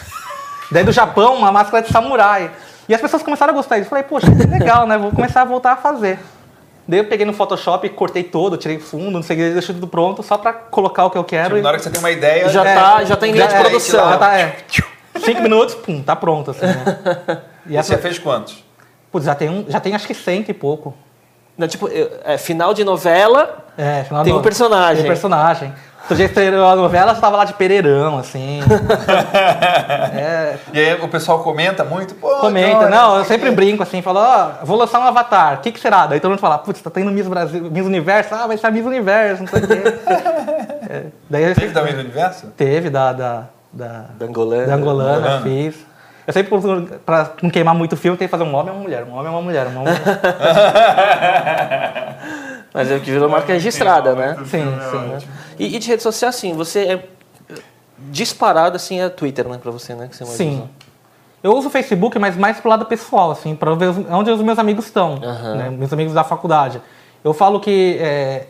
Daí 0.73 0.85
do 0.85 0.93
Japão, 0.93 1.35
uma 1.37 1.53
máscara 1.53 1.83
de 1.85 1.93
samurai. 1.93 2.51
E 2.89 2.95
as 2.95 3.01
pessoas 3.01 3.23
começaram 3.23 3.53
a 3.53 3.57
gostar 3.57 3.77
disso. 3.77 3.87
Eu 3.87 3.91
falei, 3.91 4.05
poxa, 4.05 4.27
que 4.31 4.47
legal, 4.47 4.87
né? 4.87 4.97
Vou 4.99 5.13
começar 5.13 5.43
a 5.43 5.45
voltar 5.45 5.73
a 5.73 5.77
fazer. 5.77 6.19
Daí 6.89 6.99
eu 6.99 7.05
peguei 7.05 7.25
no 7.25 7.33
Photoshop, 7.33 7.89
cortei 7.91 8.25
todo, 8.25 8.57
tirei 8.57 8.81
fundo, 8.81 9.11
não 9.13 9.23
sei 9.23 9.37
o 9.37 9.39
que, 9.39 9.51
deixei 9.53 9.75
tudo 9.75 9.87
pronto, 9.87 10.23
só 10.25 10.37
pra 10.37 10.53
colocar 10.53 11.05
o 11.05 11.11
que 11.11 11.19
eu 11.19 11.23
quero. 11.23 11.49
Tipo, 11.51 11.59
e- 11.59 11.63
na 11.63 11.69
hora 11.69 11.79
que 11.79 11.85
você 11.85 11.91
tem 11.91 12.01
uma 12.01 12.11
ideia... 12.11 12.49
Já 12.49 12.65
É, 12.65 12.75
tá, 12.75 13.05
já 13.05 13.17
tá 13.17 13.29
em 13.29 13.33
linha 13.33 13.47
de 13.47 13.55
é, 13.55 13.61
produção. 13.61 14.11
Já 14.11 14.19
tá, 14.19 14.37
é. 14.39 14.57
Cinco 15.25 15.43
minutos, 15.43 15.75
pum, 15.75 16.03
tá 16.03 16.15
pronto, 16.17 16.51
assim, 16.51 16.67
né? 16.67 17.39
E 17.67 17.75
E 17.75 17.77
essa, 17.77 17.95
você 17.95 17.99
fez 18.01 18.19
quantos? 18.19 18.65
putz, 19.13 19.27
já 19.27 19.35
tem, 19.35 19.49
um, 19.51 19.65
já 19.69 19.79
tem 19.81 19.95
acho 19.95 20.07
que 20.07 20.15
cento 20.15 20.49
e 20.51 20.55
pouco. 20.55 20.95
Não, 21.59 21.69
tipo, 21.69 21.89
é, 22.25 22.39
final 22.39 22.73
de 22.73 22.83
novela, 22.85 23.65
É, 23.77 24.03
final 24.05 24.25
Tem 24.25 24.33
do- 24.33 24.39
um 24.39 24.43
personagem. 24.43 24.97
Tem 24.97 25.05
um 25.05 25.09
personagem. 25.09 25.73
Outro 26.03 26.17
dia 26.17 26.27
estreou 26.27 26.67
a 26.67 26.75
novela, 26.75 27.15
você 27.15 27.21
tava 27.21 27.37
lá 27.37 27.45
de 27.45 27.53
Pereirão, 27.53 28.19
assim. 28.19 28.61
é, 30.15 30.57
E 30.73 30.79
aí 30.79 30.95
o 31.03 31.09
pessoal 31.09 31.41
comenta 31.43 31.85
muito? 31.85 32.15
Pô, 32.15 32.29
comenta. 32.37 32.79
Johnny, 32.79 32.91
Não, 32.91 33.19
eu 33.19 33.25
sempre 33.25 33.51
brinco 33.51 33.83
assim, 33.83 34.01
falo, 34.03 34.21
ó, 34.21 34.65
vou 34.65 34.77
lançar 34.79 34.99
um 35.01 35.05
avatar, 35.05 35.55
o 35.55 35.59
que, 35.59 35.71
que 35.73 35.79
será? 35.81 36.07
Daí 36.07 36.19
todo 36.19 36.31
mundo 36.31 36.41
fala, 36.41 36.59
putz, 36.59 36.81
tá 36.81 36.91
tendo 36.91 37.11
Miss 37.11 37.27
Brasil, 37.29 37.71
Miss 37.71 37.85
Universo, 37.87 38.35
ah, 38.35 38.47
vai 38.47 38.57
ser 38.57 38.67
a 38.67 38.71
Miss 38.71 38.87
Universo, 38.87 39.43
não 39.43 39.49
sei 39.51 39.61
o 39.63 39.67
quê. 39.69 39.83
É, 40.93 41.05
daí 41.29 41.43
Teve 41.45 41.55
sempre- 41.55 41.73
também 41.75 41.95
do 41.95 42.01
universo? 42.01 42.49
Teve 42.57 42.91
da, 42.91 43.13
da, 43.13 43.45
da, 43.73 44.07
da 44.19 44.27
Angolana. 44.27 44.67
da 44.67 44.75
Angolana, 44.75 45.41
fiz. 45.43 45.75
Eu 46.27 46.33
sempre, 46.33 46.51
pra 47.05 47.33
não 47.43 47.51
queimar 47.51 47.75
muito 47.75 47.95
o 47.95 47.97
filme, 47.97 48.17
tem 48.17 48.29
que 48.29 48.31
fazer 48.31 48.45
um 48.45 48.55
homem 48.55 48.73
e 48.73 48.77
uma 48.77 48.83
mulher, 48.83 49.05
um 49.05 49.13
homem 49.13 49.27
e 49.27 49.35
uma 49.35 49.43
mulher, 49.43 49.67
uma 49.67 49.81
mulher. 49.81 50.01
Mas 52.73 52.91
é 52.91 52.97
o 52.97 53.01
que 53.01 53.11
virou 53.11 53.29
marca 53.29 53.53
registrada, 53.53 54.15
né? 54.15 54.37
Sim, 54.47 54.65
sim. 54.91 55.27
E, 55.59 55.75
e 55.75 55.79
de 55.79 55.89
rede 55.89 56.03
social, 56.03 56.29
assim, 56.29 56.55
você 56.55 56.81
é 56.81 57.05
disparado, 57.99 58.77
assim, 58.77 59.01
é 59.01 59.09
Twitter, 59.09 59.49
né, 59.49 59.59
pra 59.61 59.71
você, 59.71 59.95
né? 59.95 60.09
Que 60.09 60.17
você 60.17 60.25
mais 60.25 60.37
Sim. 60.37 60.59
usa. 60.59 60.69
Eu 61.43 61.57
uso 61.57 61.69
o 61.69 61.71
Facebook, 61.71 62.19
mas 62.19 62.37
mais 62.37 62.61
pro 62.61 62.69
lado 62.69 62.85
pessoal, 62.87 63.31
assim, 63.31 63.57
para 63.57 63.75
ver 63.75 63.89
onde 64.11 64.31
os 64.31 64.43
meus 64.43 64.59
amigos 64.59 64.87
estão, 64.87 65.19
Aham. 65.23 65.55
né, 65.57 65.71
meus 65.71 65.93
amigos 65.93 66.15
da 66.15 66.23
faculdade. 66.23 66.81
Eu 67.25 67.33
falo 67.35 67.61
que 67.61 67.99
é, 68.01 68.47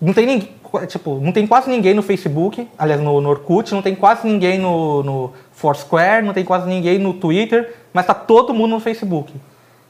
não 0.00 0.12
tem 0.12 0.26
ninguém, 0.26 0.50
tipo, 0.86 1.18
não 1.20 1.32
tem 1.32 1.46
quase 1.46 1.70
ninguém 1.70 1.94
no 1.94 2.02
Facebook, 2.02 2.68
aliás, 2.78 3.00
no, 3.00 3.20
no 3.20 3.28
Orkut, 3.28 3.72
não 3.72 3.82
tem 3.82 3.94
quase 3.94 4.26
ninguém 4.26 4.58
no, 4.58 5.02
no 5.02 5.32
Foursquare, 5.52 6.24
não 6.24 6.32
tem 6.32 6.44
quase 6.44 6.68
ninguém 6.68 6.98
no 6.98 7.14
Twitter, 7.14 7.74
mas 7.92 8.06
tá 8.06 8.14
todo 8.14 8.54
mundo 8.54 8.70
no 8.70 8.80
Facebook. 8.80 9.32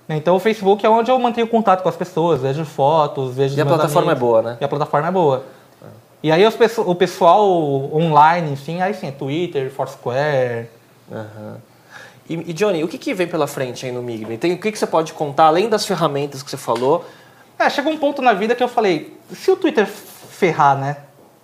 né? 0.07 0.17
Então 0.17 0.37
o 0.37 0.39
Facebook 0.39 0.85
é 0.85 0.89
onde 0.89 1.11
eu 1.11 1.19
mantenho 1.19 1.47
contato 1.47 1.83
com 1.83 1.89
as 1.89 1.97
pessoas, 1.97 2.41
vejo 2.41 2.65
fotos, 2.65 3.35
vejo 3.35 3.57
E 3.57 3.61
a 3.61 3.67
plataforma 3.67 4.13
amigos. 4.13 4.17
é 4.17 4.21
boa, 4.21 4.43
né? 4.43 4.57
E 4.61 4.65
a 4.65 4.69
plataforma 4.69 5.09
é 5.09 5.11
boa. 5.11 5.45
E 6.23 6.33
aí 6.33 6.45
os 6.45 6.57
o 6.79 6.95
pessoal 6.97 7.49
online, 7.95 8.53
enfim, 8.53 8.81
aí 8.81 8.93
sim, 8.93 9.07
é 9.07 9.13
Twitter, 9.13 9.71
Foursquare, 9.71 10.69
Aham. 11.11 11.57
E, 12.29 12.35
e, 12.51 12.53
Johnny, 12.53 12.85
o 12.85 12.89
que, 12.89 12.99
que 12.99 13.15
vem 13.15 13.27
pela 13.27 13.47
frente 13.47 13.87
aí 13.87 13.93
no 13.93 14.03
Migre? 14.03 14.37
Tem, 14.37 14.53
o 14.53 14.59
que, 14.59 14.71
que 14.71 14.79
você 14.79 14.87
pode 14.87 15.15
contar, 15.15 15.47
além 15.47 15.69
das 15.69 15.87
ferramentas 15.87 16.43
que 16.43 16.51
você 16.51 16.59
falou? 16.59 17.05
É, 17.59 17.69
chegou 17.71 17.93
um 17.93 17.97
ponto 17.97 18.23
na 18.23 18.33
vida 18.33 18.55
que 18.55 18.63
eu 18.63 18.69
falei, 18.69 19.17
se 19.33 19.51
o 19.51 19.57
Twitter 19.57 19.87
ferrar, 19.87 20.77
né? 20.79 20.97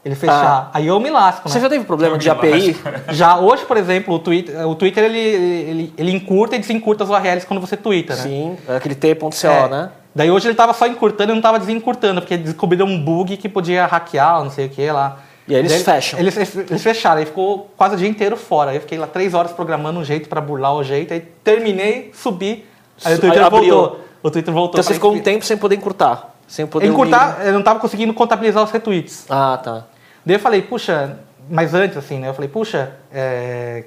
Ele 0.04 0.14
fechar, 0.14 0.70
aí 0.74 0.86
eu 0.86 1.00
me 1.00 1.08
lasco, 1.08 1.48
Você 1.48 1.56
né? 1.56 1.62
já 1.62 1.68
teve 1.70 1.84
problema 1.86 2.18
de 2.18 2.28
API? 2.28 2.76
Já 3.08 3.38
hoje, 3.38 3.64
por 3.64 3.78
exemplo, 3.78 4.14
o 4.14 4.18
Twitter, 4.18 4.68
o 4.68 4.74
Twitter 4.74 5.02
ele, 5.02 5.18
ele, 5.18 5.94
ele 5.96 6.12
encurta 6.12 6.56
e 6.56 6.58
desencurta 6.58 7.04
as 7.04 7.10
URLs 7.10 7.46
quando 7.46 7.58
você 7.60 7.74
twitta, 7.74 8.14
né? 8.14 8.22
Sim, 8.22 8.56
aquele 8.68 8.94
T.co, 8.94 9.30
É. 9.46 9.68
né? 9.68 9.90
Daí 10.14 10.30
hoje 10.30 10.46
ele 10.46 10.54
tava 10.54 10.74
só 10.74 10.86
encurtando 10.86 11.32
e 11.32 11.34
não 11.34 11.40
tava 11.40 11.58
desencurtando, 11.58 12.20
porque 12.20 12.36
descobriram 12.36 12.84
um 12.86 13.02
bug 13.02 13.34
que 13.38 13.48
podia 13.48 13.86
hackear, 13.86 14.44
não 14.44 14.50
sei 14.50 14.66
o 14.66 14.68
que 14.68 14.88
lá. 14.90 15.20
E 15.48 15.54
aí 15.54 15.60
eles 15.60 15.72
Daí 15.72 15.82
fecham. 15.82 16.20
Eles, 16.20 16.36
eles 16.36 16.82
fecharam, 16.82 17.18
aí 17.20 17.26
ficou 17.26 17.70
quase 17.74 17.94
o 17.94 17.98
dia 17.98 18.08
inteiro 18.08 18.36
fora. 18.36 18.72
Aí 18.72 18.76
eu 18.76 18.80
fiquei 18.82 18.98
lá 18.98 19.06
três 19.06 19.32
horas 19.32 19.52
programando 19.52 19.98
um 19.98 20.04
jeito 20.04 20.28
pra 20.28 20.40
burlar 20.40 20.74
o 20.74 20.84
jeito, 20.84 21.14
aí 21.14 21.20
terminei, 21.42 22.10
subi, 22.14 22.66
aí 23.02 23.12
o 23.12 23.14
Aí 23.14 23.20
Twitter 23.20 23.42
abriu. 23.42 23.74
voltou. 23.74 24.00
O 24.24 24.30
Twitter 24.30 24.54
voltou. 24.54 24.80
Então 24.80 24.82
você 24.82 24.94
ficou 24.94 25.12
um 25.12 25.20
tempo 25.20 25.44
sem 25.44 25.54
poder 25.54 25.76
encurtar. 25.76 26.34
Sem 26.48 26.66
poder 26.66 26.86
Encurtar, 26.86 27.42
eu 27.44 27.52
não 27.52 27.62
tava 27.62 27.78
conseguindo 27.78 28.14
contabilizar 28.14 28.64
os 28.64 28.70
retweets. 28.70 29.26
Ah, 29.28 29.60
tá. 29.62 29.84
Daí 30.24 30.36
eu 30.36 30.40
falei, 30.40 30.62
puxa, 30.62 31.18
mas 31.48 31.74
antes 31.74 31.98
assim, 31.98 32.18
né? 32.18 32.30
Eu 32.30 32.34
falei, 32.34 32.48
puxa, 32.48 32.92
é, 33.12 33.84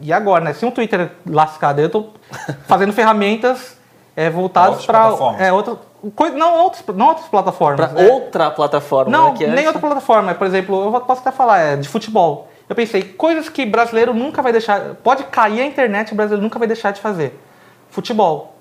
e 0.00 0.12
agora, 0.12 0.44
né? 0.44 0.52
Se 0.52 0.64
um 0.64 0.70
Twitter 0.70 1.10
lascado, 1.28 1.80
eu 1.80 1.90
tô 1.90 2.06
fazendo 2.68 2.92
ferramentas 2.92 3.76
é, 4.14 4.30
voltadas 4.30 4.70
Outras 4.70 4.86
para 4.86 5.00
plataformas. 5.00 5.40
é, 5.40 5.52
outra, 5.52 5.76
não, 6.36 6.54
outros, 6.62 6.84
não 6.94 7.08
outras 7.08 7.26
plataformas. 7.26 7.90
Pra 7.90 8.00
né? 8.00 8.12
outra 8.12 8.50
plataforma, 8.52 9.10
Não, 9.10 9.32
né? 9.32 9.38
Que 9.38 9.44
é 9.44 9.48
nem 9.48 9.58
essa. 9.58 9.66
outra 9.68 9.80
plataforma. 9.80 10.34
Por 10.34 10.46
exemplo, 10.46 10.84
eu 10.84 11.00
posso 11.00 11.20
até 11.20 11.32
falar, 11.32 11.58
é 11.58 11.76
de 11.76 11.88
futebol. 11.88 12.48
Eu 12.68 12.76
pensei, 12.76 13.02
coisas 13.02 13.48
que 13.48 13.66
brasileiro 13.66 14.14
nunca 14.14 14.40
vai 14.40 14.52
deixar. 14.52 14.94
Pode 15.02 15.24
cair 15.24 15.60
a 15.60 15.66
internet, 15.66 16.12
o 16.12 16.14
brasileiro 16.14 16.42
nunca 16.42 16.60
vai 16.60 16.68
deixar 16.68 16.92
de 16.92 17.00
fazer. 17.00 17.40
Futebol. 17.90 18.53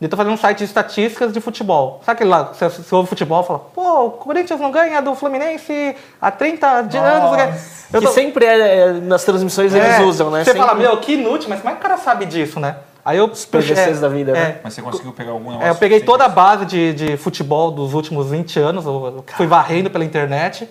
Né? 0.00 0.06
Eu 0.06 0.08
tô 0.08 0.16
fazendo 0.16 0.32
um 0.32 0.36
site 0.36 0.58
de 0.58 0.64
estatísticas 0.64 1.32
de 1.32 1.40
futebol. 1.40 2.00
Sabe 2.04 2.16
aquele 2.16 2.30
lá, 2.30 2.44
você, 2.44 2.68
você 2.68 2.94
ouve 2.94 3.08
futebol 3.08 3.42
e 3.42 3.46
fala, 3.46 3.58
pô, 3.58 4.04
o 4.06 4.10
Corinthians 4.12 4.60
não 4.60 4.70
ganha 4.70 5.00
do 5.02 5.14
Fluminense 5.14 5.96
há 6.20 6.30
30 6.30 6.82
de 6.82 6.96
anos. 6.96 7.30
Nossa. 7.32 7.78
Eu 7.92 8.00
Que 8.00 8.06
tô- 8.06 8.12
sempre 8.12 8.44
é, 8.44 8.78
é, 8.78 8.92
nas 8.92 9.24
transmissões 9.24 9.74
eles 9.74 9.98
é, 9.98 10.02
usam, 10.02 10.30
né? 10.30 10.40
Você 10.44 10.52
Sempre- 10.52 10.60
fala, 10.66 10.74
meu, 10.78 10.96
que 10.98 11.14
inútil, 11.14 11.48
mas 11.48 11.60
como 11.60 11.70
é 11.70 11.76
que 11.76 11.80
o 11.80 11.82
cara 11.82 11.96
sabe 11.96 12.26
disso, 12.26 12.60
né? 12.60 12.76
Aí 13.04 13.16
eu. 13.16 13.28
PVCs 13.28 14.00
da 14.00 14.08
vida, 14.08 14.32
é, 14.32 14.34
né? 14.34 14.56
Mas 14.62 14.74
você 14.74 14.82
conseguiu 14.82 15.12
pegar 15.12 15.30
algum 15.30 15.48
é, 15.48 15.52
negócio? 15.52 15.68
eu 15.70 15.74
peguei 15.76 16.00
toda 16.00 16.26
a 16.26 16.28
base 16.28 16.66
de, 16.66 16.92
de 16.92 17.16
futebol 17.16 17.70
dos 17.70 17.94
últimos 17.94 18.28
20 18.28 18.58
anos, 18.60 18.84
eu 18.84 19.24
fui 19.36 19.46
varrendo 19.46 19.88
pela 19.88 20.04
internet. 20.04 20.68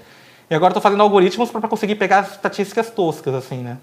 E 0.49 0.53
agora 0.55 0.69
estou 0.71 0.81
fazendo 0.81 1.01
algoritmos 1.01 1.49
para 1.49 1.67
conseguir 1.67 1.95
pegar 1.95 2.19
as 2.19 2.31
estatísticas 2.33 2.89
toscas, 2.91 3.33
assim, 3.33 3.57
né? 3.57 3.77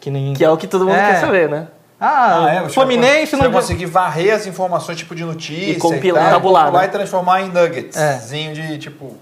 Que, 0.00 0.10
nem... 0.10 0.32
Que 0.32 0.44
é 0.44 0.50
o 0.50 0.56
que 0.56 0.66
todo 0.66 0.84
mundo 0.86 0.96
É. 0.96 1.10
quer 1.12 1.20
saber, 1.20 1.48
né? 1.50 1.68
Ah, 2.00 2.44
Ah, 2.46 2.54
é, 2.54 2.62
você 2.62 2.74
Fluminense 2.74 3.32
não... 3.32 3.42
Você 3.42 3.48
vai 3.48 3.60
conseguir 3.60 3.86
varrer 3.86 4.34
as 4.34 4.46
informações 4.46 4.96
tipo 4.98 5.14
de 5.14 5.24
notícia 5.24 5.72
E 5.72 5.76
compilar, 5.78 6.22
tal, 6.24 6.32
tabular, 6.34 6.64
compilar 6.66 6.82
né? 6.84 6.88
e 6.88 6.92
transformar 6.92 7.40
em 7.42 7.48
nuggets. 7.48 7.96
É. 7.96 8.18
Zinho 8.18 8.54
de 8.54 8.78
tipo... 8.78 9.16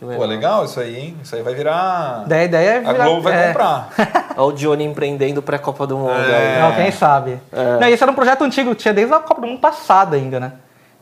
Que 0.00 0.04
Pô, 0.16 0.24
legal 0.24 0.64
isso 0.64 0.80
aí, 0.80 0.96
hein? 0.98 1.16
Isso 1.22 1.36
aí 1.36 1.42
vai 1.42 1.54
virar... 1.54 2.24
Da 2.26 2.42
ideia 2.42 2.70
é 2.70 2.76
A 2.78 2.92
virar- 2.92 3.04
Globo 3.04 3.22
vai 3.22 3.34
é, 3.40 3.46
comprar. 3.48 3.88
Olha 4.36 4.42
o 4.48 4.52
Johnny 4.52 4.84
empreendendo 4.84 5.40
pré-Copa 5.40 5.86
do 5.86 5.96
Mundo. 5.96 6.10
É. 6.10 6.56
aí. 6.56 6.60
Não, 6.62 6.74
quem 6.74 6.90
sabe. 6.90 7.38
Não, 7.80 7.88
isso 7.88 8.02
era 8.02 8.10
um 8.10 8.14
projeto 8.16 8.42
antigo, 8.42 8.74
tinha 8.74 8.92
desde 8.92 9.14
a 9.14 9.20
Copa 9.20 9.40
do 9.42 9.46
Mundo 9.46 9.60
passada 9.60 10.16
ainda, 10.16 10.40
né? 10.40 10.52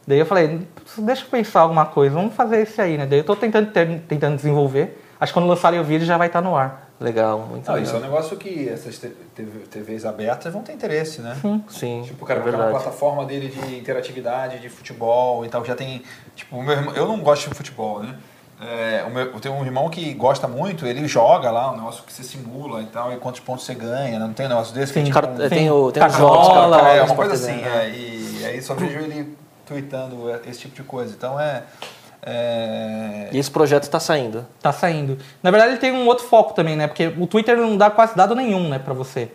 Daí 0.06 0.18
eu 0.18 0.26
falei, 0.26 0.66
"Putz, 0.74 0.98
deixa 0.98 1.22
eu 1.24 1.28
pensar 1.30 1.60
alguma 1.60 1.86
coisa, 1.86 2.14
vamos 2.14 2.34
fazer 2.34 2.60
esse 2.62 2.78
aí, 2.80 2.98
né? 2.98 3.06
Daí 3.06 3.20
eu 3.20 3.24
tô 3.24 3.34
tentando, 3.36 3.70
ter- 3.70 4.00
tentando 4.08 4.34
desenvolver. 4.36 5.00
Acho 5.20 5.32
que 5.32 5.38
quando 5.38 5.48
lançarem 5.48 5.78
o 5.80 5.84
vídeo 5.84 6.04
já 6.06 6.16
vai 6.18 6.26
estar 6.26 6.40
no 6.42 6.54
ar. 6.56 6.89
Legal, 7.00 7.38
muito 7.38 7.66
Não, 7.66 7.74
legal. 7.74 7.78
isso 7.82 7.94
é 7.96 7.98
um 7.98 8.02
negócio 8.02 8.36
que 8.36 8.68
essas 8.68 8.98
TV 8.98 9.50
TVs 9.70 10.04
abertas 10.04 10.52
vão 10.52 10.62
ter 10.62 10.72
interesse, 10.74 11.22
né? 11.22 11.34
Sim, 11.68 12.02
Tipo, 12.04 12.24
o 12.24 12.26
cara 12.28 12.40
é 12.40 12.54
uma 12.54 12.68
plataforma 12.68 13.24
dele 13.24 13.48
de 13.48 13.78
interatividade, 13.78 14.58
de 14.58 14.68
futebol 14.68 15.42
e 15.44 15.48
tal, 15.48 15.64
já 15.64 15.74
tem. 15.74 16.02
Tipo, 16.36 16.56
o 16.58 16.62
meu 16.62 16.74
irmão, 16.74 16.94
eu 16.94 17.08
não 17.08 17.18
gosto 17.20 17.48
de 17.48 17.54
futebol, 17.54 18.00
né? 18.02 18.14
É, 18.60 19.08
meu, 19.08 19.32
eu 19.32 19.40
tenho 19.40 19.54
um 19.54 19.64
irmão 19.64 19.88
que 19.88 20.12
gosta 20.12 20.46
muito, 20.46 20.86
ele 20.86 21.08
joga 21.08 21.50
lá, 21.50 21.72
um 21.72 21.76
negócio 21.76 22.04
que 22.04 22.12
você 22.12 22.22
simula 22.22 22.82
e 22.82 22.86
tal, 22.86 23.10
e 23.10 23.16
quantos 23.16 23.40
pontos 23.40 23.64
você 23.64 23.74
ganha, 23.74 24.18
né? 24.18 24.26
não 24.26 24.34
tem 24.34 24.44
um 24.44 24.50
negócio 24.50 24.74
desse? 24.74 24.92
Sim. 24.92 25.04
Que, 25.04 25.10
Car- 25.10 25.26
tipo, 25.26 25.40
é, 25.40 25.46
um- 25.46 25.48
tem 25.48 25.70
o, 25.70 25.90
tem 25.90 26.02
Cartola, 26.02 26.76
cara, 26.76 26.88
é, 26.90 26.98
cara, 26.98 27.04
uma 27.06 27.16
coisa 27.16 27.32
assim, 27.32 27.56
né? 27.62 27.86
é, 27.86 27.90
e 27.90 28.44
aí 28.44 28.60
só 28.60 28.74
vejo 28.74 28.98
ele 28.98 29.34
tweetando 29.64 30.28
esse 30.46 30.58
tipo 30.60 30.74
de 30.74 30.82
coisa. 30.82 31.14
Então 31.16 31.40
é. 31.40 31.62
É 32.22 33.28
E 33.32 33.38
esse 33.38 33.50
projeto 33.50 33.84
está 33.84 33.98
saindo. 34.00 34.46
Tá 34.62 34.72
saindo. 34.72 35.18
Na 35.42 35.50
verdade, 35.50 35.72
ele 35.72 35.80
tem 35.80 35.92
um 35.92 36.06
outro 36.06 36.26
foco 36.26 36.52
também, 36.54 36.76
né? 36.76 36.86
Porque 36.86 37.06
o 37.18 37.26
Twitter 37.26 37.56
não 37.56 37.76
dá 37.76 37.90
quase 37.90 38.16
dado 38.16 38.34
nenhum, 38.34 38.68
né, 38.68 38.78
pra 38.78 38.92
você. 38.94 39.30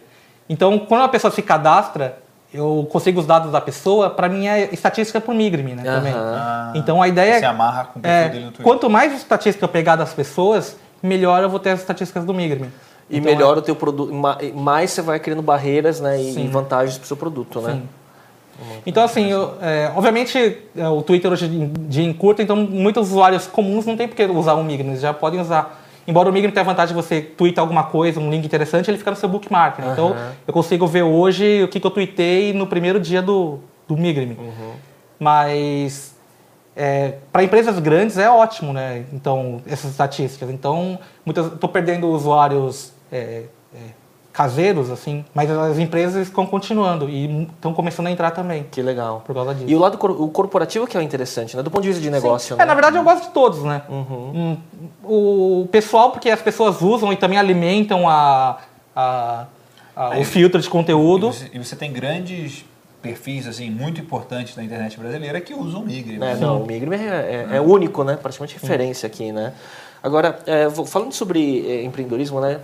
Então, 0.49 0.77
quando 0.79 1.03
a 1.03 1.07
pessoa 1.09 1.31
se 1.31 1.41
cadastra, 1.41 2.17
eu 2.53 2.87
consigo 2.91 3.19
os 3.19 3.25
dados 3.25 3.51
da 3.51 3.59
pessoa, 3.59 4.09
pra 4.09 4.29
mim 4.29 4.47
é 4.47 4.69
estatística 4.71 5.19
por 5.19 5.33
Migrime, 5.33 5.73
né, 5.73 5.83
também. 5.83 6.13
Aham. 6.13 6.35
ah, 6.37 6.71
Então, 6.75 7.01
a 7.01 7.07
ideia 7.07 7.39
se 7.39 7.43
é, 7.45 7.47
amarra 7.47 7.85
com 7.85 7.99
o 7.99 8.01
perfil 8.01 8.19
é 8.19 8.29
dele 8.29 8.45
no 8.45 8.51
Twitter. 8.51 8.63
quanto 8.63 8.89
mais 8.89 9.13
estatística 9.13 9.63
eu 9.65 9.69
pegar 9.69 9.95
das 9.95 10.13
pessoas, 10.13 10.77
melhor 11.01 11.41
eu 11.41 11.49
vou 11.49 11.59
ter 11.59 11.71
as 11.71 11.79
estatísticas 11.79 12.23
do 12.23 12.33
Migrime. 12.33 12.69
E 13.09 13.17
Então, 13.17 13.31
melhor 13.31 13.57
o 13.57 13.61
teu 13.61 13.75
produto, 13.75 14.13
ma- 14.13 14.37
mais 14.55 14.91
você 14.91 15.01
vai 15.01 15.19
criando 15.19 15.41
barreiras 15.41 15.99
né, 15.99 16.19
e 16.21 16.33
Sim. 16.33 16.49
vantagens 16.49 16.97
pro 16.97 17.07
seu 17.07 17.17
produto, 17.17 17.59
né? 17.61 17.73
Sim. 17.73 17.89
Então, 18.85 19.03
assim, 19.03 19.31
eu- 19.31 19.53
é, 19.61 19.91
obviamente 19.95 20.57
o 20.75 21.01
Twitter 21.01 21.31
hoje 21.31 21.45
em 21.45 21.71
dia 21.87 22.03
encurta, 22.03 22.41
então 22.41 22.55
muitos 22.55 23.09
usuários 23.11 23.47
comuns 23.47 23.85
não 23.85 23.97
tem 23.97 24.07
por 24.07 24.15
que 24.15 24.23
usar 24.25 24.53
o 24.53 24.63
Migrime, 24.63 24.91
eles 24.91 25.01
já 25.01 25.13
podem 25.13 25.39
usar. 25.41 25.83
Embora 26.07 26.29
o 26.29 26.31
Migrant 26.33 26.53
tenha 26.53 26.61
a 26.63 26.65
vantagem 26.65 26.95
de 26.95 27.01
você 27.01 27.19
tweetar 27.19 27.63
alguma 27.63 27.83
coisa, 27.83 28.19
um 28.19 28.29
link 28.29 28.45
interessante, 28.45 28.89
ele 28.91 28.97
fica 28.97 29.09
no 29.09 29.17
seu 29.17 29.27
bookmark. 29.27 29.79
né? 29.79 29.89
Então, 29.91 30.09
Aham. 30.11 30.31
eu 30.47 30.53
consigo 30.53 30.85
ver 30.85 31.01
hoje 31.01 31.63
o 31.63 31.67
que, 31.67 31.79
que 31.79 31.87
eu 31.87 31.91
tweetei 31.91 32.53
no 32.53 32.67
primeiro 32.67 32.99
dia 32.99 33.21
do, 33.21 33.59
do 33.87 33.97
Migrant. 33.97 34.37
Mas 35.19 36.15
para 37.31 37.43
empresas 37.43 37.79
grandes 37.79 38.17
é 38.17 38.29
ótimo, 38.29 38.73
né? 38.73 39.05
Então, 39.13 39.61
essas 39.65 39.91
estatísticas. 39.91 40.49
Então, 40.49 40.99
estou 41.25 41.69
perdendo 41.69 42.07
usuários 42.09 42.93
é, 43.11 43.17
é, 43.17 43.43
caseiros, 44.35 44.91
assim, 44.91 45.23
mas 45.33 45.49
as 45.49 45.79
empresas 45.79 46.27
estão 46.27 46.45
continuando 46.45 47.09
e 47.09 47.43
estão 47.43 47.73
começando 47.73 48.07
a 48.07 48.11
entrar 48.11 48.31
também 48.31 48.63
Que 48.69 48.81
legal. 48.81 49.23
por 49.25 49.33
causa 49.33 49.55
disso. 49.55 49.69
E 49.69 49.73
o 49.73 49.79
lado 49.79 49.97
cor- 49.97 50.11
o 50.11 50.27
corporativo 50.27 50.85
que 50.85 50.97
é 50.97 50.99
o 50.99 51.03
interessante, 51.03 51.55
né? 51.55 51.63
Do 51.63 51.71
ponto 51.71 51.83
de 51.83 51.87
vista 51.87 52.03
de 52.03 52.09
negócio, 52.09 52.53
É, 52.55 52.57
né? 52.57 52.65
na 52.65 52.73
verdade 52.73 52.97
eu 52.97 53.03
gosto 53.03 53.27
de 53.27 53.29
todos, 53.29 53.63
né? 53.63 53.83
Uhum. 53.87 54.31
Hum, 54.35 54.57
O 55.03 55.67
pessoal, 55.71 56.11
porque 56.11 56.29
as 56.29 56.41
pessoas 56.41 56.81
usam 56.81 57.13
e 57.13 57.15
também 57.15 57.37
alimentam 57.37 58.09
a, 58.09 58.57
a- 58.93 59.45
a- 59.95 60.09
Aí- 60.13 60.21
o 60.21 60.25
filtro 60.25 60.59
de 60.59 60.67
E 60.67 60.69
conteúdo. 60.69 61.27
você, 61.31 61.49
e 61.53 61.57
você 61.57 61.75
tem 61.77 61.93
grandes 61.93 62.65
perfis 63.01 63.47
assim 63.47 63.69
muito 63.69 64.01
importantes 64.01 64.53
da 64.55 64.61
internet 64.63 64.99
brasileira 64.99 65.39
que 65.39 65.53
usam 65.53 65.81
o 65.81 65.85
Migre. 65.85 66.15
É, 66.15 66.17
né? 66.19 66.35
não, 66.41 66.61
o 66.63 66.65
Migrime 66.67 66.95
é, 66.97 67.47
é- 67.51 67.55
é 67.57 67.61
único, 67.61 68.03
né? 68.03 68.17
Praticamente 68.21 68.55
referência 68.55 69.07
aqui, 69.07 69.31
né? 69.31 69.53
Agora, 70.03 70.39
é, 70.45 70.67
falando 70.85 71.13
sobre 71.13 71.65
é, 71.69 71.83
empreendedorismo, 71.85 72.41
né? 72.41 72.59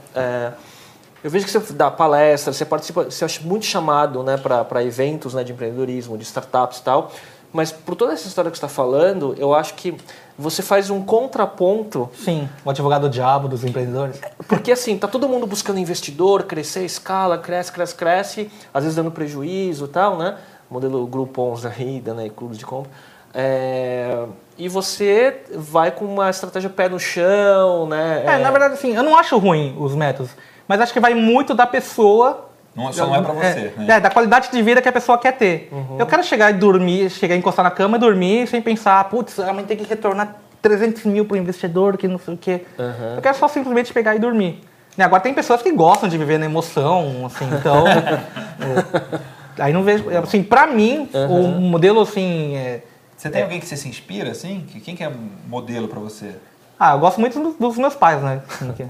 É, 1.23 1.27
eu 1.27 1.29
vejo 1.29 1.45
que 1.45 1.51
você 1.51 1.73
dá 1.73 1.89
palestras, 1.91 2.55
você 2.55 2.65
participa, 2.65 3.05
você 3.05 3.25
acha 3.25 3.41
muito 3.41 3.65
chamado, 3.65 4.23
né, 4.23 4.37
para 4.37 4.83
eventos, 4.83 5.33
né, 5.33 5.43
de 5.43 5.51
empreendedorismo, 5.51 6.17
de 6.17 6.23
startups 6.23 6.79
e 6.79 6.83
tal. 6.83 7.11
Mas 7.53 7.71
por 7.71 7.95
toda 7.95 8.13
essa 8.13 8.27
história 8.27 8.49
que 8.49 8.57
você 8.57 8.65
está 8.65 8.73
falando, 8.73 9.35
eu 9.37 9.53
acho 9.53 9.73
que 9.73 9.93
você 10.39 10.61
faz 10.61 10.89
um 10.89 11.03
contraponto 11.03 12.09
Sim, 12.15 12.47
o 12.63 12.69
advogado 12.69 13.09
diabo 13.09 13.47
dos 13.49 13.63
empreendedores. 13.63 14.19
porque 14.47 14.71
assim, 14.71 14.97
tá 14.97 15.07
todo 15.07 15.27
mundo 15.27 15.45
buscando 15.45 15.77
investidor, 15.77 16.43
crescer, 16.43 16.85
escala, 16.85 17.37
cresce, 17.37 17.71
cresce, 17.71 17.95
cresce, 17.95 18.51
às 18.73 18.83
vezes 18.83 18.95
dando 18.95 19.11
prejuízo 19.11 19.85
e 19.85 19.87
tal, 19.89 20.17
né? 20.17 20.37
Modelo 20.69 21.05
Groupons 21.05 21.65
aí, 21.65 21.99
dando 21.99 22.21
aí 22.21 22.29
clubes 22.29 22.57
de 22.57 22.65
compra. 22.65 22.89
É, 23.33 24.25
E 24.57 24.69
você 24.69 25.41
vai 25.53 25.91
com 25.91 26.05
uma 26.05 26.29
estratégia 26.29 26.69
pé 26.69 26.87
no 26.87 26.99
chão, 26.99 27.87
né? 27.87 28.23
É, 28.25 28.37
na 28.37 28.51
verdade, 28.51 28.75
assim, 28.75 28.95
eu 28.95 29.03
não 29.03 29.17
acho 29.17 29.37
ruim 29.37 29.75
os 29.77 29.93
métodos, 29.93 30.31
mas 30.71 30.79
acho 30.79 30.93
que 30.93 31.01
vai 31.01 31.13
muito 31.13 31.53
da 31.53 31.67
pessoa. 31.67 32.47
Não, 32.73 32.93
só 32.93 33.05
não 33.05 33.13
é 33.13 33.21
pra 33.21 33.33
você, 33.33 33.45
é, 33.45 33.73
né? 33.75 33.95
é, 33.95 33.99
da 33.99 34.09
qualidade 34.09 34.49
de 34.49 34.61
vida 34.63 34.81
que 34.81 34.87
a 34.87 34.91
pessoa 34.93 35.17
quer 35.17 35.33
ter. 35.33 35.69
Eu 35.99 36.05
quero 36.05 36.23
chegar 36.23 36.49
e 36.51 36.53
dormir, 36.53 37.09
chegar 37.09 37.35
e 37.35 37.37
encostar 37.39 37.61
na 37.65 37.69
cama 37.71 37.97
e 37.97 37.99
dormir 37.99 38.47
sem 38.47 38.61
pensar, 38.61 39.03
putz, 39.09 39.37
amanhã 39.41 39.67
tem 39.67 39.75
que 39.75 39.83
retornar 39.83 40.37
300 40.61 41.03
mil 41.03 41.25
pro 41.25 41.35
investidor, 41.35 41.97
que 41.97 42.07
não 42.07 42.17
sei 42.17 42.33
o 42.33 42.37
quê. 42.37 42.61
Uhum. 42.79 43.15
Eu 43.17 43.21
quero 43.21 43.35
só 43.37 43.49
simplesmente 43.49 43.91
pegar 43.91 44.15
e 44.15 44.19
dormir. 44.19 44.61
Né, 44.95 45.03
Agora 45.03 45.21
tem 45.21 45.33
pessoas 45.33 45.61
que 45.61 45.69
gostam 45.73 46.07
de 46.07 46.17
viver 46.17 46.37
na 46.37 46.45
emoção, 46.45 47.25
assim, 47.25 47.45
então. 47.59 47.83
é, 49.59 49.61
aí 49.61 49.73
não 49.73 49.83
vejo. 49.83 50.05
Assim, 50.23 50.41
pra 50.41 50.65
mim, 50.67 51.09
o 51.29 51.59
modelo 51.59 51.99
assim. 51.99 52.55
é, 52.55 52.79
Você 53.17 53.29
tem 53.29 53.43
alguém 53.43 53.59
que 53.59 53.65
você 53.65 53.75
se 53.75 53.89
inspira, 53.89 54.31
assim? 54.31 54.65
Que- 54.71 54.79
Quem 54.79 54.95
que 54.95 55.03
é 55.03 55.11
modelo 55.45 55.89
pra 55.89 55.99
você? 55.99 56.35
Ah, 56.83 56.93
eu 56.93 56.99
gosto 56.99 57.21
muito 57.21 57.39
dos, 57.59 57.77
meus 57.77 57.93
pais, 57.93 58.19
né? 58.23 58.41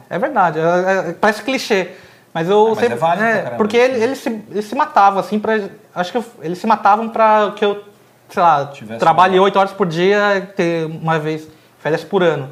É 0.10 0.18
verdade, 0.18 0.60
é- 0.60 1.10
é- 1.10 1.14
parece 1.20 1.42
clichê. 1.44 1.90
Mas 2.34 2.48
eu 2.50 2.68
Ah, 2.68 2.70
mas 2.70 2.80
sempre. 2.80 2.94
é 2.94 2.98
válido 2.98 3.26
é, 3.26 3.38
caramba. 3.40 3.56
porque 3.58 3.76
ele- 3.76 4.02
eles 4.02 4.20
se, 4.20 4.30
eles 4.50 4.64
se 4.64 4.74
matavam, 4.76 5.20
assim, 5.20 5.38
pra. 5.38 5.60
Acho 5.94 6.10
que 6.14 6.18
eu- 6.18 6.26
eles 6.42 6.58
se 6.58 6.66
matavam 6.66 7.10
pra 7.10 7.52
que 7.54 7.66
eu, 7.66 7.84
sei 8.30 8.42
lá, 8.42 8.68
Tivesse 8.68 8.98
trabalhe 8.98 9.38
oito 9.38 9.60
horas 9.60 9.74
por 9.74 9.86
dia, 9.86 10.50
ter 10.56 10.86
uma 10.86 11.20
vez 11.20 11.46
férias 11.80 12.02
por 12.02 12.24
ano. 12.24 12.52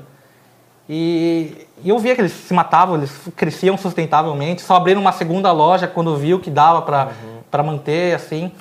E, 0.90 1.68
e 1.84 1.90
eu 1.90 1.98
via 2.00 2.16
que 2.16 2.22
eles 2.22 2.34
se 2.34 2.54
matavam, 2.54 2.96
eles 2.98 3.12
cresciam 3.36 3.78
sustentavelmente, 3.78 4.62
só 4.62 4.76
abriram 4.76 5.00
uma 5.00 5.14
segunda 5.14 5.52
loja 5.54 5.88
quando 5.88 6.18
viu 6.18 6.40
que 6.40 6.50
dava 6.50 6.82
pra 6.82 7.06
Uhum. 7.06 7.40
pra 7.50 7.64
manter, 7.64 8.14
assim. 8.16 8.52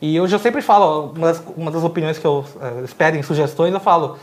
E 0.00 0.20
hoje 0.20 0.34
eu 0.34 0.38
sempre 0.38 0.62
falo, 0.62 1.12
uma 1.16 1.26
das, 1.26 1.42
uma 1.56 1.70
das 1.72 1.82
opiniões 1.82 2.18
que 2.18 2.26
eu 2.26 2.44
eles 2.78 2.92
pedem, 2.94 3.20
sugestões, 3.22 3.74
eu 3.74 3.80
falo, 3.80 4.16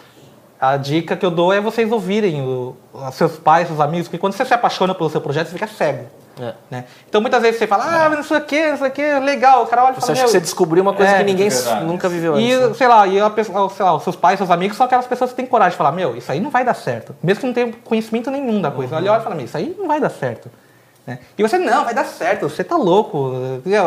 a 0.60 0.78
dica 0.78 1.16
que 1.16 1.26
eu 1.26 1.32
dou 1.32 1.54
é 1.54 1.62
vocês 1.62 1.92
ouvirem 1.92 2.42
o, 2.42 2.76
os 2.94 3.16
seus 3.16 3.38
pais, 3.38 3.68
seus 3.68 3.80
amigos, 3.80 4.08
porque 4.08 4.18
quando 4.18 4.34
você 4.34 4.44
se 4.44 4.54
apaixona 4.54 4.96
pelo 4.96 5.10
seu 5.10 5.22
projeto, 5.22 5.48
você 5.48 5.54
fica 5.54 5.68
cego. 5.68 6.06
É. 6.40 6.54
Né? 6.70 6.86
Então 7.10 7.20
muitas 7.20 7.42
vezes 7.42 7.58
você 7.58 7.66
fala, 7.66 7.84
ah, 7.86 8.10
mas 8.10 8.18
não 8.20 8.24
sei 8.24 8.38
o 8.38 8.42
que, 8.42 8.70
não 8.70 8.78
sei 8.78 8.88
o 8.88 8.92
que, 8.92 9.20
legal, 9.20 9.64
o 9.64 9.68
cara 9.68 9.86
olha 9.86 9.92
e 9.92 9.96
Você 9.96 10.02
fala, 10.02 10.14
acha 10.14 10.22
que 10.22 10.26
"Meu, 10.26 10.32
você 10.32 10.40
descobriu 10.40 10.84
uma 10.84 10.94
coisa 10.94 11.12
é, 11.12 11.18
que 11.20 11.24
ninguém 11.24 11.48
é 11.48 11.50
verdade. 11.50 11.86
nunca 11.86 12.08
viveu 12.08 12.36
antes. 12.36 12.60
né? 12.60 12.72
e, 12.72 12.74
sei 12.76 12.88
lá, 12.88 13.08
e 13.08 13.20
a 13.20 13.30
pessoa, 13.30 13.70
sei 13.70 13.86
lá, 13.86 13.96
os 13.96 14.04
seus 14.04 14.16
pais, 14.16 14.38
seus 14.38 14.52
amigos 14.52 14.78
são 14.78 14.86
aquelas 14.86 15.08
pessoas 15.08 15.32
que 15.32 15.36
têm 15.36 15.46
coragem 15.46 15.72
de 15.72 15.78
falar, 15.78 15.92
meu, 15.92 16.16
isso 16.16 16.32
aí 16.32 16.40
não 16.40 16.52
vai 16.52 16.64
dar 16.64 16.76
certo. 16.76 17.16
Mesmo 17.24 17.42
que 17.42 17.48
não 17.48 17.54
tenha 17.54 17.74
conhecimento 17.84 18.30
nenhum 18.30 18.62
da 18.62 18.70
coisa. 18.70 18.96
Olha, 18.96 19.12
olha 19.12 19.20
e 19.20 19.24
fala, 19.24 19.36
meu, 19.36 19.46
isso 19.46 19.58
aí 19.58 19.76
não 19.78 19.88
vai 19.88 20.00
dar 20.00 20.10
certo. 20.10 20.50
Né? 21.08 21.20
E 21.38 21.42
você, 21.42 21.58
não, 21.58 21.86
vai 21.86 21.94
dar 21.94 22.06
certo, 22.06 22.50
você 22.50 22.64
tá 22.64 22.76
louco. 22.76 23.32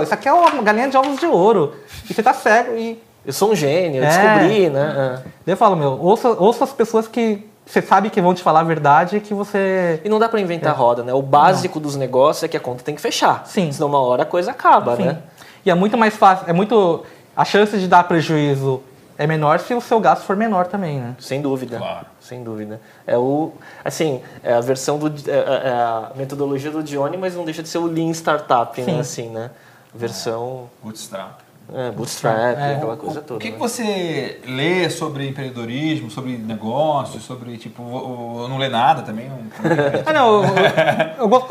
Isso 0.03 0.15
aqui 0.15 0.29
é 0.29 0.33
uma 0.33 0.63
galinha 0.63 0.89
de 0.89 0.97
ovos 0.97 1.21
de 1.21 1.27
ouro. 1.27 1.75
E 2.09 2.15
você 2.15 2.23
tá 2.23 2.33
cego. 2.33 2.77
E 2.77 3.01
Eu 3.25 3.33
sou 3.33 3.53
um 3.53 3.55
gênio, 3.55 4.03
eu 4.03 4.05
É. 4.05 4.09
descobri, 4.09 4.71
né? 4.71 4.95
É. 4.97 5.15
daí 5.47 5.53
eu 5.53 5.57
falo, 5.57 5.77
meu, 5.77 5.99
ouça, 6.01 6.29
ouça 6.31 6.65
as 6.65 6.73
pessoas 6.73 7.07
que 7.07 7.47
você 7.67 7.81
sabe 7.83 8.11
que 8.11 8.21
vão 8.21 8.35
te 8.35 8.43
falar 8.43 8.61
a 8.61 8.65
verdade 8.65 9.17
e 9.19 9.21
que 9.21 9.33
você. 9.35 10.01
E 10.05 10.09
não 10.09 10.19
dá 10.19 10.29
pra 10.29 10.41
inventar 10.41 10.75
roda, 10.75 11.03
né? 11.05 11.13
O 11.15 11.23
básico 11.23 11.79
dos 11.79 11.95
negócios 11.97 12.43
é 12.43 12.49
que 12.49 12.57
a 12.57 12.61
conta 12.61 12.83
tem 12.83 12.95
que 12.95 13.01
fechar. 13.01 13.43
Sim. 13.47 13.71
Senão 13.71 13.89
uma 13.89 14.01
hora 14.01 14.23
a 14.25 14.27
coisa 14.27 14.51
acaba, 14.51 14.97
Sim. 14.97 15.05
né? 15.05 15.19
E 15.65 15.71
é 15.71 15.75
muito 15.75 15.97
mais 15.97 16.17
fácil, 16.17 16.47
é 16.49 16.53
muito. 16.53 17.05
A 17.37 17.45
chance 17.45 17.79
de 17.79 17.87
dar 17.87 18.05
prejuízo 18.05 18.83
é 19.17 19.27
menor 19.27 19.61
se 19.61 19.73
o 19.73 19.81
seu 19.81 20.01
gasto 20.01 20.23
for 20.25 20.35
menor 20.35 20.67
também, 20.67 20.99
né? 20.99 21.15
Sem 21.21 21.41
dúvida. 21.41 21.77
Claro. 21.79 22.07
Sem 22.19 22.43
dúvida. 22.43 22.81
É 23.07 23.17
o. 23.17 23.53
Assim, 23.85 24.21
é 24.43 24.55
a 24.55 24.61
versão 24.61 24.99
do. 24.99 25.07
É, 25.31 25.37
é 25.69 25.71
a 25.71 26.11
metodologia 26.17 26.71
do 26.73 26.83
Johnny, 26.83 27.17
mas 27.17 27.37
não 27.37 27.45
deixa 27.45 27.63
de 27.63 27.69
ser 27.69 27.79
o 27.79 27.87
Lean 27.87 28.11
Startup, 28.13 28.75
Sim. 28.83 28.91
né? 28.95 29.01
Assim, 29.01 29.29
né? 29.29 29.51
Versão. 29.95 30.69
Bootstrap. 30.83 31.39
É, 31.73 31.91
bootstrap, 31.93 32.37
É. 32.37 32.75
aquela 32.75 32.97
coisa 32.97 33.21
O 33.21 33.23
toda. 33.23 33.41
que, 33.41 33.47
que 33.49 33.53
né? 33.53 33.59
você 33.59 34.41
lê 34.47 34.91
sobre 34.91 35.29
empreendedorismo, 35.29 36.11
sobre 36.11 36.37
negócios, 36.37 37.23
sobre, 37.23 37.57
tipo, 37.59 37.83
o- 37.83 38.45
o- 38.45 38.49
não 38.49 38.59
lê 38.59 38.69
nada 38.69 39.03
também? 39.03 39.29
Não, 39.29 39.39
Ah, 40.07 40.13
não, 40.13 40.43
eu, 40.43 40.49
eu- 40.49 41.11
eu 41.21 41.29
gosto, 41.29 41.47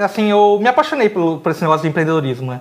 assim, 0.00 0.30
eu 0.30 0.58
me 0.60 0.68
apaixonei 0.68 1.08
pelo, 1.08 1.38
por 1.38 1.50
esse 1.50 1.60
negócio 1.62 1.82
de 1.82 1.88
empreendedorismo, 1.88 2.52
né? 2.52 2.60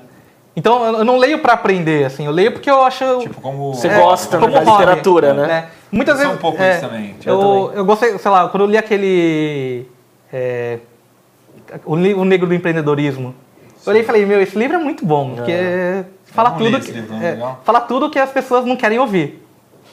Então, 0.56 0.84
eu 0.86 0.98
eu 1.00 1.04
não 1.06 1.18
leio 1.18 1.40
pra 1.40 1.54
aprender, 1.54 2.06
assim, 2.06 2.26
eu 2.26 2.32
leio 2.32 2.52
porque 2.52 2.70
eu 2.70 2.82
acho... 2.84 3.20
tipo, 3.20 3.42
como... 3.42 3.74
Você 3.74 3.90
gosta, 3.90 4.38
como 4.38 4.52
da 4.54 4.60
hobby, 4.60 4.72
literatura, 4.72 5.34
né? 5.34 5.68
Muitas 5.92 6.16
Eu 6.20 6.22
sou 6.22 6.26
vezes... 6.30 6.38
um 6.40 6.42
pouco 6.42 6.62
é, 6.62 6.72
isso 6.78 6.82
também, 6.88 7.16
eu 7.26 7.34
Eu, 7.34 7.40
também. 7.40 7.78
eu 7.78 7.86
gostei, 7.86 8.18
sei 8.18 8.32
lá, 8.32 8.48
quando 8.48 8.64
eu 8.64 8.70
li 8.70 8.78
aquele... 8.78 9.88
é, 10.32 10.80
o, 11.86 11.94
o 11.94 12.26
Negro 12.26 12.48
do 12.48 12.54
Empreendedorismo, 12.54 13.34
eu 13.86 13.90
olhei 13.92 14.02
e 14.04 14.06
falei, 14.06 14.26
meu, 14.26 14.42
esse 14.42 14.58
livro 14.58 14.78
é 14.78 14.80
muito 14.80 15.06
bom, 15.06 15.36
porque 15.36 16.06
fala 16.34 16.52
tudo, 16.52 16.80
que, 16.80 16.92
livro, 16.92 17.16
é, 17.16 17.32
legal. 17.32 17.62
fala 17.64 17.82
tudo 17.82 18.10
que 18.10 18.20
as 18.20 18.30
pessoas 18.32 18.66
não 18.66 18.76
querem 18.76 19.00
ouvir. 19.00 19.46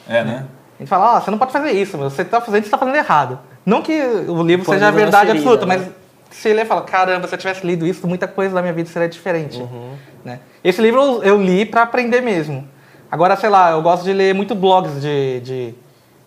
É, 0.07 0.23
né? 0.23 0.45
A 0.77 0.81
gente 0.81 0.89
fala, 0.89 1.17
ah, 1.17 1.21
você 1.21 1.29
não 1.29 1.37
pode 1.37 1.51
fazer 1.51 1.71
isso, 1.71 1.97
meu. 1.97 2.09
você 2.09 2.23
está 2.23 2.41
fazendo, 2.41 2.63
você 2.63 2.67
está 2.67 2.77
fazendo 2.77 2.95
errado. 2.95 3.39
Não 3.65 3.81
que 3.81 4.01
o 4.01 4.41
livro 4.41 4.65
seja 4.65 4.87
a 4.87 4.91
verdade 4.91 5.27
ferida, 5.27 5.39
absoluta, 5.39 5.65
né? 5.65 5.77
mas 5.77 6.35
se 6.35 6.51
ler 6.51 6.63
e 6.63 6.65
fala, 6.65 6.81
caramba, 6.81 7.27
se 7.27 7.35
eu 7.35 7.37
tivesse 7.37 7.65
lido 7.65 7.85
isso, 7.85 8.07
muita 8.07 8.27
coisa 8.27 8.55
da 8.55 8.61
minha 8.61 8.73
vida 8.73 8.89
seria 8.89 9.07
diferente. 9.07 9.59
Uhum. 9.59 9.93
Né? 10.25 10.39
Esse 10.63 10.81
livro 10.81 10.99
eu, 10.99 11.23
eu 11.23 11.41
li 11.41 11.65
para 11.65 11.83
aprender 11.83 12.21
mesmo. 12.21 12.67
Agora, 13.11 13.35
sei 13.35 13.49
lá, 13.49 13.71
eu 13.71 13.81
gosto 13.81 14.03
de 14.03 14.13
ler 14.13 14.33
muito 14.33 14.55
blogs 14.55 15.01
de, 15.01 15.41
de, 15.41 15.75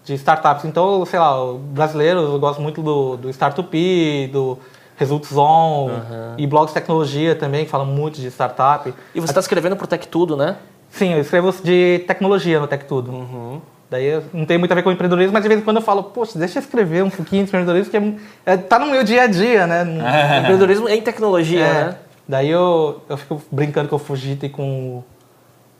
de 0.04 0.14
startups. 0.14 0.64
Então, 0.66 1.04
sei 1.06 1.18
lá, 1.18 1.42
o 1.42 1.58
brasileiro, 1.58 2.20
eu 2.20 2.38
gosto 2.38 2.60
muito 2.60 2.82
do, 2.82 3.16
do 3.16 3.30
Startup, 3.30 4.28
do 4.30 4.58
Results 4.96 5.36
On, 5.36 5.90
e 6.38 6.46
blogs 6.46 6.68
de 6.72 6.80
tecnologia 6.80 7.34
também, 7.34 7.64
que 7.64 7.70
falam 7.70 7.86
muito 7.86 8.20
de 8.20 8.28
startup. 8.30 8.92
E 9.14 9.20
você 9.20 9.30
está 9.30 9.40
escrevendo 9.40 9.76
pro 9.76 9.86
Tech 9.86 10.06
Tudo, 10.08 10.36
né? 10.36 10.56
Sim, 10.90 11.12
eu 11.14 11.20
escrevo 11.20 11.52
de 11.62 12.04
tecnologia 12.06 12.60
no 12.60 12.66
Tech 12.68 12.84
Tudo. 12.84 13.10
Uhum. 13.10 13.60
Daí 13.90 14.06
eu- 14.06 14.22
não 14.32 14.44
tem 14.46 14.56
muito 14.58 14.72
a 14.72 14.74
ver 14.74 14.82
com 14.82 14.90
empreendedorismo, 14.90 15.32
mas 15.32 15.42
de 15.42 15.48
vez 15.48 15.60
em 15.60 15.64
quando 15.64 15.76
eu 15.76 15.82
falo, 15.82 16.04
poxa, 16.04 16.38
deixa 16.38 16.58
eu 16.58 16.62
escrever 16.62 17.02
um 17.04 17.10
pouquinho 17.10 17.42
de 17.42 17.48
empreendedorismo, 17.48 17.90
que 17.90 17.96
é, 17.96 18.52
é- 18.54 18.56
tá 18.56 18.78
no 18.78 18.86
meu 18.86 19.02
dia 19.04 19.22
a 19.22 19.26
dia, 19.26 19.66
né? 19.66 19.82
Empreendedorismo 20.40 20.88
em 20.88 21.00
tecnologia, 21.02 21.64
é. 21.64 21.72
né? 21.84 21.96
Daí 22.26 22.48
eu, 22.50 23.02
eu 23.08 23.16
fico 23.16 23.42
brincando 23.52 23.88
com 23.88 23.96
o 23.96 23.98
Fujita 23.98 24.46
e 24.46 24.48
com 24.48 24.62
o, 24.98 25.04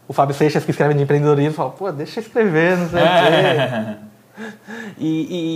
o 0.09 0.12
Fábio 0.12 0.35
Seixas, 0.35 0.64
que 0.64 0.70
escrevem 0.72 0.96
de 0.96 1.03
empreendedorismo, 1.05 1.50
eu 1.50 1.55
falo, 1.55 1.70
pô, 1.70 1.90
deixa 1.90 2.20
eu 2.20 2.22
escrever, 2.24 2.77
não 2.77 2.88
sei 2.88 3.00
o 3.00 3.05
quê. 3.05 3.96
E, 4.98 5.07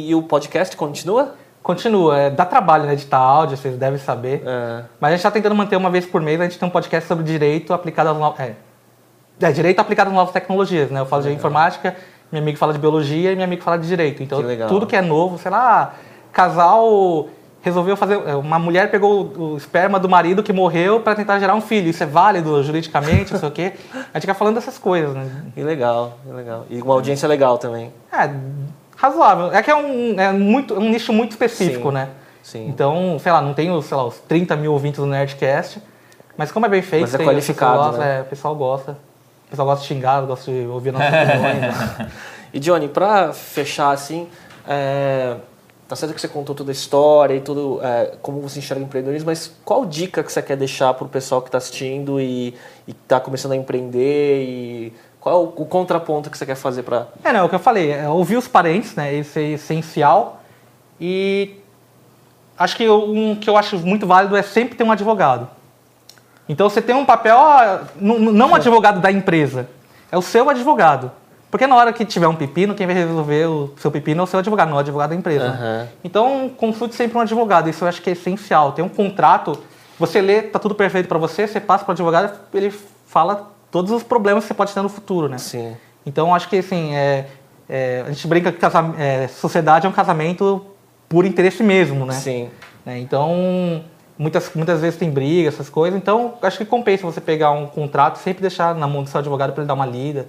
e- 0.06 0.10
e 0.10 0.14
o 0.14 0.22
podcast 0.22 0.76
continua? 0.76 1.34
Continua, 1.62 2.18
é, 2.18 2.30
dá 2.30 2.44
trabalho 2.44 2.84
né, 2.84 2.92
editar 2.94 3.18
áudio, 3.18 3.56
vocês 3.56 3.76
devem 3.76 3.98
saber. 3.98 4.42
É. 4.46 4.84
Mas 5.00 5.09
a 5.09 5.11
gente 5.11 5.18
está 5.18 5.30
tentando 5.30 5.54
manter 5.54 5.76
uma 5.76 5.90
vez 5.90 6.06
por 6.06 6.20
mês, 6.20 6.40
a 6.40 6.44
gente 6.44 6.59
tem 6.59 6.66
um 6.66 6.70
podcast 6.70 7.06
sobre 7.06 7.24
direito 7.24 7.74
aplicado 7.74 8.11
às 8.11 8.16
novas. 8.16 8.40
É, 8.40 8.54
é, 9.40 9.52
direito 9.52 9.78
aplicado 9.78 10.09
às 10.11 10.16
novas 10.16 10.32
tecnologias, 10.32 10.90
né? 10.90 11.00
Eu 11.00 11.06
falo 11.06 11.22
de 11.22 11.30
informática, 11.30 11.94
meu 12.32 12.40
amigo 12.40 12.56
fala 12.59 12.72
de 12.72 12.78
biologia 12.78 13.32
e 13.32 13.36
meu 13.36 13.44
amigo 13.44 13.62
fala 13.62 13.78
de 13.78 13.86
direito. 13.86 14.22
Então, 14.22 14.42
Que 14.42 14.56
tudo 14.66 14.86
que 14.86 14.96
é 14.96 15.02
novo, 15.02 15.38
sei 15.38 15.50
lá, 15.50 15.94
casal 16.32 17.28
resolveu 17.61 17.96
fazer. 17.96 18.20
é, 18.26 18.34
Uma 18.34 18.59
mulher 18.59 18.90
pegou 18.90 19.24
o, 19.36 19.52
o 19.52 19.56
esperma 19.56 19.98
do 19.98 20.09
marido 20.09 20.42
que 20.42 20.52
morreu 20.52 21.00
para 21.00 21.14
tentar 21.14 21.38
gerar 21.38 21.54
um 21.54 21.61
filho. 21.61 21.88
Isso 21.88 22.02
é 22.02 22.06
válido 22.06 22.62
juridicamente, 22.62 23.32
não 23.32 23.40
sei 23.40 23.48
o 23.48 23.52
quê. 23.52 23.72
A 23.94 23.98
gente 24.14 24.22
fica 24.22 24.34
falando 24.34 24.54
dessas 24.54 24.78
coisas, 24.78 25.14
né? 25.14 25.44
Que 25.54 25.62
legal, 25.62 26.18
que 26.24 26.32
legal. 26.32 26.66
E 26.70 26.80
uma 26.80 26.94
audiência 26.94 27.28
legal 27.28 27.59
também. 27.59 27.92
É, 28.12 28.30
razoável. 28.99 29.53
É 29.53 29.62
que 29.62 29.70
é 29.70 29.76
um, 29.76 30.20
é 30.20 30.32
muito, 30.32 30.74
é 30.74 30.78
um 30.78 30.90
nicho 30.90 31.12
muito 31.12 31.30
específico, 31.30 31.88
Sim. 31.88 31.94
né? 31.94 32.09
Sim. 32.42 32.66
Então, 32.68 33.18
sei 33.18 33.30
lá, 33.32 33.40
não 33.40 33.55
tem 33.55 33.70
os, 33.70 33.86
sei 33.86 33.96
lá, 33.96 34.05
os 34.05 34.18
30 34.20 34.57
mil 34.57 34.72
ouvintes 34.72 35.01
do 35.01 35.07
Nerdcast, 35.07 35.80
mas 36.36 36.51
como 36.53 36.66
é 36.66 36.68
bem 36.68 36.82
feito, 36.82 37.03
Mas 37.03 37.14
é 37.14 37.24
qualificado, 37.24 37.72
o 37.72 37.76
pessoal 37.76 37.90
gosta, 37.92 38.05
né? 38.05 38.18
é, 38.18 38.20
o 38.20 38.24
pessoal 38.24 38.55
gosta. 38.57 38.92
O 39.46 39.51
pessoal 39.51 39.68
gosta 39.68 39.82
de 39.82 39.88
xingar, 39.88 40.20
gosta 40.22 40.51
de 40.51 40.66
ouvir 40.66 40.92
nossas 40.92 41.09
opiniões. 41.09 41.61
né? 41.61 42.11
E 42.53 42.59
Johnny, 42.59 42.88
pra 42.88 43.34
fechar 43.34 43.90
assim, 43.90 44.26
é, 44.66 45.36
tá 45.86 45.94
certo 45.94 46.14
que 46.14 46.20
você 46.20 46.28
contou 46.28 46.55
toda 46.55 46.70
a 46.70 46.72
história 46.72 47.34
e 47.34 47.40
tudo, 47.42 47.78
é, 47.82 48.14
como 48.22 48.40
você 48.40 48.59
enxerga 48.59 48.82
empreendedorismo, 48.82 49.26
mas 49.26 49.53
qual 49.66 49.84
dica 49.84 50.22
que 50.22 50.32
você 50.32 50.40
quer 50.40 50.57
deixar 50.57 50.94
pro 50.94 51.07
pessoal 51.09 51.42
que 51.42 51.49
está 51.49 51.59
assistindo 51.59 52.18
e, 52.18 52.55
e 52.86 52.94
tá 52.94 53.20
começando 53.20 53.53
a 53.53 53.57
empreender 53.57 54.42
e 54.44 54.92
qual 55.20 55.34
é 55.34 55.38
o, 55.38 55.62
o 55.62 55.66
contraponto 55.66 56.30
que 56.30 56.38
você 56.38 56.46
quer 56.46 56.54
fazer 56.54 56.82
para 56.82 57.08
É, 57.24 57.32
não, 57.32 57.40
é 57.40 57.42
o 57.42 57.48
que 57.48 57.54
eu 57.54 57.60
falei, 57.60 57.90
é 57.90 58.08
ouvir 58.08 58.36
os 58.36 58.48
parentes, 58.48 58.94
né? 58.94 59.14
Isso 59.14 59.38
é 59.38 59.42
essencial. 59.50 60.42
E 61.00 61.56
acho 62.56 62.76
que 62.76 62.88
um 62.88 63.36
que 63.36 63.48
eu 63.48 63.56
acho 63.56 63.78
muito 63.78 64.06
válido 64.06 64.36
é 64.36 64.42
sempre 64.42 64.76
ter 64.76 64.84
um 64.84 64.92
advogado. 64.92 65.48
Então 66.48 66.68
você 66.68 66.80
tem 66.80 66.94
um 66.94 67.04
papel, 67.04 67.36
ó, 67.36 67.80
não, 68.00 68.50
um 68.50 68.54
advogado 68.54 69.00
da 69.00 69.12
empresa, 69.12 69.68
é 70.10 70.16
o 70.16 70.22
seu 70.22 70.48
advogado. 70.48 71.12
Porque 71.50 71.66
na 71.66 71.76
hora 71.76 71.92
que 71.92 72.04
tiver 72.04 72.26
um 72.26 72.34
pepino, 72.34 72.74
quem 72.74 72.86
vai 72.86 72.94
resolver 72.94 73.46
o 73.46 73.74
seu 73.78 73.90
pepino 73.90 74.20
é 74.20 74.24
o 74.24 74.26
seu 74.26 74.38
advogado, 74.38 74.68
não 74.68 74.76
o 74.76 74.80
advogado 74.80 75.10
da 75.10 75.16
empresa. 75.16 75.46
Aham. 75.46 75.88
Então 76.04 76.50
consulte 76.56 76.94
sempre 76.94 77.16
um 77.18 77.20
advogado, 77.20 77.68
isso 77.68 77.84
eu 77.84 77.88
acho 77.88 78.00
que 78.02 78.10
é 78.10 78.12
essencial. 78.12 78.72
Tem 78.72 78.84
um 78.84 78.88
contrato, 78.88 79.58
você 79.98 80.20
lê, 80.20 80.42
tá 80.42 80.58
tudo 80.58 80.74
perfeito 80.74 81.08
para 81.08 81.18
você, 81.18 81.46
você 81.46 81.60
passa 81.60 81.84
para 81.84 81.92
o 81.92 81.94
advogado, 81.94 82.38
ele 82.54 82.72
fala 83.06 83.50
todos 83.70 83.90
os 83.90 84.02
problemas 84.02 84.44
que 84.44 84.48
você 84.48 84.54
pode 84.54 84.72
ter 84.72 84.82
no 84.82 84.88
futuro, 84.88 85.28
né? 85.28 85.38
Sim. 85.38 85.76
Então, 86.06 86.34
acho 86.34 86.48
que 86.48 86.56
assim, 86.56 86.94
é, 86.94 87.26
é, 87.68 88.04
a 88.06 88.10
gente 88.10 88.26
brinca 88.26 88.50
que 88.52 88.58
casam- 88.58 88.94
é, 88.98 89.28
sociedade 89.28 89.86
é 89.86 89.88
um 89.88 89.92
casamento 89.92 90.64
por 91.08 91.24
interesse 91.24 91.62
mesmo, 91.62 92.06
né? 92.06 92.14
Sim. 92.14 92.48
Né? 92.84 92.98
Então, 92.98 93.82
muitas, 94.18 94.50
muitas 94.54 94.80
vezes 94.80 94.98
tem 94.98 95.10
briga, 95.10 95.48
essas 95.48 95.68
coisas. 95.68 95.98
Então, 95.98 96.34
acho 96.42 96.58
que 96.58 96.64
compensa 96.64 97.02
você 97.04 97.20
pegar 97.20 97.50
um 97.50 97.66
contrato 97.66 98.16
e 98.16 98.18
sempre 98.20 98.40
deixar 98.42 98.74
na 98.74 98.86
mão 98.86 99.02
do 99.02 99.10
seu 99.10 99.18
advogado 99.20 99.52
para 99.52 99.62
ele 99.62 99.68
dar 99.68 99.74
uma 99.74 99.86
lida. 99.86 100.26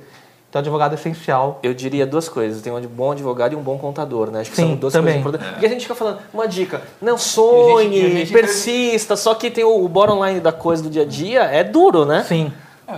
Então, 0.50 0.60
advogado 0.60 0.94
é 0.94 0.96
essencial. 0.96 1.60
Eu 1.62 1.76
diria 1.76 2.08
duas 2.08 2.28
coisas. 2.28 2.60
Tem 2.62 2.74
um 2.74 2.82
bom 2.82 3.12
advogado 3.12 3.54
e 3.54 3.56
um 3.56 3.62
bom 3.62 3.78
contador, 3.78 4.32
né? 4.32 4.42
Acho 4.42 4.50
que 4.50 4.56
Sim, 4.56 4.70
são 4.70 4.76
duas 4.76 4.92
também. 4.92 5.14
coisas 5.22 5.22
importantes. 5.30 5.52
Porque 5.54 5.66
a 5.66 5.70
gente 5.70 5.82
fica 5.84 5.94
falando, 5.96 6.18
uma 6.34 6.48
dica, 6.48 6.82
não 7.00 7.18
sonhe, 7.20 7.88
E 7.98 8.02
gente- 8.02 8.02
e 8.02 8.16
a 8.16 8.20
gente- 8.26 8.32
persista, 8.34 9.16
só 9.16 9.36
que 9.36 9.52
tem 9.52 9.64
o, 9.64 9.86
o 9.86 9.88
bottom 9.88 10.26
line 10.26 10.40
da 10.40 10.52
coisa 10.52 10.82
do 10.82 10.90
dia 10.90 11.04
a 11.04 11.06
dia, 11.06 11.44
é 11.44 11.64
duro, 11.64 12.04
né? 12.04 12.24
Sim. 12.28 12.52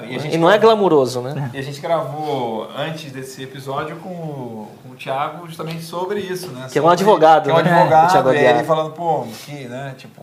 E, 0.07 0.15
a 0.15 0.19
E 0.33 0.37
não 0.37 0.49
é 0.49 0.57
gravou- 0.57 0.77
glamuroso, 0.77 1.21
né? 1.21 1.51
E 1.53 1.57
a 1.57 1.61
gente 1.61 1.79
gravou 1.81 2.69
antes 2.75 3.11
desse 3.11 3.43
episódio 3.43 3.95
com 3.97 4.09
o, 4.09 4.67
com 4.83 4.89
o 4.89 4.95
Thiago 4.95 5.47
justamente 5.47 5.83
sobre 5.83 6.19
isso, 6.19 6.47
né? 6.49 6.67
Que 6.71 6.79
é 6.79 6.81
um 6.81 6.89
advogado, 6.89 7.45
Que 7.45 7.51
é 7.51 7.53
um 7.53 7.57
né? 7.57 7.63
O 7.71 7.75
advogado, 7.75 8.11
Thiago 8.11 8.33
e 8.33 8.37
ele 8.37 8.63
falando, 8.63 8.91
pô, 8.93 9.25
que, 9.45 9.65
né, 9.65 9.93
tipo, 9.97 10.21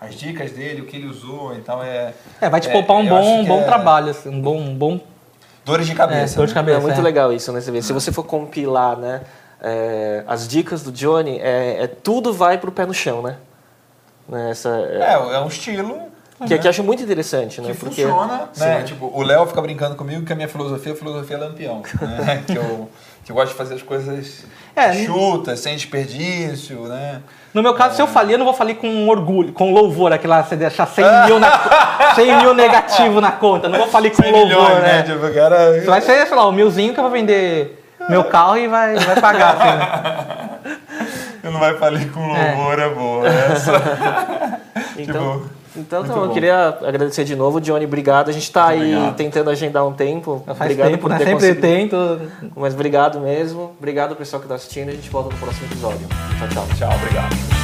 as 0.00 0.14
dicas 0.14 0.52
dele, 0.52 0.82
o 0.82 0.86
que 0.86 0.96
ele 0.96 1.06
usou 1.06 1.54
e 1.54 1.60
tal, 1.60 1.82
é... 1.82 2.14
É, 2.40 2.48
vai 2.48 2.60
te 2.60 2.68
é, 2.68 2.72
poupar 2.72 2.96
um 2.96 3.06
bom, 3.06 3.40
um 3.40 3.44
bom 3.44 3.60
é 3.60 3.64
trabalho, 3.64 4.10
assim, 4.10 4.28
um 4.28 4.40
bom, 4.40 4.56
um 4.56 4.74
bom 4.74 5.00
Dores 5.64 5.86
de 5.86 5.92
é, 5.92 5.94
cabeça. 5.94 6.36
dor 6.36 6.46
de 6.46 6.52
né? 6.52 6.60
cabeça. 6.60 6.78
É 6.78 6.80
muito 6.80 6.98
é. 6.98 7.02
legal 7.02 7.32
isso, 7.32 7.52
né? 7.52 7.60
Você 7.60 7.70
vê, 7.70 7.80
se 7.82 7.92
você 7.92 8.10
for 8.10 8.24
compilar, 8.24 8.96
né? 8.96 9.20
é, 9.62 10.24
as 10.26 10.48
dicas 10.48 10.82
do 10.82 10.90
Johnny, 10.90 11.38
é, 11.38 11.84
é- 11.84 11.86
tudo 11.86 12.32
vai 12.32 12.58
pro 12.58 12.72
pé 12.72 12.84
no 12.84 12.92
chão, 12.92 13.22
né? 13.22 13.36
Né, 14.28 14.50
Essa, 14.50 14.68
é, 14.70 15.12
É, 15.12 15.34
é 15.36 15.40
um 15.40 15.46
estilo 15.46 16.00
que, 16.46 16.58
que 16.58 16.66
eu 16.66 16.70
acho 16.70 16.82
muito 16.82 17.02
interessante, 17.02 17.60
né? 17.60 17.72
que 17.72 17.78
Porque, 17.78 18.02
funciona, 18.02 18.48
né? 18.56 18.78
Sim. 18.80 18.84
Tipo, 18.84 19.10
o 19.14 19.22
Léo 19.22 19.46
fica 19.46 19.60
brincando 19.60 19.94
comigo 19.94 20.24
que 20.24 20.32
a 20.32 20.36
minha 20.36 20.48
filosofia 20.48 20.92
é 20.92 20.94
a 20.94 20.98
filosofia 20.98 21.38
lampião, 21.38 21.82
né? 22.00 22.42
que, 22.46 22.56
eu, 22.56 22.88
que 23.24 23.32
eu 23.32 23.36
gosto 23.36 23.50
de 23.50 23.54
fazer 23.54 23.74
as 23.74 23.82
coisas 23.82 24.44
É, 24.74 24.92
chutas, 25.04 25.60
sem 25.60 25.74
desperdício, 25.74 26.80
né? 26.82 27.20
No 27.52 27.62
meu 27.62 27.74
caso, 27.74 27.96
se 27.96 28.02
eu 28.02 28.06
falir, 28.06 28.32
eu 28.32 28.38
não 28.38 28.46
vou 28.46 28.54
falir 28.54 28.76
com 28.76 29.08
orgulho, 29.08 29.52
com 29.52 29.72
louvor, 29.72 30.12
aquela 30.12 30.42
você 30.42 30.56
deixar 30.56 30.86
100 30.86 31.04
mil, 31.26 31.38
na, 31.38 32.14
100 32.14 32.36
mil 32.40 32.54
negativo 32.54 33.20
na 33.20 33.32
conta. 33.32 33.68
Não 33.68 33.78
vou 33.78 33.88
falir 33.88 34.10
com 34.10 34.22
100 34.22 34.32
louvor, 34.32 34.48
milhões, 34.48 34.82
né? 34.82 34.92
né? 34.92 35.02
Tipo, 35.02 35.34
cara... 35.34 35.82
Vai 35.84 36.00
ser, 36.00 36.26
sei 36.26 36.36
lá, 36.36 36.46
o 36.46 36.52
milzinho 36.52 36.94
que 36.94 37.00
eu 37.00 37.04
vou 37.04 37.12
vender 37.12 37.82
meu 38.08 38.24
carro 38.24 38.56
e 38.56 38.66
vai, 38.68 38.94
vai 38.96 39.20
pagar, 39.20 39.56
assim, 39.56 39.78
né? 39.78 40.78
Não 41.50 41.58
vai 41.58 41.76
falir 41.76 42.10
com 42.12 42.20
louvor, 42.20 42.78
é, 42.78 42.88
boa. 42.88 43.28
Essa. 43.28 44.60
Então, 44.96 45.40
Tipo, 45.40 45.61
então 45.76 46.02
bom, 46.04 46.24
eu 46.24 46.30
queria 46.30 46.78
agradecer 46.82 47.24
de 47.24 47.34
novo, 47.34 47.60
Johnny, 47.60 47.84
obrigado. 47.84 48.28
A 48.28 48.32
gente 48.32 48.50
tá 48.50 48.68
aí 48.68 48.94
tentando 49.16 49.50
agendar 49.50 49.86
um 49.86 49.92
tempo. 49.92 50.42
Faz 50.46 50.60
obrigado 50.60 50.90
tempo, 50.90 51.02
por 51.02 51.10
né? 51.10 51.18
ter 51.18 51.24
Sempre 51.26 51.54
conseguido. 51.54 51.60
tento. 51.60 52.52
Mas 52.56 52.74
obrigado 52.74 53.20
mesmo. 53.20 53.72
Obrigado 53.78 54.16
pessoal 54.16 54.42
que 54.42 54.48
tá 54.48 54.54
assistindo. 54.54 54.90
A 54.90 54.92
gente 54.92 55.08
volta 55.10 55.30
no 55.30 55.40
próximo 55.40 55.66
episódio. 55.66 56.06
Tchau, 56.38 56.48
tchau. 56.48 56.66
Tchau, 56.76 56.96
obrigado. 56.96 57.61